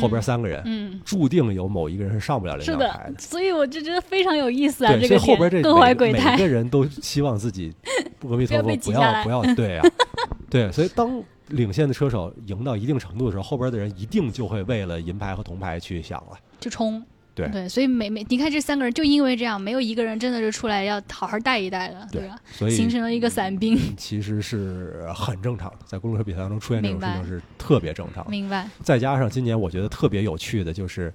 [0.02, 1.02] 后边三个人，嗯。
[1.04, 4.94] 注定有某一个人是上不了领是奖台的，所以我就觉得非常有意思啊！
[4.94, 7.74] 这个所以后边这各怀每每鬼胎个，人都希望自己
[8.22, 9.86] 阿弥 陀佛不要不要对啊、
[10.50, 16.38] 对，所以当领先的车手赢到一定程度的时候，后边的人一定就会为了银牌和铜牌去想了。
[16.60, 17.04] 就冲。
[17.36, 22.36] 对对，所以每每你看这三个人，就因为这样，没有一个人真的是出来要好好带一带的，对吧？
[22.52, 23.78] 所以形成了一个散兵。
[23.98, 28.30] 其实是很正常的，在公路车比赛当中出现这种事情是特别正常的。
[28.30, 28.70] 明白？
[28.84, 31.14] 再加上今年我觉得特别有趣的就是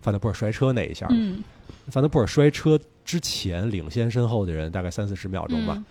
[0.00, 1.42] 范德普尔摔车那一下，嗯，
[1.88, 5.84] 范德普尔摔车之前领先身后的人大概三四十秒钟吧，嗯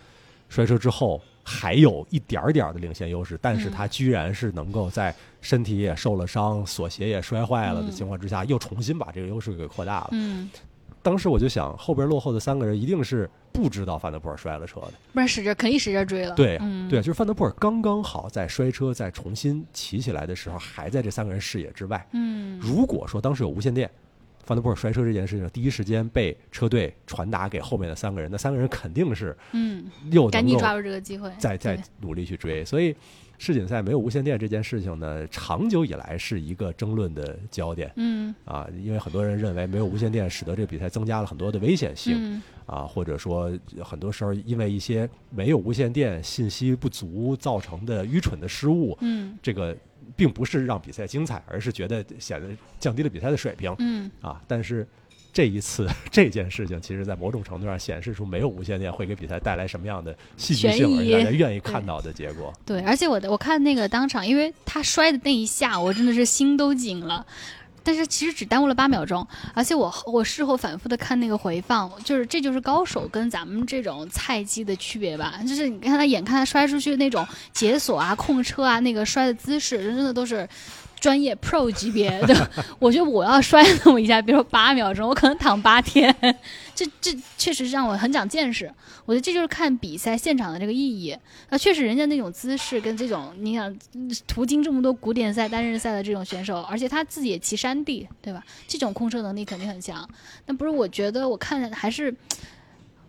[0.49, 10.09] 摔车之后还有一点儿点儿的领先优势，但是嗯他居然是能够在身体也受了伤、锁鞋也摔坏了的嗯情况之下，又重新把这个优势给扩大了。
[10.11, 10.47] 嗯，
[11.01, 14.93] 当时我就想，后边落后的三个人一定是不知道范德普尔摔了车的。
[15.11, 16.35] 不然使劲肯定使劲追了。
[16.35, 22.07] 对，嗯，对，就是范德普尔刚刚好在摔车再重新骑起来的时候，还在这三个人视野之外。
[22.13, 23.89] 嗯如果说当时有无线电，
[24.49, 32.65] 范德普尔摔车这件事情第一时间被车队传达给后面的三个人，那三个人肯定是嗯，又赶紧抓住这个机会，再再努力去追。
[32.65, 32.95] 所以
[33.38, 42.15] 世锦赛没有无线电这件事情呢，长久以来是一个争论的焦点嗯啊，因为很多人认为没有无线电使得这个比赛增加了很多的危险性。
[42.17, 43.51] 嗯啊，或者说
[43.84, 49.76] 很多时候因为一些没有无线电信息不足造成的愚蠢的失误，嗯这个
[50.19, 54.41] 并不是让比赛精彩，而是觉得显得降低了比赛的水平嗯啊。
[54.49, 54.85] 但是
[55.31, 62.53] 这一次这件事情，其实在某种程度上显示出没有无线电会给比赛带来什么样的戏剧性，而大家愿意看到的结果。
[62.65, 67.25] 对，而且我的我看那个当场，因为他摔的那一下，我真的是心都紧了。
[67.90, 75.40] 但是其实只耽误了八秒钟，而且我我事后反复的看那个回放，就是这就是高手跟咱们这种菜鸡的区别吧。
[75.48, 80.48] 就是你看他眼看他摔出去那种解锁啊、控车啊，那个摔的姿势，真的都是
[80.99, 82.49] 专业 pro 级别的。
[82.80, 86.13] 我觉得我要摔那么一下，比如说八秒钟，我可能躺八天。
[86.76, 88.71] 这这确实是让我很长见识。
[89.05, 91.17] 我觉得这就是看比赛现场的这个意义。
[91.49, 93.76] 啊，确实人家那种姿势跟这种，你想
[94.27, 98.43] 途经这么多古典赛、单人赛的这种选手，而且他自己也骑山地，对吧？
[98.67, 100.07] 这种控车能力肯定很强。
[100.45, 102.15] 但不是，我觉得我看还是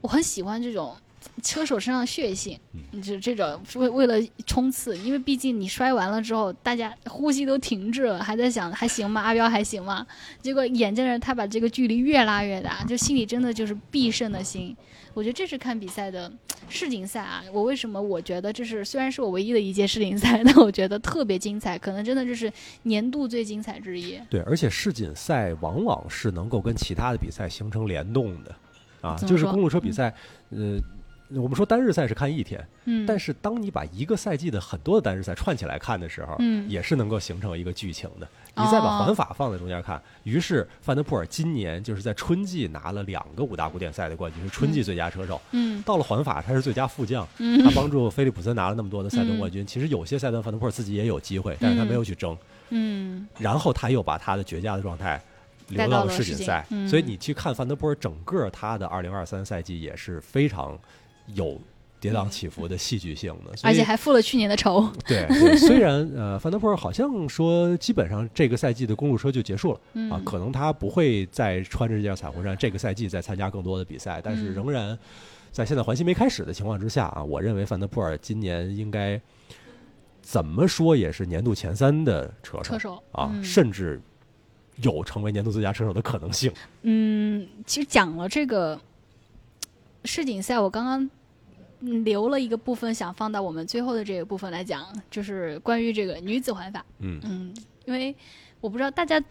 [0.00, 0.96] 我很喜欢这种
[1.40, 2.58] 车手身上血性，
[3.02, 4.14] 就这种为为了
[4.46, 9.20] 冲刺，因为毕竟你摔完了之后，大家呼吸都停滞了，还在想还行吗？
[9.20, 10.06] 阿彪还行吗？
[10.40, 14.76] 结果眼见着他把这个距离越拉越大，就心里真的就是必胜的心。
[15.12, 16.30] 我觉得这是看比赛的
[16.68, 17.42] 世锦赛啊。
[17.52, 22.50] 我为什么我觉得这是虽然是我唯一的一届世锦赛， 但我觉得特别精彩，可能真的就是
[22.84, 24.16] 年度最精彩之一。
[24.30, 28.54] 对，而且世锦赛往往是能够跟其他的比赛形成联动的，
[29.00, 30.14] 啊，就是公路车比赛，
[30.50, 30.78] 呃，
[31.34, 38.28] 我们说单日赛是看一天，嗯，但是当你把一个赛季的很多的单日赛串起来看的时候，嗯也是能够形成一个剧情的。
[38.56, 45.40] 你再把哦环法放在中间看，于是范德普尔今年就是在春季拿了两个五大古典赛的冠军，是春季最佳车手。
[45.52, 49.64] 嗯到了环法，他是最佳副将，嗯他帮助菲利普森拿了那么多的赛段冠军。
[49.64, 52.36] 其实有些赛段范德普尔自己也有机会，但是他没有去争。
[52.70, 55.20] 嗯然后他又把他的绝佳的状态
[55.68, 60.76] 留到到了了世锦赛，嗯所以你去看范德波尔整个他的二零二三赛季也是非常
[61.34, 61.60] 有
[62.00, 64.90] 跌宕起伏的戏剧性的，而且还付了去年的仇。
[65.06, 74.98] 对对，虽然呃范德普尔好像说基本上这个赛季的公路车就结束了、嗯啊，可能他不会再穿着这件彩虹衫这个赛季再参加更多的比赛，但是嗯仍然
[75.52, 79.20] 在现在环西没开始的情况之下啊，我认为范德普尔今年应该
[80.22, 84.00] 怎么说也是年度前三的车手车手啊，嗯甚至
[84.76, 86.50] 有成为年度最佳车手的可能性。
[86.82, 88.80] 嗯，其实讲了这个
[90.06, 91.10] 世锦赛，我刚刚嗯
[91.80, 96.84] 留了一个部分想放到我们最后的这个部分来讲，就是关于这个女子环法。
[96.98, 97.54] 嗯嗯，
[97.84, 98.14] 因为
[98.60, 99.22] 我不知道大家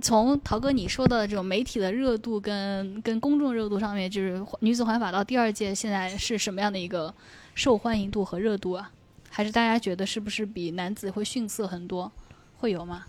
[0.00, 7.14] 从陶哥你说的这种媒体的热度跟跟公众热度上面，就是女子环法到第二届现在是什么样的一个
[7.54, 8.90] 受欢迎度和热度啊？
[9.30, 12.10] 还是大家觉得是不是比男子会逊色很多？
[12.58, 13.04] 会有吗？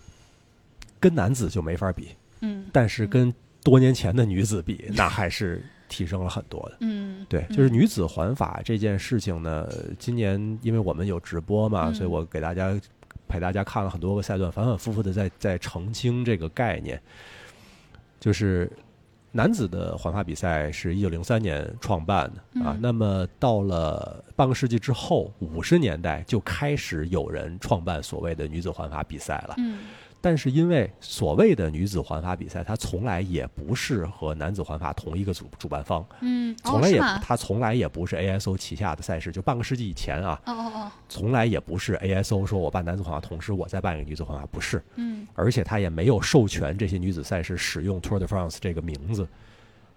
[0.98, 2.08] 跟男子就没法比，
[2.40, 3.32] 嗯但是跟
[3.62, 6.76] 多年前的女子比，那还是提升了很多的。
[6.80, 9.68] 嗯，对，嗯就是女子环法这件事情呢，
[9.98, 12.78] 今年因为我们有直播嘛，嗯所以我给大家
[13.28, 17.00] 陪大家看了很多个赛段，反反复复的在在澄清这个概念。
[18.18, 18.70] 就是
[19.32, 29.54] 男子的环法比赛是一九零三年创办的啊嗯，那么到了半个世纪之后，五十年代就开始有人创办所谓的女子环法比赛了。
[29.58, 29.80] 嗯
[30.26, 37.20] 但是因为所谓的女子环法比赛，它从来也不是和男子环法同一个主主办方，嗯，从来也、哦？
[37.22, 40.52] 它从来也不是 ASO 旗下的赛事，就半个世纪以前啊，哦。
[40.52, 49.28] 哦哦，从来也不是 ASO 说我办男子环法，同时我再办一个女子环法，不是，嗯，而且它也没有授权这些女子赛事使用 Tour de France 这个名字，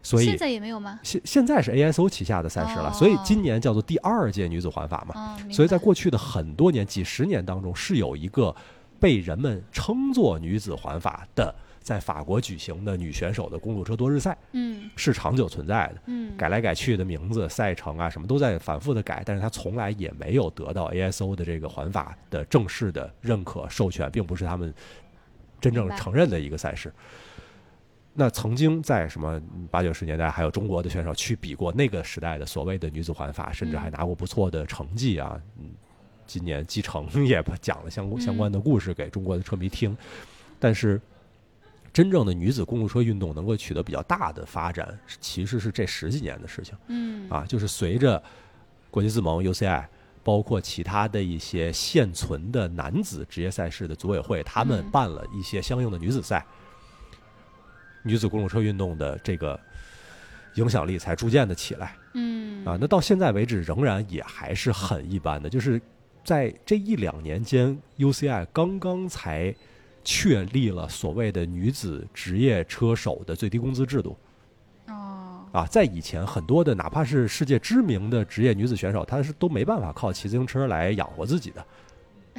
[0.03, 0.99] 所以现在也没有吗？
[1.01, 2.93] 现现在是 ASO 旗下的赛事了，哦。
[2.93, 8.55] 所以今年叫做第二届女子环法嘛，哦，所以在过去的很多年、几十年当中，是有一个
[8.99, 16.01] 被人们称作女子环法的，在法国举行的女选手的公路车多日赛嗯是长久存在的。
[16.07, 24.73] 嗯改来改去的名字、赛程啊，什么都在反复的改，但是它从来也没有得到 ASO 的这个环法的正式的认可授权，并不是他们
[25.59, 26.93] 真正承认的一个赛事。
[28.13, 35.39] 那曾经在什么八九十年代，还有中国的选手去比过那个时代的所谓的女子环法，甚至还嗯拿过不错的成绩啊。
[35.57, 35.69] 嗯，
[36.29, 39.97] 今年继承 也讲了相相关的故事给中国的车迷听，
[40.59, 41.01] 但是
[41.91, 47.43] 真正的女子公路车运动能够取得比较大的发展，其实是这十几年的事情嗯啊。
[47.47, 48.21] 就是随着
[48.91, 49.83] 国际自盟 UCI，
[50.23, 56.45] 包括其他的一些现存的男子职业赛事的组委会，他们嗯办了一些相应的女子赛。
[58.03, 59.59] 女子公路车运动的这个
[60.55, 62.77] 影响力才逐渐的起来嗯啊。
[62.79, 65.81] 那到现在为止，仍然也还是很一般的，就是
[66.23, 69.53] 在这一两年间，UCI 刚刚才
[70.03, 74.15] 确立了所谓的女子职业车手的最低工资制度。
[74.87, 81.65] 哦，啊，在以前很多的哪怕是世界知名的职业女子选手，她是都没办法靠骑自行车来养活自己的，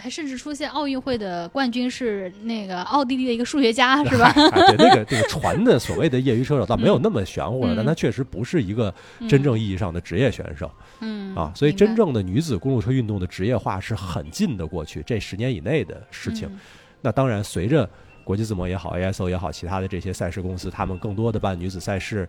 [0.00, 4.32] 还甚至出现奥运会的冠军是那个奥地利的一个数学家， 是吧？
[4.52, 8.92] 哎，对，那个那个传的所谓的业余车手倒没有那么玄乎了，嗯但他确实不是一个
[9.28, 10.70] 真正意义上的职业选手、
[11.00, 16.48] 嗯啊，所以真正的女子公路车运动的职业化是很近的过去，这十年以内的事情。
[16.48, 16.58] 嗯
[17.02, 17.88] 那当然，随着
[18.24, 22.28] 国际自盟也好，ASO 也好，其他的这些赛事公司，他们更多的办女子赛事，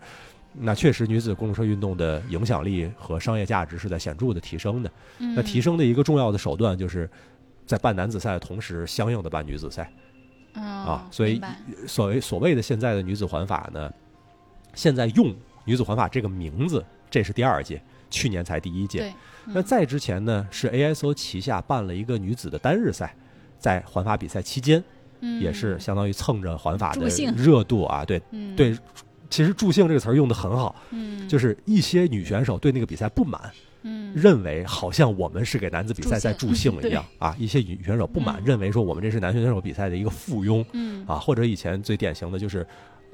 [0.54, 4.90] 那确实女子公路车运动的影响力和商业价值是在显著的提升的。
[5.20, 7.10] 嗯那提升的一个重要的手段就是
[7.72, 9.90] 在办男子赛的同时，相应的办女子赛。
[10.54, 11.42] 啊啊所以
[11.88, 13.90] 所谓所谓的现在的女子环法呢，
[14.74, 15.34] 现在用
[15.64, 19.00] 女子环法这个名字，这是第二届，去年才第一届。
[19.00, 19.14] 对，
[19.46, 23.16] 那在之前呢，是 ASO 旗下办了一个女子的单日赛，
[23.58, 24.84] 在环法比赛期间，
[25.22, 27.08] 嗯也是相当于蹭着环法的
[27.38, 28.04] 热度啊。
[28.04, 28.78] 对嗯对，
[29.30, 33.40] 其实“助兴”这个词儿用的很好，嗯就是一些女选手对那个比赛不满，
[33.84, 34.14] 嗯。
[34.16, 37.36] 认为好像我们是给男子比赛在助助兴兴一样啊。
[37.40, 38.46] 一些女选手不满，嗯。
[38.46, 41.06] 认为说我们这是男选手比赛的一个附庸嗯。
[41.08, 42.66] 啊，或者以前最典型的就是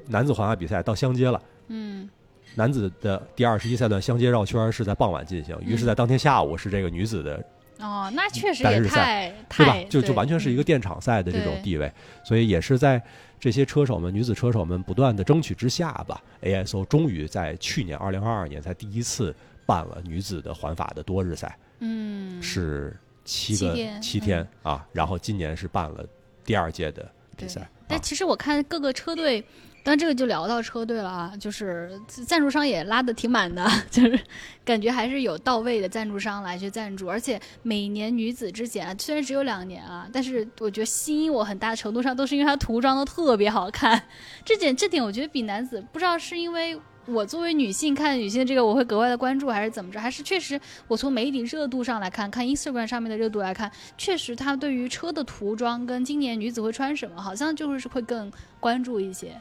[0.06, 1.40] 男子环法比赛到相接了。
[1.68, 2.08] 嗯。
[2.54, 7.44] 男子的第二十一赛段相接绕圈是在傍晚进行，于是，在当天下午是这个女子的，
[7.78, 9.74] 哦，那确实也太对吧？
[9.74, 9.84] 太？
[9.84, 11.92] 就就完全是一个嗯电场赛的这种地位，
[12.24, 13.00] 所以也是在
[13.38, 19.32] 这些车手们、女子车手们不断的争取之下吧，ASO 终于在去年二零二二年才第一次
[19.68, 26.02] 办了女子的环法的多日赛，嗯是七个七天啊，然后今年是办了
[26.42, 29.44] 第二届的比赛，但啊其实我看各个车队，
[29.82, 34.18] 但这个就聊到车队了啊，就是赞助商也拉的挺满的， 就是
[34.64, 44.02] 感觉还是有到位的赞助商来去赞助，而且每年女子之前啊虽然只有两年啊，但是我觉得吸引我很大程度上都是因为它涂装都特别好看，
[44.46, 46.80] 这点这点我觉得比男子不知道是因为。
[47.08, 49.98] 我作为女性看女性的这个，我会格外的关注，还是怎么着？
[49.98, 58.30] 还是确实，我从媒体热度上来看，看 Instagram 上面的热度来看，确实她对于车的涂装跟今年女子会穿什么，好像就是会更
[58.60, 59.40] 关注一些。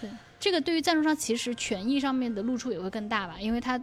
[0.00, 0.10] 对，
[0.40, 3.80] 这个对于赞助商其实权益上面的露出也会更大吧，因为它，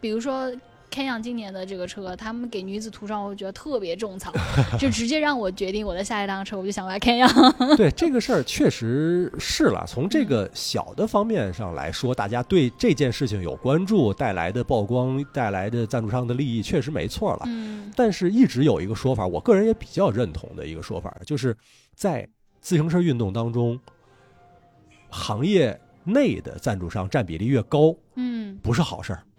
[0.00, 0.52] 比如说。
[0.92, 4.30] 开阳今年的这个车，他们给女子涂上，我觉得特别种草，
[4.78, 7.28] 就直接让我决定我的下一辆车，我就想买开阳。
[7.76, 9.86] 对这个事儿确实是了。
[9.88, 17.44] 从这个小的方面上来说，大家对这件事情有关注，带来的曝光、带来的赞助商的利益确实没错了。
[17.46, 21.56] 嗯但是，一直有一个说法，我个人也比较认同的一个说法，就是
[21.94, 22.28] 在
[22.60, 23.78] 自行车运动当中，
[25.10, 29.31] 行业内的赞助商占比例越高，嗯不是好事儿，嗯，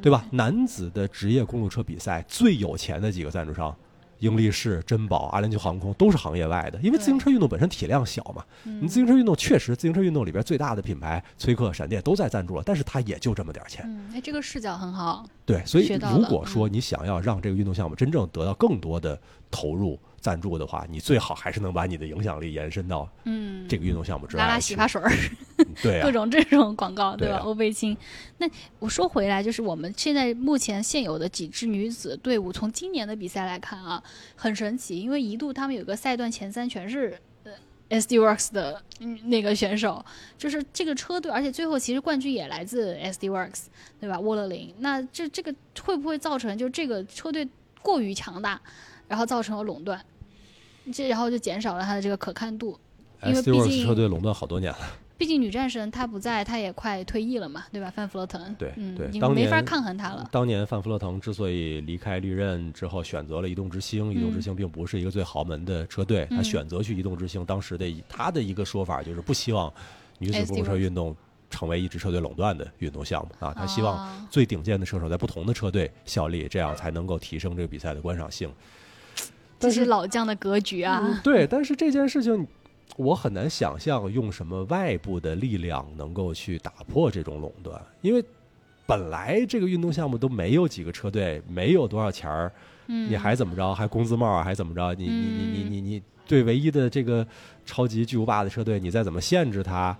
[0.00, 0.24] 对吧？
[0.30, 3.74] 男子的职业公路车比赛最有钱的几个赞助商。
[4.20, 8.44] 英力士、珍宝、阿联酋航空都是行业外的，因为自行车运动本身体量小嘛。
[8.64, 13.84] 嗯你自行车运动确实，自行车运动里边最大的品牌崔克、闪电都在赞助了，但是它也就这么点钱。
[13.86, 15.24] 嗯，哎，这个视角很好。
[15.48, 19.18] 对，所以如果说你想要让这个运动项目真正得到更多的
[19.50, 25.10] 投入赞助的话，你最好还是能把你的影响力延伸到嗯，这个运动项目之外拉拉洗发水儿。
[25.82, 27.36] 对啊，各种这种广告，对吧？
[27.36, 27.96] 对啊欧贝清。
[28.36, 28.46] 那
[28.78, 34.02] 我说回来，就是我们现在目前现有的几支女子队伍，从今年的比赛来看啊，
[34.36, 37.18] 很神奇，因为一度他们有个赛段前三全是呃
[37.90, 40.04] SD Works 的嗯那个选手，
[40.36, 43.64] 就是这个车队，而且最后其实冠军也来自 SD Works，
[44.00, 44.18] 对吧？
[44.20, 44.74] 沃勒林。
[44.78, 47.48] 那这这个会不会造成就这个车队
[47.82, 48.60] 过于强大，
[49.06, 50.04] 然后造成了垄断？
[50.92, 52.78] 这然后就减少了它的这个可看度。
[53.24, 54.78] 因为毕竟车队垄断好多年了。
[55.18, 57.92] 毕竟女战神她不在，她也快退役了嘛，对吧？
[57.94, 60.26] 范弗洛腾，对嗯，对当已经没法抗衡她了。
[60.30, 69.70] 当年范弗洛腾之所以离开绿刃之后选择了移动之星，移动之星并不是一个最豪门的车队，他嗯选择去移动之星，当时的他的一个说法就是不希望
[70.18, 71.14] 女子公路车运动
[71.50, 78.48] 成为一支车队垄断的运动项目啊，他希望啊最顶尖的车手在不同的车队效力，这样才能够提升这个比赛的观赏性。
[79.58, 81.00] 这是老将的格局啊。
[81.02, 82.46] 嗯对，但是这件事情，
[82.98, 88.22] 我很难想象用什么外部的力量能够去打破这种垄断，因为
[88.86, 92.52] 本来这个运动项目都没有几个车队，没有多少钱儿，
[92.88, 93.72] 嗯，你还怎么着？
[93.72, 94.42] 还工资帽啊？
[94.42, 94.92] 还怎么着？
[94.94, 97.24] 你你你你嗯你你对唯一的这个
[97.64, 99.96] 超级巨无霸的车队，你再怎么限制它？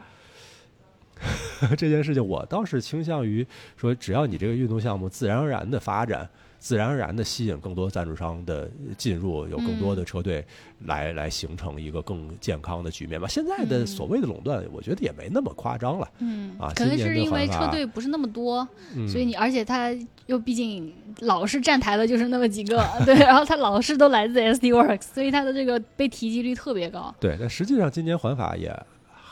[1.79, 3.47] 这件事情，我倒是倾向于
[3.77, 6.29] 说，只要你这个运动项目自然而然的发展。
[6.59, 10.44] 自然而然的吸引更多赞助商的进入，有更多的车队
[10.86, 13.28] 来来形成一个更健康的局面吧。
[13.28, 16.09] 现在的所谓的垄断，我觉得也没那么夸张了。
[16.18, 18.66] 嗯啊，可能是因为车队不是那么多，
[19.09, 19.94] 所以你而且他
[20.26, 27.14] 又毕竟老是站台的就是那么几个， 对，然后他老是都来自 SD Works，所以他的这个被提及率特别高。
[27.20, 28.76] 对，但实际上今年环法也。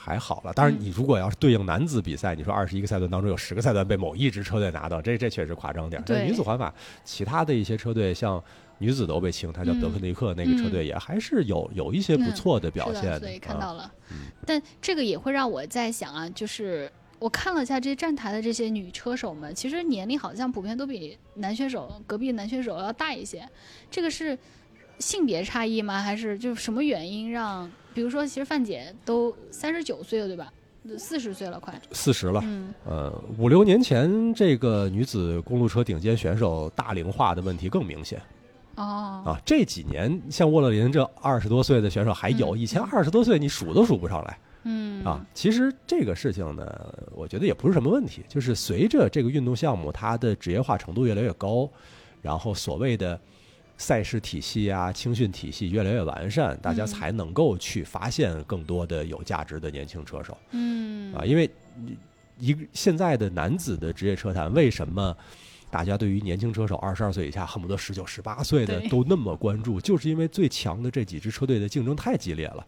[0.07, 6.01] 还好了，当然，你如果要是对应男子比赛，你说二十一个赛段当中有十个赛段被某一支车队拿到，这这确实夸张点。
[6.07, 6.73] 但女子环法，
[7.05, 8.41] 其他的一些车队，像
[8.78, 13.19] 女子的欧贝清，他叫德克尼克那个车队，也还是有有一些不错的表现。
[13.19, 13.93] 所以看到了，
[14.47, 16.89] 但这个也会让我在想啊，就是
[17.19, 23.45] 我看了一下这些站台的这些女车手们，其实年龄好像普遍都比男选手隔壁男选手要大一些。
[23.91, 24.39] 这个是
[25.01, 26.01] 性别差异吗？
[26.01, 27.69] 还是就是什么原因让？
[27.97, 30.52] 比如说，其实范姐都三十九岁了，对吧？
[30.98, 32.43] 四十岁了，快四十了。
[32.44, 38.20] 嗯，呃，五六年前这个女子公路车顶尖选手大龄化的问题更明显。
[38.74, 44.39] 哦，啊，这几年像沃勒林这二十多岁的选手还有，以前二十多岁你数都数不上来。
[44.64, 51.66] 嗯，啊，其实这个事情呢，我觉得也不是什么问题，就是随着这个运动项目它的职业化程度越来越高，
[52.20, 53.18] 然后所谓的。
[53.78, 60.36] 赛事体系啊，青训体系越来越完善，大家才能够去发现更多的有价值的年轻车手。
[60.53, 61.51] 嗯，啊，因为
[62.39, 65.15] 一现在的男子的职业车坛，为什么
[65.70, 69.81] 大家对于年轻车手二十二岁以下恨不得十九、十八岁的都那么关注？
[69.82, 72.66] 就是因为最强的这几支车队的竞争太激烈了。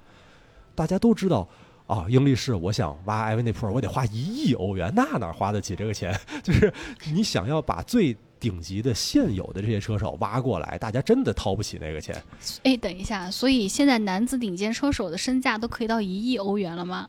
[0.74, 1.48] 大家都知道
[1.86, 6.14] 啊，英力士，我想挖埃文内普尔，我得花一亿欧元，那哪花得起这个钱？
[6.44, 6.72] 就是
[7.06, 12.14] 你想要把最顶级的现有的这些车手挖过来，大家真的掏不起那个钱。
[12.62, 17.08] 哎，等一下，所以现在男子顶尖车手的身价都可以到一亿欧元了吗？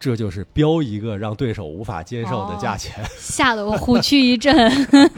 [0.00, 4.70] 这就是标一个让对手无法接受的价钱， 吓得我虎躯一震。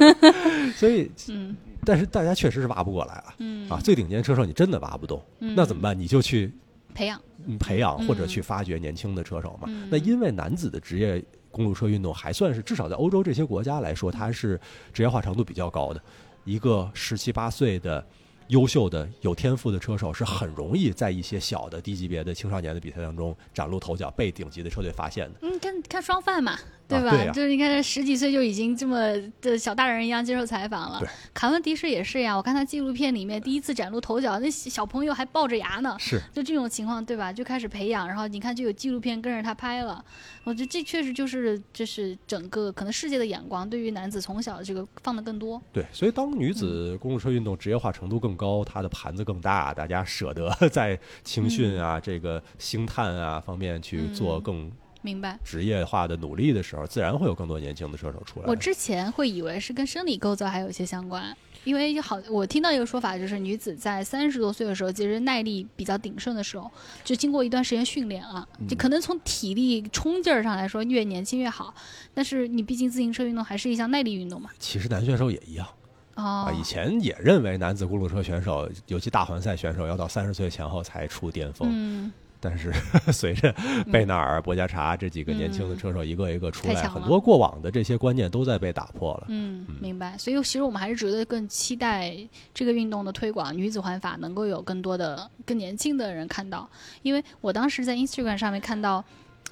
[0.76, 3.34] 所以，嗯，但是大家确实是挖不过来了。
[3.38, 5.98] 嗯啊，最顶尖车手你真的挖不动，那怎么办？
[5.98, 6.52] 你就去
[6.92, 7.18] 培养，
[7.58, 9.68] 培养或者去发掘年轻的车手嘛。
[9.88, 11.24] 那因为男子的职业。
[11.54, 14.60] 公路车运动还算是至少在欧洲这些国家来说，它是
[14.92, 16.02] 职业化程度比较高的。
[16.44, 18.04] 一个十七八岁的
[18.48, 25.38] 优秀的有天赋的车手，是很容易在一些小的低级别的青少年的比赛当中崭露头角，被顶级的车队发现的。
[25.42, 26.58] 嗯，看看双范嘛。
[26.86, 27.26] 对吧？
[27.32, 28.98] 就是你看，十几岁就已经这么
[29.40, 31.02] 的小大人一样接受采访了。
[31.32, 35.96] 卡文迪什也是呀，我看他纪录片里面第一次崭露头角，那小朋友还抱着牙呢。
[35.98, 37.32] 是，就这种情况，对吧？
[37.32, 40.04] 就开始培养，然后你看就有纪录片跟着他拍了。
[40.44, 45.60] 我觉得这确实就是，就是整个可能世界的眼光对于男子从小这个放的更多。
[45.72, 54.70] 对，所以当女子公路车运动职业化程度更高，它的盘子更大，大家舍得 在青训啊、这个星探啊方面去做更。
[55.04, 58.46] 明白，职业化的努力的时候，自然会有更多年轻的车手出来。
[58.46, 66.70] 我之前会以为是跟生理构造还有一些相关，因为好，我听到一个说法，就是女子在三十多岁的时候，其实耐力比较鼎盛的时候，
[67.04, 71.74] 就经过一段时间训练啊，就可能从体力冲劲儿上来说，越年轻越好。
[72.14, 74.48] 但是你毕竟自行车运动还是一项耐力运动嘛。
[74.58, 75.68] 其实男选手也一样
[76.14, 81.68] 啊，以前也认为男子公路车选手，尤其大环赛选手，要到三十岁前后才出巅峰。
[81.70, 82.10] 嗯。
[82.44, 82.70] 但是
[83.10, 83.50] 随着
[83.90, 89.24] 贝纳尔、博加查这几个年轻的车手一个一个出来，很多过往的这些观念都在被打破了。
[89.28, 90.18] 嗯，明白。
[90.18, 92.14] 所以其实我们还是觉得更期待
[92.52, 96.68] 这个运动的推广，女子环法能够有更多的更年轻的人看到。
[97.00, 99.02] 因为我当时在 Instagram 上面看到，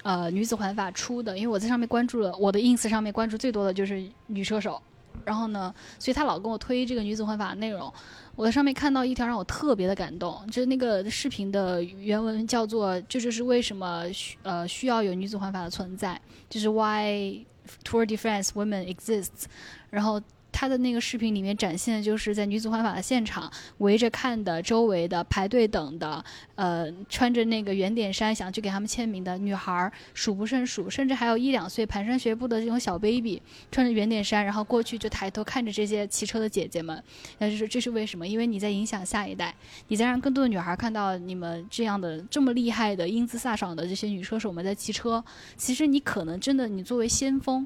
[0.03, 4.79] 呃，女子环法出的，因为我在上面关注了，我的 ins 上面关注最多的就是女车手。
[5.25, 7.91] 然后呢，所以他老跟我推这个女子环法的内容。
[8.35, 16.19] 我在上面看到一条让我特别的感动，就是那个视频的原文叫做“这就是为什么需呃需要有女子环法的存在”，
[16.49, 17.45] 就是 Why
[17.83, 19.45] Tour de France Women Exists，
[19.89, 20.21] 然后。
[20.53, 26.23] 他的那个视频里面展现的就是在女子环法的现场，围着看的、周围的排队等的，
[26.55, 37.03] 呃，穿着那个圆点衫想去给他们签名的女孩数不胜数，甚至还有一两岁蹒跚学步的这种小 baby，穿着圆点衫，然后过去就抬头看着这些骑车的姐姐们，
[37.39, 38.27] 那就是这是为什么？
[38.27, 39.53] 因为你在影响下一代，
[39.87, 45.23] 你在让更多的女孩看到你们这样的这么厉害的英姿飒爽的这些女车手们在骑车，
[45.57, 47.65] 其实你可能真的你作为先锋。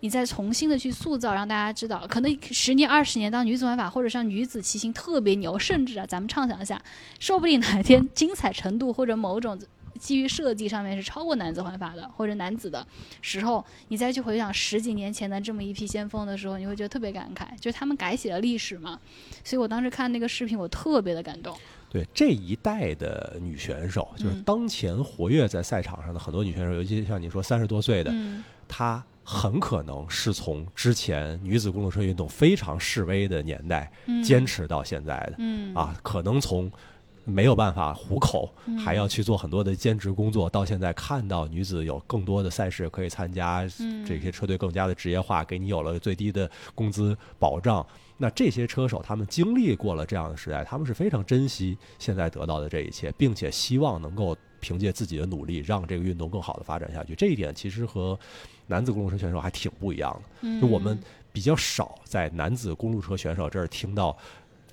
[0.00, 6.80] 你再重新的去塑造，让大家知道，可能十年、二十年，当女子玩法或者像女子骑行特别牛，甚至啊，咱们畅想一下，
[7.18, 9.58] 说不定哪天精彩程度或者某种
[9.98, 12.86] 基于设计上面是超过男子环法的或者男子的
[13.22, 19.00] 时候，你再去回想十几年前的这么一批先锋的时候，你会觉得特别感慨，就是他们改写了历史嘛。
[19.42, 21.56] 所以我当时看那个视频，我特别的感动。
[21.88, 35.34] 对这一代的女选手，就是嗯当前活跃在赛场上的很多女选手，尤其像你说三十多岁的，嗯她很可能是从之前女子公路车运动非常示威的年代嗯坚持到现在的。
[35.38, 36.70] 嗯啊，可能从
[37.24, 47.84] 没有办法糊口，嗯还要去做很多的兼职工作，到现在看到女子有更多的赛事可以参加，嗯这些车队更加的职业化，给你有了最低的工资保障。
[48.18, 54.36] 那这些车手他们经历过了这样的时代，他们是非常珍惜现在得到的这一切，并且希望能够
[54.66, 57.14] 凭借自己的努力让这个运动更好的发展下去。
[57.14, 58.18] 这一点其实和
[58.66, 60.22] 男子公路车选手还挺不一样的。
[60.40, 60.98] 嗯就我们
[61.32, 64.16] 比较少在男子公路车选手这儿听到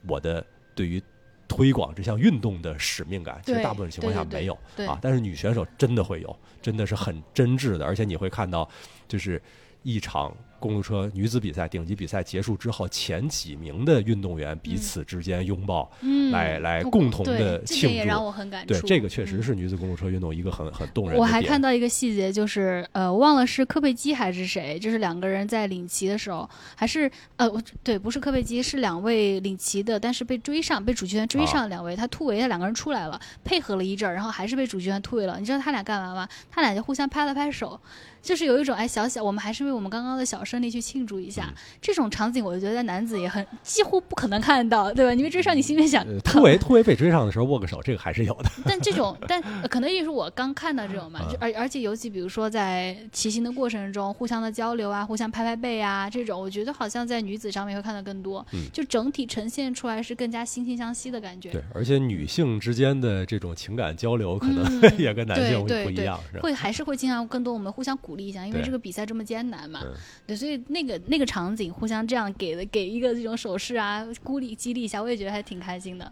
[0.08, 0.44] 我的
[0.74, 1.00] 对于
[1.48, 4.58] 推广这项运动的使命感，其实大部分情况下没有
[4.88, 4.98] 啊。
[5.00, 8.68] 但是女选手真的会有，真的是很真挚的，而且你会看到，
[9.08, 9.40] 就是
[9.84, 18.74] 一场公路车女子比赛顶级比赛结束之后，前几名的运动员彼此之间拥抱，嗯来来共同的庆祝这点也让我很感触。
[18.74, 27.52] 对，这个确实嗯是女子公路车运动一个很很动人的我还看到一个细节，就是呃，我忘了是科贝基还是谁，就是两个人在领旗的时候，还是呃，
[27.84, 35.38] 对，不是科贝基，是两位领旗的，但是被追上，被主角团追上两位，他突围，他两个人出来了，配合了一阵儿，然后还是被主角团突围了。
[35.40, 36.30] 你知道他俩干嘛吗？
[36.50, 37.78] 他俩就互相拍了拍手，
[38.24, 41.48] 就是有一种哎，小小，我们还是为我们刚刚的小胜利去庆祝一下。
[41.50, 45.14] 嗯这种场景，我觉得在男子也很几乎不可能看到，对吧？
[45.14, 48.50] 你被追上，你心里面想呃，突围突围被追上的时候握个手，这个还是有的。
[48.66, 61.52] 但这种，但呃可能也是我刚看到这种嘛，而而且尤其比如说在骑行的过程中，互相的交流啊，互相拍拍背啊，这种我觉得好像在女子上面会看到更多，嗯就整体呈现出来是更加惺惺相惜的感觉。
[61.52, 66.18] 对，而且女性之间的这种情感交流，可能嗯 也跟男对性对对不一样？
[66.42, 69.94] 会还是会经常更多我们互相鼓励一下，因为这个比赛这么艰难嘛，嗯
[70.28, 76.12] 对，所以那个那个场景互相这样给的给一个这种手势啊，鼓励激励一下，我也觉得还挺开心的。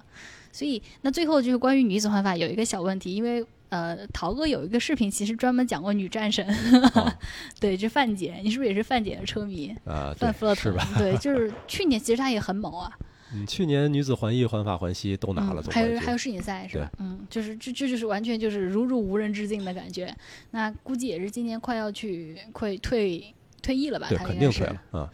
[0.51, 6.45] 所以那最后就是关于女子环法有一个小问题，因为呃陶哥有一个视频其实专门讲过女战神，
[6.93, 7.09] 哦
[7.59, 9.73] 对，这范姐，你是不是也是范姐的车迷？
[9.85, 10.85] 啊，范弗勒特，是吧？？
[10.97, 12.91] 对，就是去年其实她也很猛啊，
[13.33, 15.63] 嗯，去年女子环意、环法、环西都拿了。
[15.71, 16.91] 还有还有世锦赛是吧？
[16.99, 20.13] 嗯，就是这这就是完全就是如入无人之境的感觉。
[20.51, 24.07] 那估计也是今年快要去快退退役了吧？
[24.09, 25.13] 对，肯定退了啊。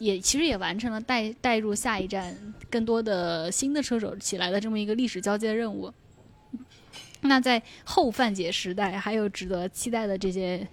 [0.00, 2.36] 也其实也完成了带带入下一站
[2.68, 5.92] 更多的新的车手起来的这么一个历史交接任务。
[7.20, 10.66] 那在后范姐时代，还有值得期待的这些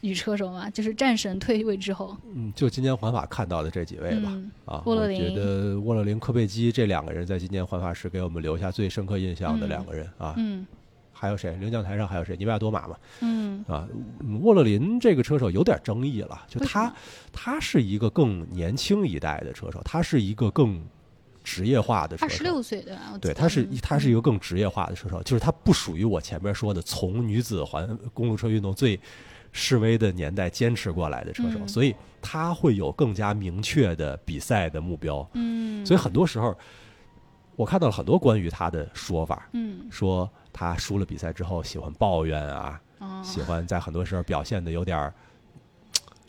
[0.00, 0.68] 女车手嘛？
[0.70, 4.30] 就是战神退位之后，嗯，就今年环法看到的这几位吧。
[4.32, 10.34] 嗯，啊，沃勒我觉得沃勒林、科贝基这两个人在今年环法时给我们留下最深刻印象的嗯两个人啊。
[10.36, 10.66] 嗯
[11.12, 11.54] 还有谁？
[11.56, 12.34] 领奖台上还有谁？
[12.34, 12.96] 尼维亚多玛嘛。
[13.20, 13.86] 嗯，啊，
[14.20, 16.90] 嗯沃勒林这个车手有点争议了，就他
[17.30, 20.82] 他是一个更年轻一代的车手，他是一个更
[21.44, 22.32] 职业化的车手。
[22.32, 23.18] 二十六岁对吧？
[23.20, 28.98] 对，他是嗯他是一个更职业化的车手，就是他不属于我前面说的从女子环公路车运动最
[29.52, 31.68] 示威的年代坚持过来的车手，嗯。
[31.68, 35.28] 所以他会有更加明确的比赛的目标。
[35.34, 36.56] 嗯，所以很多时候，
[37.56, 39.86] 我看到了很多关于他的说法，嗯。
[39.90, 45.12] 说他输了比赛之后喜欢抱怨啊，哦，喜欢在很多时候表现的有点儿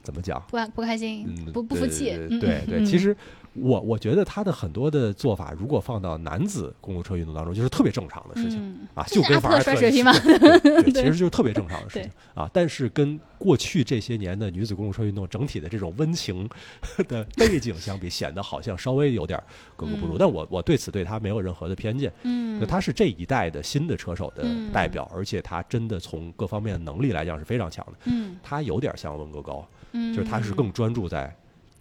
[0.02, 0.42] 怎么讲？
[0.50, 2.06] 不不开心，嗯，不不服气，
[2.40, 3.16] 对嗯对其实
[3.54, 8.60] 我我觉得他的很多的做法，如果放到男子公路车运动当中，就是特别正常的事情。
[8.60, 10.14] 嗯啊，就是跟阿特法尔特甩水瓶嘛，
[10.62, 12.50] 对其实就是特别正常的事情啊。
[12.54, 16.48] 但是跟过去这些年的女子公路车运动整体的这种温情
[17.10, 19.38] 的背景相比，显得好像稍微有点
[19.76, 20.16] 格格不入。
[20.16, 27.94] 嗯但我我对此对他没有任何的偏见，嗯就，他是这一代的新的车手的嗯代表，而且他真的从各方面的能力来讲是非常强的。
[28.06, 31.36] 嗯他有点像温格高，嗯，就是他是更专注在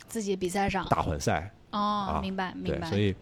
[0.09, 3.15] 自己比赛上大环赛，哦，明白明，白，所以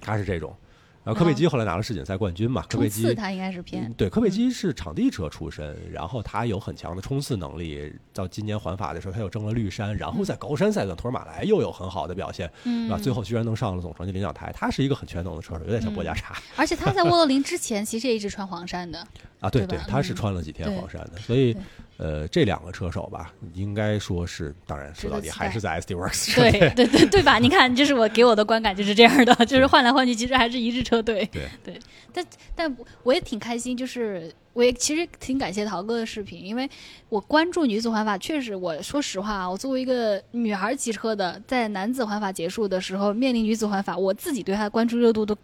[0.00, 0.54] 他是这种。
[1.02, 7.92] 然后科贝基后来拿了世锦赛冠军嘛，科贝基他应该是偏嗯对，科贝基是场地车出身，然后他有很强的冲刺能力。
[8.14, 12.88] 到今年环法的时候，他又争了绿衫，然后在高山赛段托尔马莱又有很好的表现，嗯。
[12.88, 14.50] 吧，最后居然能上了总成绩领奖台。
[14.54, 15.94] 他是一个很全能的车手，有点像嗯。
[15.94, 19.06] 博加查 而且他在沃洛林之前其实也一直穿黄衫的，
[19.40, 20.16] 啊，对对他是嗯。
[20.16, 21.62] 穿了几天黄衫的，所以对
[21.96, 27.38] 呃，这两个车手吧，应该说是，当然说到底还是在 SD Works 对对对对吧？
[27.38, 31.24] 你看，就是我给我的观感就是这样的，就是换来换去，其实还是一支车队。
[31.32, 31.78] 对对，
[32.12, 36.68] 但但我也挺开心，就是我也其实挺感谢陶哥的视频，因为
[37.08, 45.36] 我关注女子环法，确实我说实话啊，我作为一个女孩骑车的，在男子环法结束的时候面临女子环法，我自己对她的关注热度都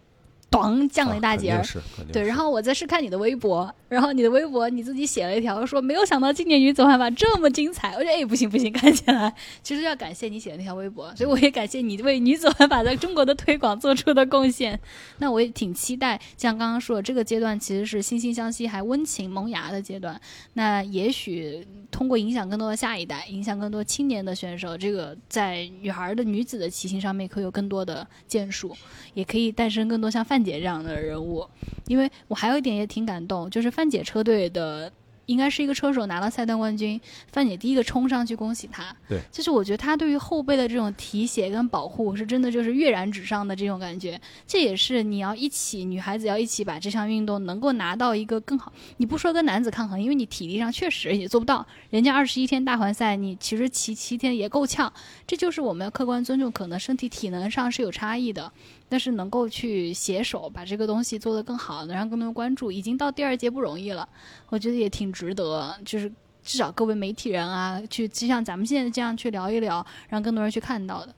[0.51, 1.59] 咣降了一大截儿。
[1.59, 1.79] 啊是，
[2.11, 9.33] 对，然后我在试看你的微博，然后你的微博你自己写了一条说，没有想到今年女子环法这么精彩，我觉得哎不行不行， 看起来
[9.63, 14.79] 其实要感谢你写的那条微博，所以我也感谢你为女子环法在中国的推广做出的贡献。
[15.19, 20.19] 那我也挺期待，像刚刚说的，这个阶段其实是惺惺相惜还温情萌芽的阶段。
[20.53, 28.75] 那也许通过影响更多的下一代，影响更多青年的选手，这个在女孩的女子的骑行上面可以有更多的建树，
[29.13, 31.47] 也可以诞生更多像范姐这样的人物。
[31.87, 34.91] 因为我还有一点也挺感动，就是范姐车队的。
[35.27, 36.99] 应该是一个车手拿了赛段冠军，
[37.31, 38.93] 范姐第一个冲上去恭喜他。
[39.07, 44.19] 对，就是我觉得她对于后辈的这种提携跟保护，是真的就是跃然纸上的这种感觉。
[44.45, 48.73] 这也是你要一起，女孩子要一起把这项运动能够拿到一个更好。
[48.97, 51.65] 你不说跟男子抗衡，因为你体力上确实也做不到。
[51.91, 54.91] 人家二十一天大环赛，你其实骑七天也够呛。
[55.25, 58.51] 这就是我们要客观尊重，可能身体体能上是有差异的，
[58.91, 62.69] 但是能够去携手把这个东西做得更好，能让更多人关注。
[62.69, 64.05] 已经到第二届不容易了，
[64.49, 66.11] 我觉得也挺值得，就是
[66.43, 71.15] 至少各位媒体人啊，去就像咱们现在这样去聊一聊，让更多人去看到的。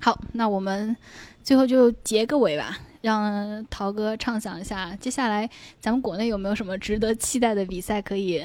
[0.00, 0.96] 好，那我们
[1.42, 5.50] 最后就结个尾吧，让陶哥畅想一下，接下来
[5.80, 8.42] 咱们国内有没有什么值得期待的比赛可以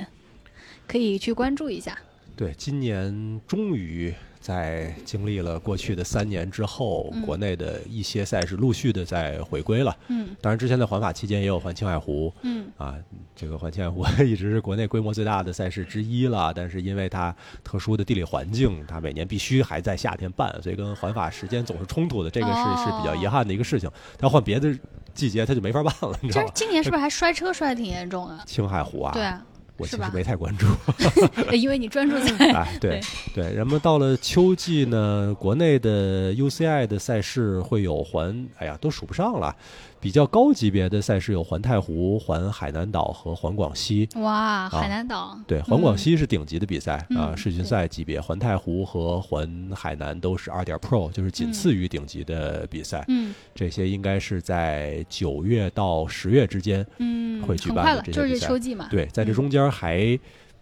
[0.85, 1.97] 可以去关注一下？
[2.35, 9.95] 对，今年终于在经历了过去的三年之后，嗯国内的一些赛事陆续的在回归了。
[10.07, 12.95] 嗯当然，之前在环法期间也有环青海湖嗯啊，
[13.35, 16.53] 这个环青海湖 一直是国内规模最大的赛事之一了。
[16.55, 23.89] 但是因为它特殊的地理环境，它每年必须还在夏天办，所以跟环法时间总是冲突的，这个是、哦是比较遗憾的一个事情。
[24.17, 24.73] 它换别的
[25.13, 26.51] 季节，它就没法办了，你知道吗？
[26.55, 28.41] 今年是不是还摔车摔的挺严重啊？
[28.45, 29.45] 青海湖啊，对啊，
[29.79, 30.67] 我其实没太关注。
[31.55, 33.01] 因为你专注在 哎，对
[33.33, 39.55] 对，然后到了秋季呢，国内的 UCI 的赛事会有环，哎呀，都数不上了。
[40.01, 44.07] 比较高级别的赛事有环太湖、环海南岛和环广西。
[44.15, 48.19] 哇，海南岛对，环广西是顶级的比赛、嗯啊，世巡赛级别。
[48.19, 53.03] 环太湖和环海南都是二点 Pro，就是仅次于顶级的比赛。
[53.07, 56.85] 嗯这些应该是在九月到十月之间。
[56.99, 58.87] 嗯，会举办的就是这些比赛秋季嘛。
[58.89, 60.17] 对，在这嗯中间还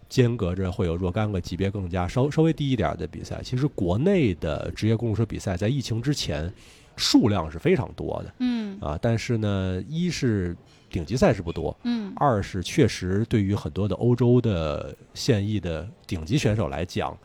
[0.08, 3.40] 间隔着会有若干个级别更加稍稍微低一点的比赛。
[3.44, 6.52] 其实国内的职业公路车比赛在疫情之前
[6.98, 10.54] 数量是非常多的嗯啊，但是呢，一是
[10.90, 17.16] 顶级赛事不多，嗯二是确实对于很多的欧洲的现役的顶级选手来讲，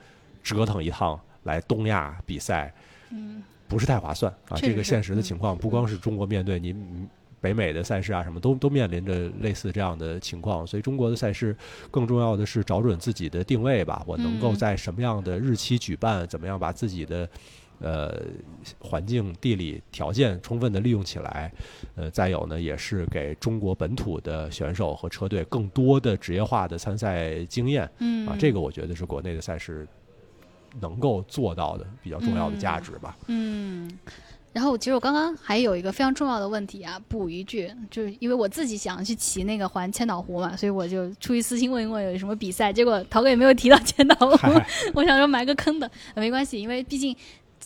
[0.41, 2.73] 折腾一趟来东亚比赛
[3.11, 4.55] 嗯不是太划算啊。
[4.57, 6.75] 这个现实的嗯情况，不光是中国面对您。
[6.75, 7.09] 嗯
[7.43, 11.53] 北美的赛事啊，什么都都面临着类似这样的情况，所以中国的赛事
[11.91, 14.01] 更重要的是找准自己的定位吧。
[14.07, 17.29] 我能够嗯在什么样的日期举办，怎么样把自己的
[17.79, 18.21] 呃
[18.79, 21.51] 环境、地理条件充分的利用起来。
[21.95, 29.87] 呃，再有呢，也是给中国本土的选手和车队更多的职业化的参赛经验嗯啊，这个我觉得是国内的赛事
[30.79, 33.17] 能够做到的比较重要的价值吧。
[33.27, 33.91] 嗯。
[34.51, 44.61] 然后，其实我刚刚还有一个非常重要的问题啊，补一句，就是因为我自己想去骑那个环千岛湖嘛，所以我就出于私心问一问有什么比赛，结果陶哥也没有提到千岛湖，
[44.93, 47.15] 我想说埋个坑的，呃没关系，因为毕竟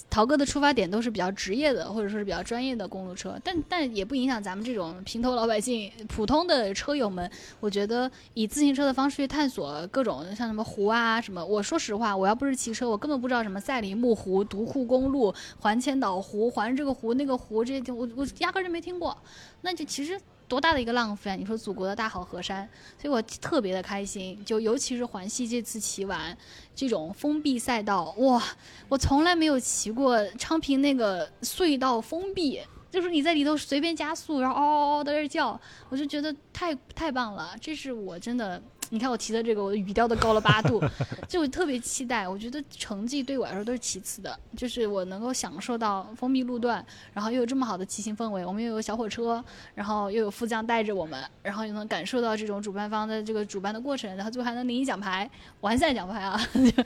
[0.09, 7.29] 陶哥的出发点都是比较职业的，或者说是比较专业的公路车，但但也不影响咱们这种平头老百姓、普通的车友们。
[7.59, 19.15] 我觉得以自行车的方式去探索各种像什么湖啊什么，我说实话，我要不是骑车，我根本不知道什么赛里木湖、独库公路、环千岛湖、环这个湖那个湖这些，我我压根就没听过。
[19.61, 21.35] 那就其实多大的一个浪费啊！
[21.35, 22.67] 你说祖国的大好河山，
[23.01, 24.43] 所以我特别的开心。
[24.45, 26.35] 就尤其是环西这次骑完
[26.73, 28.41] 这种封闭赛道，哇，
[28.87, 32.61] 我从来没有骑过昌平那个隧道封闭。
[32.89, 35.59] 就是你在里头随便加速，然后嗷嗷嗷在那儿叫，
[35.89, 37.53] 我就觉得太太棒了。
[37.59, 40.81] 这是我真的，你看我提的这个，我的语调都高了八度，
[41.27, 42.27] 就我特别期待。
[42.27, 49.43] 我觉得成绩对我来说都是其次的，就是我能够享受到封闭路段，然后又有这么好的骑行氛围，我们又有小火车，
[49.75, 55.29] 然后又有副将带着我们，然后又能感受到这种主办方的这个主办的过程，然后最后还能领一奖牌，
[55.61, 56.83] 完赛奖牌啊， 就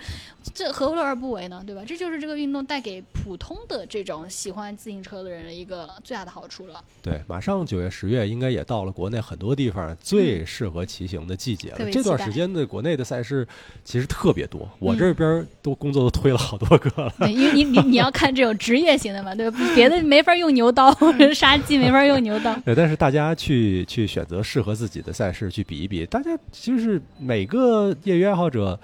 [0.53, 1.63] 这何乐而不为呢？
[1.65, 1.83] 对吧？
[1.85, 6.83] 这就是这个运动带给普通的这种喜欢自行车的人的一个最大的好处了。
[7.01, 11.90] 对，马上九月、十月应该也到了国内很多地方最适合骑行的季节了。
[11.91, 13.47] 别这段时间的国内的赛事
[13.83, 17.13] 其实特别多，我嗯这边都工作都推了好多个了。
[17.19, 19.57] 对，因为你你你要看这种职业型的嘛，对吧？
[19.75, 20.95] 别的没法用牛刀，
[21.33, 22.55] 杀鸡没法用牛刀。
[22.65, 28.79] 对，但是大家去去选择适合自己的赛事去比一比，大家就是每个业余爱好者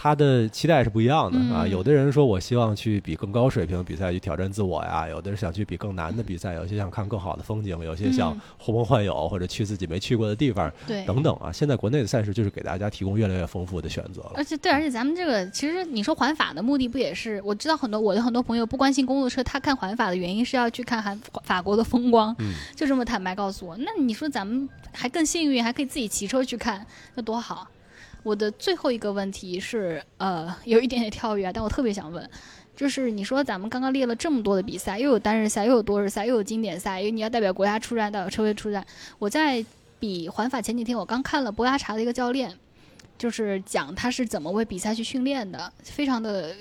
[0.00, 1.64] 他的期待是不一样的啊。
[1.64, 11.04] 嗯有的人说我希望去比更高水平的比赛去挑战自我呀，有的人想去比更难的比赛，有些想看更好的风景，有些想嗯呼朋唤友或者去自己没去过的地方对。
[11.04, 11.50] 等等啊。
[11.50, 14.34] 现在国内的赛事就是给大家提供越来越丰富的选择了。
[14.36, 17.42] 而且对，而且咱们这个其实你说环法的目的不也是？
[17.44, 23.76] 我知道很多我的很多朋友不关心公路车，他看环法的原因是要去看韩法国的风光，嗯，就这么坦白告诉我。
[23.78, 27.66] 那你说咱们还更幸运，还可以自己骑车去看，那多好。
[28.22, 32.28] 我的最后一个问题是，呃，有一点点跳跃啊，但我特别想问，
[32.76, 38.84] 就是你说咱们刚刚列了这么多的比赛，又有单日赛，又有多日赛，又有经典赛，因为你要代表国家出战，代表车队出战。
[39.18, 39.64] 我在
[39.98, 42.52] 比环法前几天，我刚看了博牙查的一个教练，
[43.16, 46.54] 就是讲他是怎么为比赛去训练的，非常的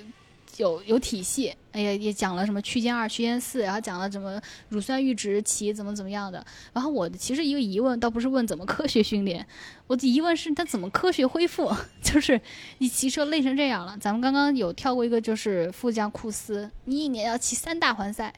[0.57, 1.53] 有有体系。
[1.77, 6.43] 哎呀，也讲了什么区间二、区间四，然后讲了怎么乳酸阈值骑怎么怎么样的。
[6.73, 9.45] 然后我其实一个疑问，倒不是问怎么科学训练，
[9.85, 11.71] 我的疑问是他怎么科学恢复？
[12.01, 12.41] 就是
[12.79, 18.33] 你骑车累成这样了，咱们刚刚有跳过一个，就是副将库斯，你一年要骑三大环赛，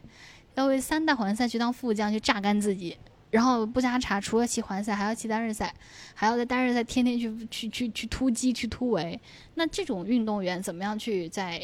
[0.56, 2.98] 要为三大环赛去当副将去榨干自己。
[3.32, 5.72] 然后不加查除了骑环赛，还要骑单日赛，
[6.16, 9.22] 还要在单日赛天天去去去去突击、去突围。
[9.54, 11.62] 那这种运动员怎么样去在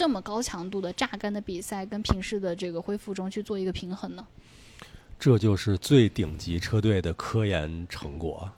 [0.00, 4.26] 这么高强度的榨干的比赛跟平时的这个恢复中去做一个平衡呢？
[5.18, 8.50] 这就是最顶级车队的科研成果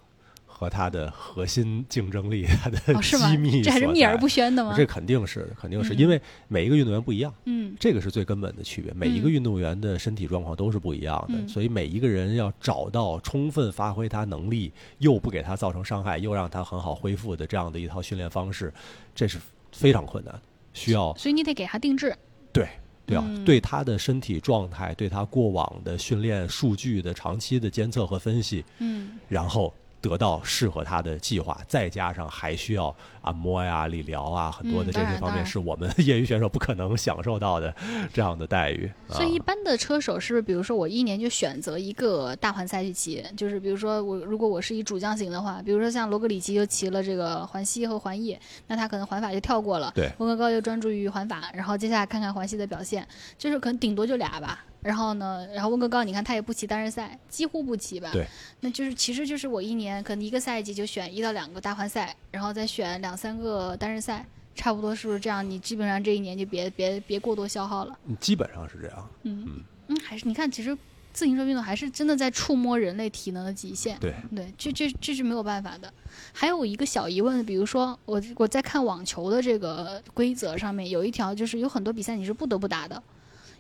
[0.47, 3.61] 和它的核心竞争力，它的机密？
[3.61, 4.73] 这还是秘而不宣的吗？
[4.77, 8.95] 这肯定是，肯定是嗯因为每一个运动员不一样，嗯这个是最根本的区别。
[8.95, 18.73] 每一个嗯运动员的身体状况都是不一样的，嗯所以每一个人要找到充分发挥他能力，又不给他造成伤害，又让他很好恢复的这样的一套训练方式，
[19.13, 19.41] 这是
[19.73, 20.41] 非常困难，
[20.73, 22.15] 需要所以你得给他定制。
[22.53, 22.69] 对。
[23.05, 37.73] 对啊，嗯对他的身体状态，对他过往的训练数据的长期的监测和分析，嗯然后得到适合他的计划，再加上还需要按摩呀、理疗啊，很多的嗯这些方面是我们业余选手不可能享受到的
[38.13, 38.91] 这样的待遇。
[39.09, 53.07] 所以一啊、般的车手是不是，比如说我一年就选择一个大环赛去骑，就是比如说我如果我是以主将型的话，比如说像罗格里奇就骑了这个环西和环意，那他可能环法就跳过了，对温格高就专注于环法，然后接下来看看环西的表现，
[53.39, 54.65] 就是可能顶多就俩吧。
[54.83, 58.11] 然后呢，然后温格高你看他也不骑单人赛，几乎不骑吧？
[58.13, 58.27] 对，
[58.61, 64.27] 那就是其实就是我一年可能一个赛季就选一到两个大环赛，然后再选两三个单人赛。
[64.55, 65.49] 差不多是不是这样？
[65.49, 67.99] 你基本上这一年就别别别过多消耗了。
[68.07, 69.09] 嗯基本上是这样。
[69.23, 70.77] 嗯嗯，还是你看，其实
[71.11, 73.99] 自行车运动还是真的在触摸人类体能的极限。
[73.99, 75.91] 对，对，这这这是没有办法的。
[76.35, 83.03] 还有一个小疑问，比如说我我在看网球的这个规则上面有一条，就是有很多比赛你是不得不打的，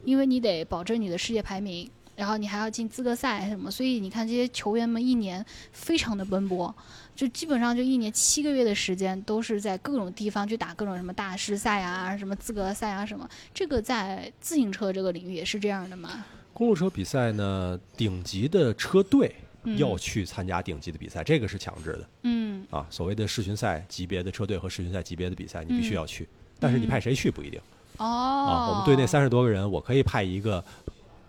[0.04, 1.90] 因为你得保证你的世界排名。
[2.14, 6.72] 然后你还要进资格赛什么，所以你看这些球员们一年非常的奔波，
[7.16, 13.26] 就基本上就一年七个月的时间都是在各种地方去打各种什么大师赛啊、什么资格赛啊什么。
[13.54, 16.24] 这个在自行车这个领域也是这样的嘛？
[16.52, 19.34] 公路车比赛呢，顶级的车队
[19.64, 22.86] 嗯要去参加顶级的比赛，这个是强制的嗯啊。
[22.90, 26.28] 所谓的世巡赛级别的车队和世巡赛级别的比赛，你必须嗯要去。
[26.60, 27.58] 但是你派谁去不一定
[27.98, 28.70] 哦啊。
[28.70, 30.64] 我们队内三十多个人，我可以派一个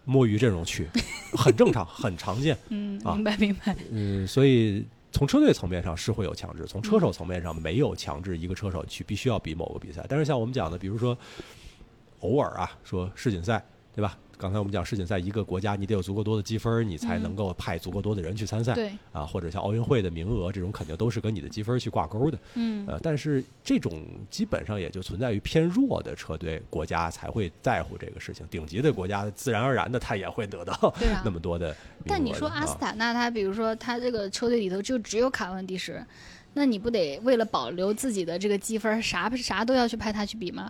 [0.06, 0.88] 摸鱼阵容去，
[1.38, 2.58] 很正常，很常见。
[2.70, 3.76] 嗯，啊明白明白。
[3.92, 10.06] 嗯，所以从车队层面上是会有强制，从车手层面上没有强制一个车手去必须要比某个比赛。
[10.10, 11.18] 但是像我们讲的，比如说
[12.20, 13.64] 偶尔啊，说世锦赛，
[13.96, 14.18] 对吧？
[14.36, 18.74] 刚才我们讲世锦赛，一个国家你得有足够多的积分，你才嗯能够派足够多的人去参赛。
[18.74, 22.38] 对，啊，或者像奥运会的名额这种，肯定都是跟你的积分去挂钩的。
[22.56, 30.94] 嗯呃，但是这种基本上也就存在于偏弱的车队国家才会在乎这个事情，顶级的国家自然而然的他也会得到
[31.24, 31.74] 那么多的。
[32.06, 36.06] 但你说阿斯啊塔纳，他比如说他这个车队里头就只有卡文迪什，
[36.54, 40.70] 那你不得为了保留自己的这个积分，啥啥都要去派他去比吗？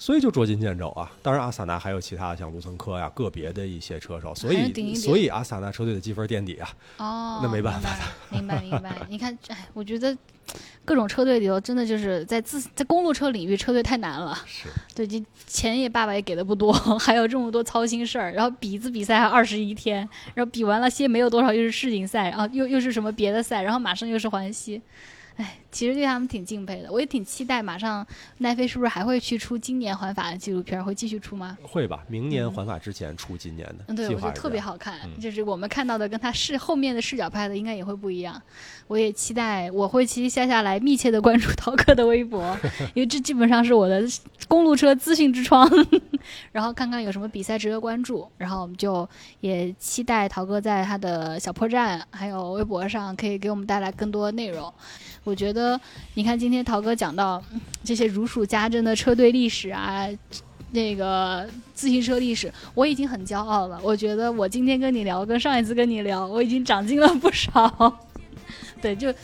[0.00, 1.12] 所以就捉襟见肘啊。
[1.22, 6.68] 当然，阿斯塔纳还有其他像卢森科呀、个别的一些车手，所以所以阿斯塔纳车队的积分垫底啊。
[6.96, 7.90] 哦，那没办法
[8.30, 8.96] 明白明白明白。
[9.10, 10.16] 你看，哎，我觉得
[10.86, 14.34] 各种车队里头真的就是在自在公路车领域，车队太难了。
[14.46, 19.98] 是，对，这钱也爸爸也给的不多， 还有这么多操心事儿，然后比一次比赛还二十一天，
[20.34, 24.80] 然后比完了歇没有多少，又是世锦赛，然后又又是什么别的赛，然后马上又是环西。
[25.40, 27.62] 哎，其实对他们挺敬佩的，我也挺期待。
[27.62, 28.06] 马上
[28.38, 30.84] 奈飞是不是还会去出今年环法的纪录片？
[30.84, 31.56] 会继续出吗？
[31.62, 32.04] 会吧？
[32.08, 38.40] 明年嗯环法之前出今年的嗯，对，我觉得特别好看，嗯就是我们看到的跟他视后面的视角拍的应该也会不一样。
[38.86, 42.58] 我也期待，我会其实下下来密切的关注涛哥的微博，
[42.92, 44.02] 因为这基本上是我的
[44.46, 45.66] 公路车资讯之窗。
[46.52, 49.08] 然后看看有什么比赛值得关注，然后我们就
[49.40, 54.70] 也期待涛哥在他的小破站还有微博上可以给我们带来更多的内容。
[55.24, 55.80] 我觉得。
[56.14, 57.42] 你看今天陶哥讲到
[57.84, 60.06] 这些如数家珍的车队历史啊，
[60.72, 63.80] 那个自行车历史，我已经很骄傲了。
[63.82, 68.09] 我觉得我今天跟你聊，跟上一次跟你聊，我已经长进了不少。
[68.80, 69.18] 对，就就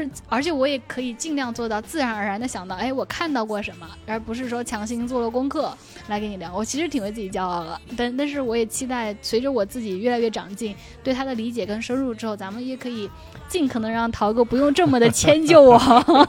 [0.00, 5.76] 是，而且我也可以尽量做到自然而然的想到，哎，我看到过什么，而不是说强行做了功课
[6.08, 6.54] 来跟你聊。
[6.54, 13.10] 我其实挺为自己骄傲的，但但是我也期待随着我自己越来越长进，对他的理解跟深入之后，咱们也可以
[13.48, 15.78] 尽可能让陶哥不用这么的迁就我，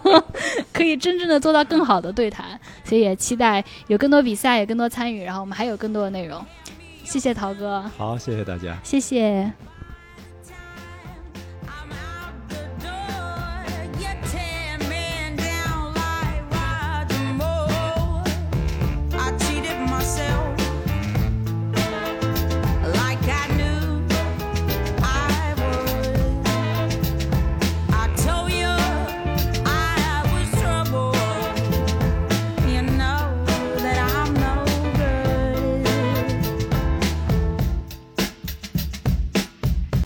[0.74, 2.60] 可以真正的做到更好的对谈。
[2.84, 6.44] 所以也期待有更多比赛，有更多参与，然后我们还有更多的内容。
[7.04, 8.78] 谢谢陶哥，好，谢谢大家。
[8.84, 9.71] 谢谢。